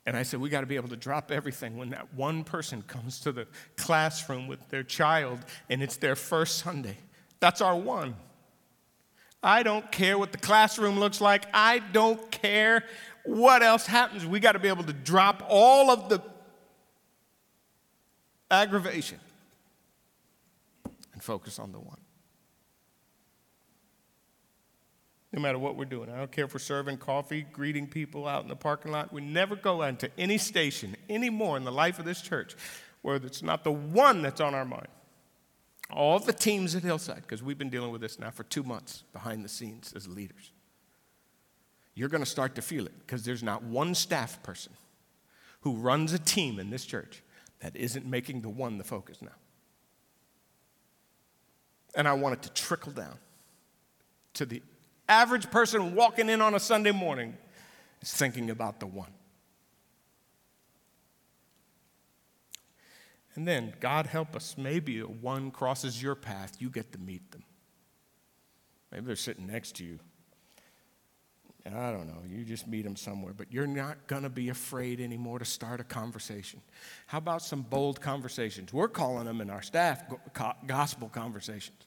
And 0.08 0.16
I 0.16 0.24
said, 0.24 0.40
we 0.40 0.48
got 0.48 0.62
to 0.62 0.68
be 0.68 0.78
able 0.78 0.88
to 0.88 0.96
drop 0.96 1.32
everything 1.32 1.76
when 1.76 1.90
that 1.90 2.14
one 2.14 2.46
person 2.46 2.82
comes 2.82 3.20
to 3.20 3.34
the 3.34 3.46
classroom 3.76 4.48
with 4.48 4.70
their 4.70 4.82
child 4.82 5.40
and 5.70 5.84
it's 5.84 5.98
their 5.98 6.16
first 6.16 6.60
Sunday. 6.60 6.96
That's 7.42 7.60
our 7.60 7.76
one. 7.76 8.16
I 9.44 9.64
don't 9.64 9.92
care 9.92 10.18
what 10.18 10.32
the 10.32 10.38
classroom 10.38 10.98
looks 10.98 11.20
like. 11.20 11.46
I 11.54 11.80
don't 11.80 12.32
care 12.32 12.86
what 13.26 13.62
else 13.62 13.86
happens. 13.86 14.26
We 14.26 14.40
got 14.40 14.54
to 14.54 14.60
be 14.60 14.70
able 14.70 14.86
to 14.86 14.94
drop 14.94 15.44
all 15.50 15.92
of 15.92 16.08
the 16.08 16.22
aggravation 18.50 19.20
and 21.12 21.22
focus 21.22 21.60
on 21.60 21.74
the 21.74 21.80
one. 21.80 22.00
No 25.34 25.42
matter 25.42 25.60
what 25.60 25.76
we're 25.76 25.86
doing. 25.86 26.10
I 26.10 26.18
don't 26.18 26.32
care 26.32 26.46
if 26.46 26.54
we're 26.54 26.60
serving 26.60 26.98
coffee, 26.98 27.46
greeting 27.52 27.88
people 27.88 28.28
out 28.28 28.44
in 28.44 28.50
the 28.50 28.56
parking 28.56 28.92
lot. 28.92 29.12
We 29.12 29.22
never 29.22 29.56
go 29.56 29.82
into 29.84 30.10
any 30.18 30.38
station 30.38 30.96
anymore 31.10 31.58
in 31.58 31.64
the 31.64 31.72
life 31.72 32.00
of 32.00 32.06
this 32.06 32.22
church 32.22 32.56
where 33.02 33.18
it's 33.18 33.44
not 33.44 33.64
the 33.64 33.72
one 33.72 34.22
that's 34.22 34.42
on 34.42 34.56
our 34.56 34.66
mind. 34.66 34.88
All 35.90 36.20
the 36.20 36.34
teams 36.34 36.76
at 36.76 36.84
Hillside, 36.84 37.22
because 37.22 37.42
we've 37.42 37.58
been 37.58 37.70
dealing 37.70 37.92
with 37.92 38.02
this 38.02 38.20
now 38.20 38.30
for 38.30 38.44
two 38.44 38.64
months 38.64 39.04
behind 39.14 39.44
the 39.44 39.50
scenes 39.50 39.94
as 39.96 40.08
leaders. 40.08 40.52
You're 41.94 42.10
going 42.10 42.24
to 42.24 42.30
start 42.30 42.56
to 42.56 42.62
feel 42.62 42.86
it 42.86 42.94
because 43.00 43.24
there's 43.24 43.44
not 43.44 43.64
one 43.64 43.96
staff 43.96 44.44
person 44.44 44.74
who 45.62 45.76
runs 45.76 46.14
a 46.14 46.20
team 46.20 46.60
in 46.60 46.70
this 46.70 46.86
church 46.86 47.24
that 47.60 47.76
isn't 47.76 48.06
making 48.06 48.42
the 48.42 48.50
one 48.50 48.78
the 48.78 48.84
focus 48.84 49.22
now. 49.22 49.32
And 51.96 52.08
I 52.08 52.14
want 52.14 52.34
it 52.34 52.44
to 52.44 52.54
trickle 52.54 52.92
down 52.92 53.18
to 54.36 54.46
the 54.46 54.62
average 55.10 55.50
person 55.52 55.96
walking 55.96 56.30
in 56.30 56.42
on 56.42 56.54
a 56.54 56.60
Sunday 56.60 56.92
morning 56.92 57.38
is 58.02 58.14
thinking 58.14 58.50
about 58.50 58.80
the 58.80 58.88
one. 58.88 59.12
And 63.36 63.48
then, 63.48 63.74
God 63.80 64.08
help 64.08 64.36
us, 64.36 64.56
maybe 64.58 65.00
one 65.02 65.52
crosses 65.52 66.02
your 66.02 66.16
path, 66.16 66.58
you 66.60 66.72
get 66.72 66.92
to 66.94 66.98
meet 66.98 67.32
them. 67.32 67.44
Maybe 68.92 69.06
they're 69.06 69.16
sitting 69.16 69.46
next 69.46 69.76
to 69.76 69.84
you. 69.84 70.00
I 71.76 71.92
don't 71.92 72.08
know, 72.08 72.22
you 72.26 72.46
just 72.46 72.66
meet 72.66 72.84
them 72.84 72.96
somewhere, 72.96 73.34
but 73.34 73.52
you're 73.52 73.68
not 73.68 74.08
going 74.08 74.24
to 74.24 74.30
be 74.30 74.50
afraid 74.50 75.02
anymore 75.02 75.38
to 75.40 75.46
start 75.46 75.82
a 75.82 75.84
conversation. 75.84 76.62
How 77.08 77.18
about 77.18 77.42
some 77.42 77.62
bold 77.62 78.00
conversations? 78.00 78.72
We're 78.72 78.88
calling 78.88 79.26
them 79.26 79.42
in 79.42 79.50
our 79.50 79.62
staff 79.62 80.02
gospel 80.66 81.10
conversations. 81.10 81.86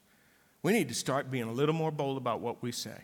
We 0.61 0.71
need 0.71 0.87
to 0.89 0.93
start 0.93 1.31
being 1.31 1.45
a 1.45 1.51
little 1.51 1.73
more 1.73 1.91
bold 1.91 2.17
about 2.17 2.41
what 2.41 2.61
we 2.61 2.71
say. 2.71 2.97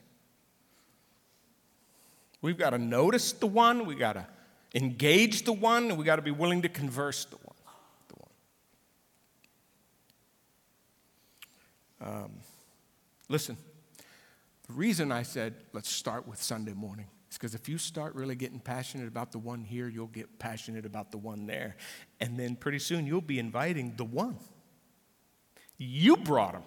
We've 2.42 2.58
got 2.58 2.72
to 2.72 2.78
notice 2.78 3.32
the 3.32 3.48
one, 3.48 3.86
we've 3.86 4.00
got 4.00 4.14
to 4.14 4.28
engage 4.76 5.44
the 5.44 5.54
one, 5.54 5.90
and 5.90 5.98
we've 5.98 6.06
got 6.06 6.18
to 6.18 6.22
be 6.22 6.32
willing 6.32 6.62
to 6.62 6.70
converse 6.70 7.26
the 7.26 7.38
one. 7.38 7.56
The 8.10 8.16
one. 12.00 12.24
Um, 12.24 12.32
listen, 13.28 13.58
the 14.68 14.74
reason 14.74 15.12
I 15.12 15.24
said 15.24 15.56
let's 15.74 15.90
start 15.90 16.28
with 16.28 16.42
Sunday 16.42 16.74
morning 16.74 17.08
is 17.32 17.38
because 17.38 17.56
if 17.56 17.68
you 17.68 17.78
start 17.78 18.14
really 18.16 18.36
getting 18.36 18.60
passionate 18.60 19.08
about 19.08 19.32
the 19.32 19.40
one 19.40 19.64
here, 19.64 19.88
you'll 19.88 20.08
get 20.08 20.40
passionate 20.40 20.86
about 20.86 21.12
the 21.12 21.18
one 21.18 21.48
there. 21.48 21.76
And 22.20 22.40
then 22.40 22.56
pretty 22.56 22.80
soon 22.80 23.08
you'll 23.08 23.22
be 23.22 23.40
inviting 23.40 23.96
the 23.96 24.06
one. 24.06 24.38
You 25.78 26.18
brought 26.18 26.56
him. 26.56 26.64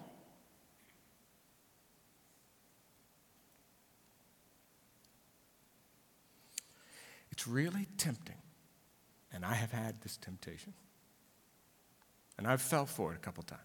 It's 7.41 7.47
really 7.47 7.87
tempting. 7.97 8.35
And 9.33 9.43
I 9.43 9.55
have 9.55 9.71
had 9.71 9.99
this 10.01 10.15
temptation. 10.15 10.75
And 12.37 12.45
I've 12.45 12.61
fell 12.61 12.85
for 12.85 13.13
it 13.13 13.15
a 13.15 13.19
couple 13.19 13.41
times. 13.41 13.61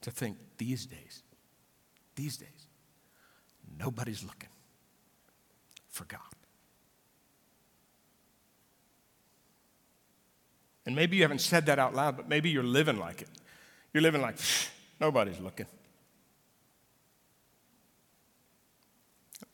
To 0.00 0.10
think 0.10 0.38
these 0.56 0.86
days, 0.86 1.22
these 2.14 2.38
days, 2.38 2.66
nobody's 3.78 4.24
looking 4.24 4.48
for 5.90 6.04
God. 6.04 6.20
And 10.86 10.96
maybe 10.96 11.18
you 11.18 11.24
haven't 11.24 11.42
said 11.42 11.66
that 11.66 11.78
out 11.78 11.94
loud, 11.94 12.16
but 12.16 12.26
maybe 12.26 12.48
you're 12.48 12.62
living 12.62 12.98
like 12.98 13.20
it. 13.20 13.28
You're 13.92 14.02
living 14.02 14.22
like, 14.22 14.38
nobody's 14.98 15.40
looking. 15.40 15.66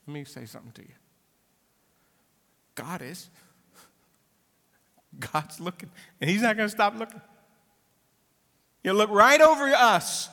Let 0.07 0.13
me 0.13 0.23
say 0.23 0.45
something 0.45 0.71
to 0.71 0.83
you. 0.83 0.93
God 2.79 3.01
is. 3.01 3.29
God's 5.19 5.59
looking, 5.59 5.89
and 6.21 6.29
He's 6.29 6.41
not 6.41 6.55
going 6.55 6.67
to 6.67 6.71
stop 6.71 6.97
looking. 6.97 7.21
He'll 8.83 8.95
look 8.95 9.09
right 9.09 9.41
over 9.41 9.67
us 9.67 10.29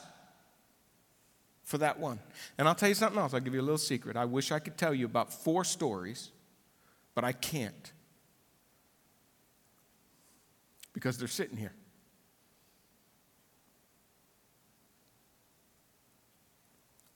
for 1.64 1.78
that 1.78 1.98
one. 1.98 2.20
And 2.58 2.68
I'll 2.68 2.74
tell 2.74 2.88
you 2.88 2.94
something 2.94 3.18
else. 3.18 3.34
I'll 3.34 3.40
give 3.40 3.54
you 3.54 3.60
a 3.60 3.62
little 3.62 3.78
secret. 3.78 4.16
I 4.16 4.24
wish 4.24 4.52
I 4.52 4.60
could 4.60 4.76
tell 4.76 4.94
you 4.94 5.06
about 5.06 5.32
four 5.32 5.64
stories, 5.64 6.30
but 7.14 7.24
I 7.24 7.32
can't 7.32 7.92
because 10.92 11.18
they're 11.18 11.28
sitting 11.28 11.56
here. 11.56 11.72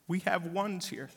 We 0.07 0.19
have 0.19 0.47
ones 0.47 0.89
here. 0.89 1.09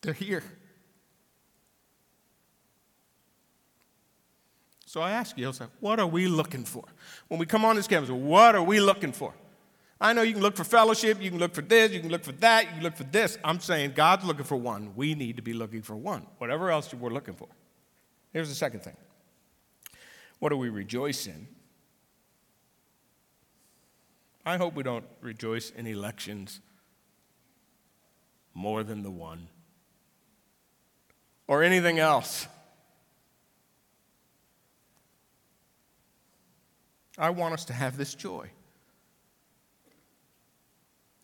They're 0.00 0.12
here. 0.12 0.42
So 4.86 5.02
I 5.02 5.10
ask 5.10 5.36
you, 5.36 5.52
what 5.80 6.00
are 6.00 6.06
we 6.06 6.28
looking 6.28 6.64
for? 6.64 6.84
When 7.28 7.38
we 7.38 7.44
come 7.44 7.64
on 7.64 7.76
this 7.76 7.86
campus, 7.86 8.10
what 8.10 8.54
are 8.54 8.62
we 8.62 8.80
looking 8.80 9.12
for? 9.12 9.34
I 10.00 10.12
know 10.12 10.22
you 10.22 10.32
can 10.32 10.42
look 10.42 10.56
for 10.56 10.64
fellowship, 10.64 11.20
you 11.20 11.28
can 11.28 11.38
look 11.38 11.54
for 11.54 11.60
this, 11.60 11.92
you 11.92 12.00
can 12.00 12.08
look 12.08 12.24
for 12.24 12.32
that, 12.32 12.64
you 12.64 12.70
can 12.70 12.82
look 12.82 12.96
for 12.96 13.04
this. 13.04 13.36
I'm 13.44 13.60
saying 13.60 13.92
God's 13.94 14.24
looking 14.24 14.44
for 14.44 14.56
one. 14.56 14.94
We 14.94 15.14
need 15.14 15.36
to 15.36 15.42
be 15.42 15.52
looking 15.52 15.82
for 15.82 15.94
one, 15.96 16.26
whatever 16.38 16.70
else 16.70 16.94
we're 16.94 17.10
looking 17.10 17.34
for. 17.34 17.48
Here's 18.32 18.48
the 18.48 18.54
second 18.54 18.82
thing 18.82 18.96
what 20.38 20.50
do 20.50 20.56
we 20.56 20.68
rejoice 20.68 21.26
in? 21.26 21.48
I 24.46 24.56
hope 24.56 24.74
we 24.74 24.82
don't 24.82 25.04
rejoice 25.20 25.70
in 25.70 25.86
elections 25.86 26.60
more 28.54 28.82
than 28.82 29.02
the 29.02 29.10
one 29.10 29.48
or 31.48 31.62
anything 31.62 31.98
else. 31.98 32.46
I 37.16 37.30
want 37.30 37.54
us 37.54 37.64
to 37.64 37.72
have 37.72 37.96
this 37.96 38.14
joy, 38.14 38.50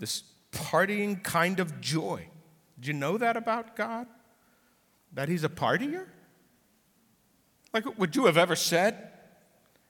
this 0.00 0.24
partying 0.50 1.22
kind 1.22 1.60
of 1.60 1.80
joy. 1.80 2.26
Do 2.80 2.88
you 2.88 2.94
know 2.94 3.16
that 3.18 3.36
about 3.36 3.76
God? 3.76 4.08
That 5.12 5.28
He's 5.28 5.44
a 5.44 5.48
partier? 5.48 6.06
Like, 7.72 7.96
would 7.98 8.16
you 8.16 8.26
have 8.26 8.36
ever 8.36 8.56
said, 8.56 9.10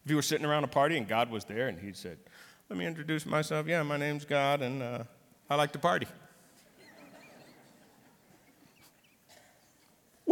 if 0.05 0.11
you 0.11 0.17
were 0.17 0.23
sitting 0.23 0.45
around 0.45 0.65
a 0.65 0.69
party 0.69 0.99
and 0.99 1.09
God 1.09 1.31
was 1.31 1.47
there 1.47 1.69
and 1.69 1.79
He 1.79 1.93
said, 1.95 2.19
Let 2.69 2.79
me 2.79 2.85
introduce 2.87 3.25
myself. 3.25 3.67
Yeah, 3.67 3.83
my 3.83 3.97
name's 3.97 4.27
God 4.27 4.61
and 4.61 4.83
uh, 4.83 5.05
I 5.49 5.55
like 5.55 5.73
to 5.73 5.79
party. 5.79 6.07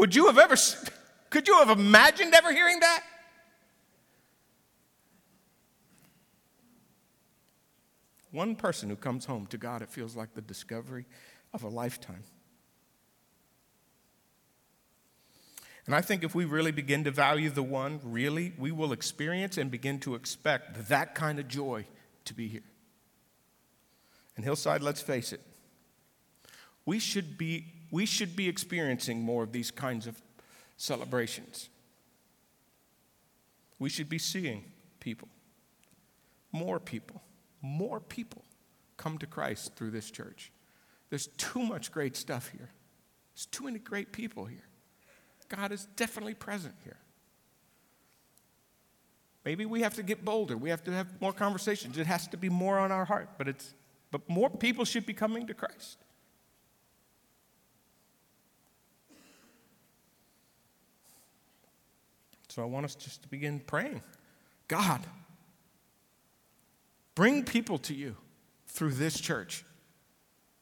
Would 0.02 0.16
you 0.16 0.26
have 0.26 0.36
ever, 0.36 0.56
could 1.30 1.46
you 1.46 1.54
have 1.58 1.70
imagined 1.70 2.34
ever 2.34 2.52
hearing 2.52 2.80
that? 2.80 3.04
One 8.32 8.56
person 8.56 8.90
who 8.90 8.96
comes 8.96 9.26
home 9.26 9.46
to 9.46 9.56
God, 9.56 9.80
it 9.80 9.88
feels 9.88 10.16
like 10.16 10.34
the 10.34 10.40
discovery 10.40 11.06
of 11.54 11.62
a 11.62 11.68
lifetime. 11.68 12.24
And 15.86 15.94
I 15.94 16.00
think 16.00 16.24
if 16.24 16.34
we 16.34 16.46
really 16.46 16.72
begin 16.72 17.04
to 17.04 17.12
value 17.12 17.50
the 17.50 17.62
one, 17.62 18.00
really, 18.02 18.54
we 18.58 18.72
will 18.72 18.90
experience 18.92 19.56
and 19.56 19.70
begin 19.70 20.00
to 20.00 20.16
expect 20.16 20.88
that 20.88 21.14
kind 21.14 21.38
of 21.38 21.46
joy 21.46 21.86
to 22.24 22.34
be 22.34 22.48
here. 22.48 22.64
And 24.34 24.44
Hillside, 24.44 24.82
let's 24.82 25.00
face 25.00 25.32
it, 25.32 25.42
we 26.84 26.98
should 26.98 27.38
be 27.38 27.66
we 27.92 28.06
should 28.06 28.34
be 28.34 28.48
experiencing 28.48 29.20
more 29.20 29.44
of 29.44 29.52
these 29.52 29.70
kinds 29.70 30.08
of 30.08 30.20
celebrations. 30.76 31.68
We 33.78 33.90
should 33.90 34.08
be 34.08 34.18
seeing 34.18 34.64
people, 34.98 35.28
more 36.50 36.80
people, 36.80 37.22
more 37.60 38.00
people 38.00 38.42
come 38.96 39.18
to 39.18 39.26
Christ 39.26 39.76
through 39.76 39.90
this 39.90 40.10
church. 40.10 40.50
There's 41.10 41.26
too 41.36 41.60
much 41.60 41.92
great 41.92 42.16
stuff 42.16 42.48
here. 42.48 42.70
There's 43.34 43.46
too 43.46 43.64
many 43.64 43.78
great 43.78 44.12
people 44.12 44.46
here. 44.46 44.64
God 45.48 45.70
is 45.70 45.86
definitely 45.94 46.34
present 46.34 46.74
here. 46.84 46.96
Maybe 49.44 49.66
we 49.66 49.82
have 49.82 49.94
to 49.94 50.02
get 50.02 50.24
bolder. 50.24 50.56
We 50.56 50.70
have 50.70 50.82
to 50.84 50.92
have 50.92 51.20
more 51.20 51.32
conversations. 51.32 51.98
It 51.98 52.06
has 52.06 52.26
to 52.28 52.38
be 52.38 52.48
more 52.48 52.78
on 52.78 52.90
our 52.90 53.04
heart, 53.04 53.30
but 53.36 53.48
it's 53.48 53.74
but 54.10 54.28
more 54.28 54.48
people 54.48 54.84
should 54.84 55.04
be 55.04 55.14
coming 55.14 55.46
to 55.46 55.54
Christ. 55.54 55.98
So 62.52 62.60
I 62.60 62.66
want 62.66 62.84
us 62.84 62.94
just 62.94 63.22
to 63.22 63.28
begin 63.28 63.60
praying. 63.60 64.02
God, 64.68 65.00
bring 67.14 67.44
people 67.44 67.78
to 67.78 67.94
you 67.94 68.14
through 68.66 68.90
this 68.90 69.18
church 69.18 69.64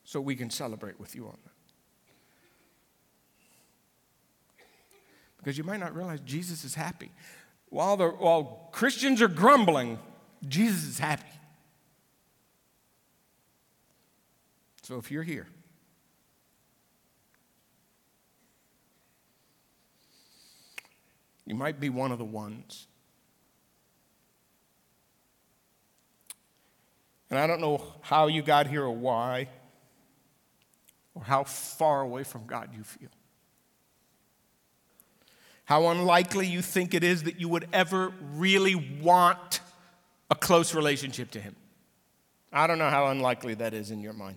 so 0.04 0.20
we 0.20 0.36
can 0.36 0.50
celebrate 0.50 1.00
with 1.00 1.16
you 1.16 1.26
on 1.26 1.36
that. 1.44 1.50
Because 5.38 5.58
you 5.58 5.64
might 5.64 5.80
not 5.80 5.92
realize 5.96 6.20
Jesus 6.20 6.62
is 6.62 6.76
happy. 6.76 7.10
While, 7.70 7.96
the, 7.96 8.10
while 8.10 8.68
Christians 8.70 9.20
are 9.20 9.26
grumbling, 9.26 9.98
Jesus 10.46 10.84
is 10.84 11.00
happy. 11.00 11.26
So 14.82 14.96
if 14.98 15.10
you're 15.10 15.24
here, 15.24 15.48
you 21.50 21.54
might 21.54 21.78
be 21.78 21.90
one 21.90 22.12
of 22.12 22.18
the 22.18 22.24
ones. 22.24 22.86
And 27.28 27.38
I 27.38 27.46
don't 27.46 27.60
know 27.60 27.84
how 28.00 28.28
you 28.28 28.40
got 28.40 28.66
here 28.66 28.84
or 28.84 28.96
why, 28.96 29.48
or 31.14 31.22
how 31.22 31.44
far 31.44 32.00
away 32.00 32.24
from 32.24 32.46
God 32.46 32.70
you 32.74 32.82
feel 32.82 33.10
how 35.70 35.86
unlikely 35.86 36.48
you 36.48 36.60
think 36.60 36.94
it 36.94 37.04
is 37.04 37.22
that 37.22 37.38
you 37.38 37.48
would 37.48 37.64
ever 37.72 38.12
really 38.34 38.74
want 38.74 39.60
a 40.28 40.34
close 40.34 40.74
relationship 40.74 41.30
to 41.30 41.40
Him. 41.40 41.54
I 42.52 42.66
don't 42.66 42.78
know 42.78 42.90
how 42.90 43.06
unlikely 43.06 43.54
that 43.54 43.72
is 43.72 43.92
in 43.92 44.00
your 44.00 44.12
mind. 44.12 44.36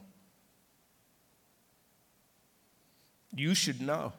You 3.36 3.56
should 3.56 3.82
know. 3.82 4.14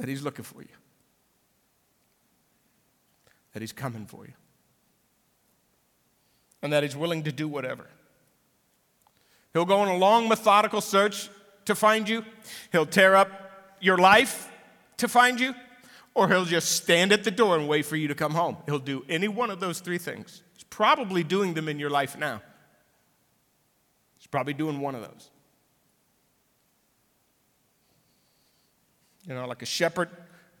That 0.00 0.08
He's 0.08 0.22
looking 0.22 0.44
for 0.44 0.62
you, 0.62 0.68
that 3.52 3.60
He's 3.60 3.72
coming 3.72 4.06
for 4.06 4.24
you, 4.24 4.32
and 6.62 6.72
that 6.72 6.82
He's 6.82 6.96
willing 6.96 7.22
to 7.24 7.32
do 7.32 7.46
whatever. 7.46 7.86
He'll 9.52 9.66
go 9.66 9.78
on 9.80 9.88
a 9.88 9.96
long, 9.98 10.26
methodical 10.26 10.80
search 10.80 11.28
to 11.66 11.74
find 11.74 12.08
you. 12.08 12.24
He'll 12.72 12.86
tear 12.86 13.14
up 13.14 13.76
your 13.80 13.98
life 13.98 14.50
to 14.96 15.06
find 15.06 15.38
you, 15.38 15.54
or 16.14 16.28
he'll 16.28 16.46
just 16.46 16.72
stand 16.72 17.12
at 17.12 17.24
the 17.24 17.30
door 17.30 17.58
and 17.58 17.68
wait 17.68 17.84
for 17.84 17.96
you 17.96 18.08
to 18.08 18.14
come 18.14 18.32
home. 18.32 18.56
He'll 18.64 18.78
do 18.78 19.04
any 19.06 19.28
one 19.28 19.50
of 19.50 19.60
those 19.60 19.80
three 19.80 19.98
things. 19.98 20.42
He's 20.54 20.64
probably 20.64 21.24
doing 21.24 21.52
them 21.52 21.68
in 21.68 21.78
your 21.78 21.90
life 21.90 22.16
now. 22.16 22.40
He's 24.18 24.28
probably 24.28 24.54
doing 24.54 24.80
one 24.80 24.94
of 24.94 25.02
those. 25.02 25.30
You 29.26 29.34
know, 29.34 29.46
like 29.46 29.62
a 29.62 29.66
shepherd 29.66 30.08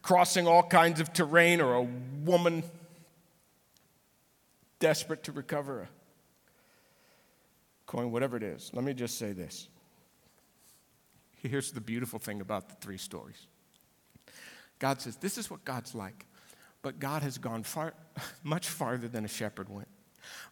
crossing 0.02 0.46
all 0.46 0.62
kinds 0.62 1.00
of 1.00 1.12
terrain, 1.12 1.60
or 1.60 1.74
a 1.74 1.82
woman 1.82 2.62
desperate 4.78 5.24
to 5.24 5.32
recover 5.32 5.82
a 5.82 5.88
coin, 7.86 8.10
whatever 8.10 8.36
it 8.36 8.42
is. 8.42 8.70
Let 8.72 8.84
me 8.84 8.94
just 8.94 9.18
say 9.18 9.32
this. 9.32 9.68
Here's 11.42 11.72
the 11.72 11.80
beautiful 11.80 12.18
thing 12.18 12.40
about 12.40 12.68
the 12.68 12.74
three 12.76 12.98
stories 12.98 13.46
God 14.78 15.00
says, 15.00 15.16
This 15.16 15.38
is 15.38 15.50
what 15.50 15.64
God's 15.64 15.94
like. 15.94 16.26
But 16.82 16.98
God 16.98 17.22
has 17.22 17.36
gone 17.38 17.62
far, 17.62 17.92
much 18.42 18.68
farther 18.68 19.06
than 19.06 19.24
a 19.24 19.28
shepherd 19.28 19.68
went, 19.68 19.88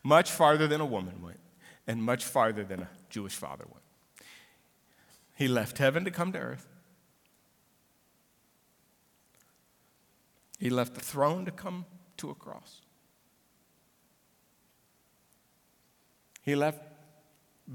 much 0.03 0.31
farther 0.31 0.67
than 0.67 0.81
a 0.81 0.87
woman 0.87 1.23
went, 1.23 1.41
and 1.87 2.03
much 2.03 2.25
farther 2.25 2.65
than 2.65 2.83
a 2.83 2.89
Jewish 3.09 3.35
father 3.35 3.65
went. 3.67 3.85
He 5.37 5.49
left 5.49 5.79
heaven 5.79 6.05
to 6.05 6.11
come 6.11 6.33
to 6.33 6.39
earth. 6.39 6.67
He 10.59 10.71
left 10.71 10.95
the 10.95 11.01
throne 11.01 11.45
to 11.45 11.51
come 11.51 11.87
to 12.19 12.31
a 12.31 12.35
cross. 12.35 12.83
He 16.43 16.55
left 16.55 16.83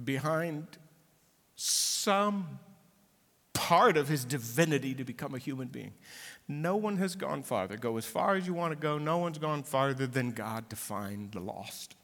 behind 0.04 0.68
some 1.56 2.60
part 3.54 3.96
of 3.96 4.10
his 4.10 4.26
divinity 4.26 4.94
to 4.96 5.06
become 5.06 5.34
a 5.34 5.38
human 5.38 5.68
being. 5.70 5.94
No 6.48 6.76
one 6.76 6.98
has 6.98 7.16
gone 7.16 7.44
farther. 7.44 7.78
Go 7.78 7.98
as 7.98 8.06
far 8.06 8.36
as 8.36 8.46
you 8.46 8.54
want 8.54 8.72
to 8.72 8.76
go. 8.76 8.98
No 8.98 9.18
one's 9.20 9.38
gone 9.38 9.64
farther 9.64 10.06
than 10.06 10.32
God 10.32 10.70
to 10.70 10.76
find 10.76 11.32
the 11.32 11.40
lost. 11.40 11.96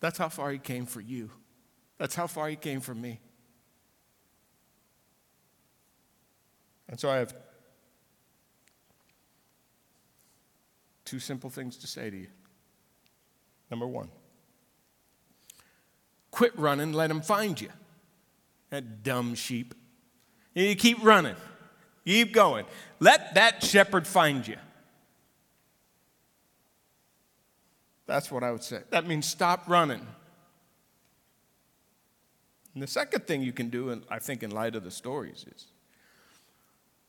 That's 0.00 0.18
how 0.18 0.28
far 0.28 0.50
he 0.50 0.58
came 0.58 0.86
for 0.86 1.00
you. 1.00 1.30
That's 1.98 2.14
how 2.14 2.26
far 2.26 2.48
he 2.48 2.56
came 2.56 2.80
for 2.80 2.94
me. 2.94 3.20
And 6.88 6.98
so 6.98 7.10
I 7.10 7.16
have 7.16 7.34
two 11.04 11.18
simple 11.18 11.50
things 11.50 11.76
to 11.78 11.86
say 11.86 12.10
to 12.10 12.16
you. 12.16 12.28
Number 13.70 13.86
one, 13.86 14.10
quit 16.30 16.58
running, 16.58 16.92
let 16.92 17.10
him 17.10 17.20
find 17.20 17.60
you. 17.60 17.68
That 18.70 19.02
dumb 19.02 19.34
sheep. 19.34 19.74
You 20.54 20.74
keep 20.74 21.02
running, 21.02 21.36
keep 22.04 22.32
going. 22.32 22.66
Let 23.00 23.34
that 23.34 23.62
shepherd 23.62 24.06
find 24.06 24.46
you. 24.46 24.56
That's 28.06 28.30
what 28.30 28.42
I 28.42 28.50
would 28.50 28.62
say. 28.62 28.80
That 28.90 29.06
means 29.06 29.26
stop 29.26 29.68
running. 29.68 30.06
And 32.72 32.82
the 32.82 32.86
second 32.86 33.26
thing 33.26 33.42
you 33.42 33.52
can 33.52 33.68
do, 33.68 33.90
and 33.90 34.02
I 34.08 34.18
think 34.18 34.42
in 34.42 34.50
light 34.50 34.74
of 34.74 34.84
the 34.84 34.90
stories, 34.90 35.44
is 35.54 35.66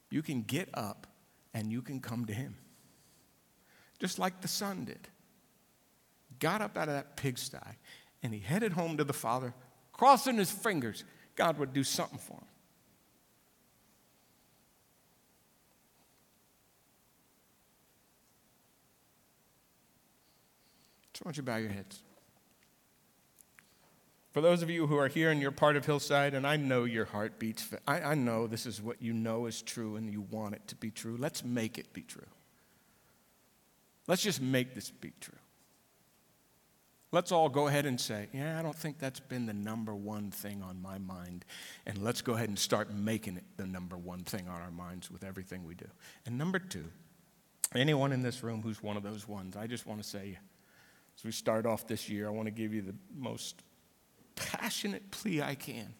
you 0.09 0.21
can 0.21 0.41
get 0.41 0.69
up 0.73 1.07
and 1.53 1.71
you 1.71 1.81
can 1.81 1.99
come 1.99 2.25
to 2.25 2.33
him 2.33 2.55
just 3.99 4.17
like 4.17 4.41
the 4.41 4.47
son 4.47 4.85
did. 4.85 5.07
Got 6.39 6.61
up 6.61 6.77
out 6.77 6.87
of 6.87 6.95
that 6.95 7.17
pigsty 7.17 7.57
and 8.23 8.33
he 8.33 8.39
headed 8.39 8.73
home 8.73 8.97
to 8.97 9.03
the 9.03 9.13
father, 9.13 9.53
crossing 9.91 10.37
his 10.37 10.49
fingers, 10.49 11.03
God 11.35 11.57
would 11.57 11.73
do 11.73 11.83
something 11.83 12.17
for 12.17 12.33
him. 12.33 12.45
So, 21.13 21.23
why 21.23 21.29
don't 21.29 21.37
you 21.37 21.43
bow 21.43 21.57
your 21.57 21.69
heads? 21.69 22.01
For 24.31 24.41
those 24.41 24.61
of 24.61 24.69
you 24.69 24.85
who 24.85 24.97
are 24.97 25.07
here 25.07 25.31
and 25.31 25.41
you're 25.41 25.51
part 25.51 25.75
of 25.75 25.85
Hillside, 25.85 26.35
and 26.35 26.45
I 26.45 26.55
know 26.55 26.83
your 26.83 27.05
heart 27.05 27.39
beats, 27.39 27.67
I, 27.87 28.01
I 28.01 28.15
know 28.15 28.45
this 28.45 28.65
is 28.65 28.81
what 28.81 29.01
you 29.01 29.11
know 29.11 29.47
is 29.47 29.61
true 29.61 29.95
and 29.95 30.09
you 30.09 30.21
want 30.21 30.53
it 30.53 30.67
to 30.67 30.75
be 30.75 30.91
true. 30.91 31.17
Let's 31.17 31.43
make 31.43 31.79
it 31.79 31.93
be 31.93 32.03
true. 32.03 32.27
Let's 34.07 34.21
just 34.21 34.41
make 34.41 34.75
this 34.75 34.91
be 34.91 35.13
true. 35.19 35.37
Let's 37.11 37.31
all 37.31 37.49
go 37.49 37.67
ahead 37.67 37.87
and 37.87 37.99
say, 37.99 38.27
Yeah, 38.33 38.59
I 38.59 38.61
don't 38.61 38.75
think 38.75 38.99
that's 38.99 39.19
been 39.19 39.47
the 39.47 39.53
number 39.53 39.95
one 39.95 40.29
thing 40.29 40.61
on 40.61 40.79
my 40.79 40.99
mind. 40.99 41.43
And 41.87 41.97
let's 41.97 42.21
go 42.21 42.33
ahead 42.33 42.49
and 42.49 42.59
start 42.59 42.93
making 42.93 43.37
it 43.37 43.45
the 43.57 43.65
number 43.65 43.97
one 43.97 44.23
thing 44.23 44.47
on 44.47 44.61
our 44.61 44.69
minds 44.69 45.09
with 45.09 45.23
everything 45.23 45.65
we 45.65 45.73
do. 45.73 45.87
And 46.27 46.37
number 46.37 46.59
two, 46.59 46.85
anyone 47.73 48.11
in 48.11 48.21
this 48.21 48.43
room 48.43 48.61
who's 48.61 48.83
one 48.83 48.95
of 48.95 49.01
those 49.01 49.27
ones, 49.27 49.57
I 49.57 49.65
just 49.65 49.87
want 49.87 50.03
to 50.03 50.07
say, 50.07 50.37
as 51.17 51.23
we 51.23 51.31
start 51.31 51.65
off 51.65 51.87
this 51.87 52.09
year, 52.09 52.27
I 52.27 52.29
want 52.29 52.45
to 52.45 52.51
give 52.51 52.75
you 52.75 52.83
the 52.83 52.95
most 53.17 53.63
passionate 54.39 55.11
plea 55.11 55.41
I 55.41 55.55
can. 55.55 55.93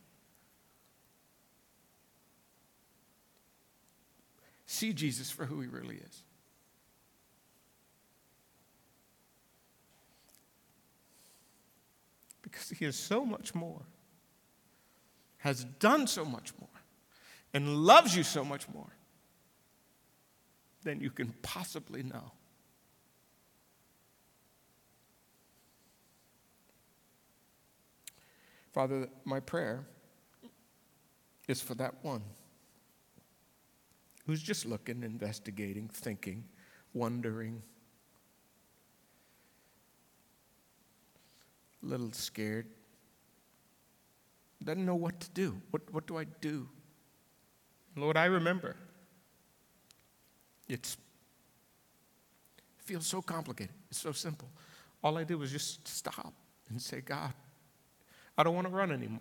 See 4.66 4.94
Jesus 4.94 5.30
for 5.30 5.46
who 5.46 5.62
he 5.62 5.68
really 5.68 5.98
is. 5.98 6.24
because 12.50 12.70
He 12.70 12.86
is 12.86 12.96
so 12.98 13.26
much 13.26 13.54
more, 13.54 13.82
has 15.38 15.64
done 15.64 16.08
so 16.08 16.26
much 16.26 16.52
more, 16.60 16.70
and 17.54 17.78
loves 17.78 18.16
you 18.16 18.24
so 18.24 18.44
much 18.44 18.68
more 18.70 18.90
than 20.84 21.02
you 21.02 21.10
can 21.10 21.34
possibly 21.42 22.04
know. 22.04 22.32
Father, 28.72 29.10
my 29.26 29.40
prayer 29.40 29.86
is 31.48 31.62
for 31.62 31.76
that 31.76 31.96
one 32.04 32.22
who's 34.26 34.42
just 34.42 34.66
looking, 34.66 35.04
investigating, 35.04 35.88
thinking, 35.88 36.44
wondering, 36.94 37.64
a 41.82 41.86
little 41.86 42.12
scared. 42.12 42.68
Doesn't 44.64 44.86
know 44.86 44.96
what 44.96 45.20
to 45.22 45.30
do. 45.32 45.60
What, 45.72 45.92
what 45.92 46.06
do 46.06 46.18
I 46.18 46.26
do? 46.42 46.70
Lord, 47.96 48.18
I 48.18 48.26
remember. 48.26 48.76
It's 50.68 50.98
feels 52.90 53.08
so 53.08 53.22
complicated. 53.22 53.74
It's 53.90 54.00
so 54.00 54.12
simple. 54.12 54.50
All 55.04 55.18
I 55.18 55.24
did 55.24 55.36
was 55.36 55.52
just 55.52 55.88
stop 55.88 56.34
and 56.70 56.82
say, 56.82 57.02
God, 57.02 57.34
I 58.40 58.44
don't 58.44 58.56
want 58.56 58.68
to 58.68 58.74
run 58.74 58.94
anymore. 58.94 59.20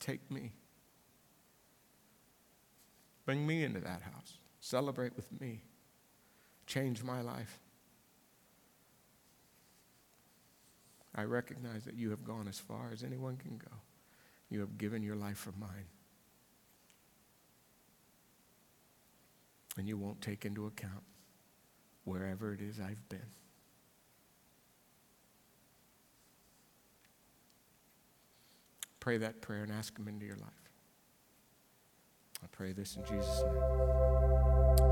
Take 0.00 0.28
me. 0.28 0.50
Bring 3.24 3.46
me 3.46 3.62
into 3.62 3.78
that 3.78 4.02
house. 4.02 4.38
Celebrate 4.58 5.14
with 5.14 5.28
me. 5.40 5.62
Change 6.66 7.04
my 7.04 7.20
life. 7.20 7.60
I 11.14 11.22
recognize 11.22 11.84
that 11.84 11.94
you 11.94 12.10
have 12.10 12.24
gone 12.24 12.48
as 12.48 12.58
far 12.58 12.90
as 12.92 13.04
anyone 13.04 13.36
can 13.36 13.56
go. 13.56 13.76
You 14.48 14.58
have 14.60 14.78
given 14.78 15.04
your 15.04 15.14
life 15.14 15.38
for 15.38 15.52
mine. 15.60 15.86
And 19.78 19.86
you 19.86 19.96
won't 19.96 20.20
take 20.20 20.44
into 20.44 20.66
account 20.66 21.04
wherever 22.02 22.52
it 22.52 22.60
is 22.60 22.80
I've 22.80 23.08
been. 23.08 23.20
Pray 29.00 29.16
that 29.16 29.40
prayer 29.40 29.62
and 29.62 29.72
ask 29.72 29.98
Him 29.98 30.08
into 30.08 30.26
your 30.26 30.36
life. 30.36 30.70
I 32.42 32.46
pray 32.52 32.72
this 32.72 32.96
in 32.96 33.04
Jesus' 33.04 33.42
name. 33.42 34.89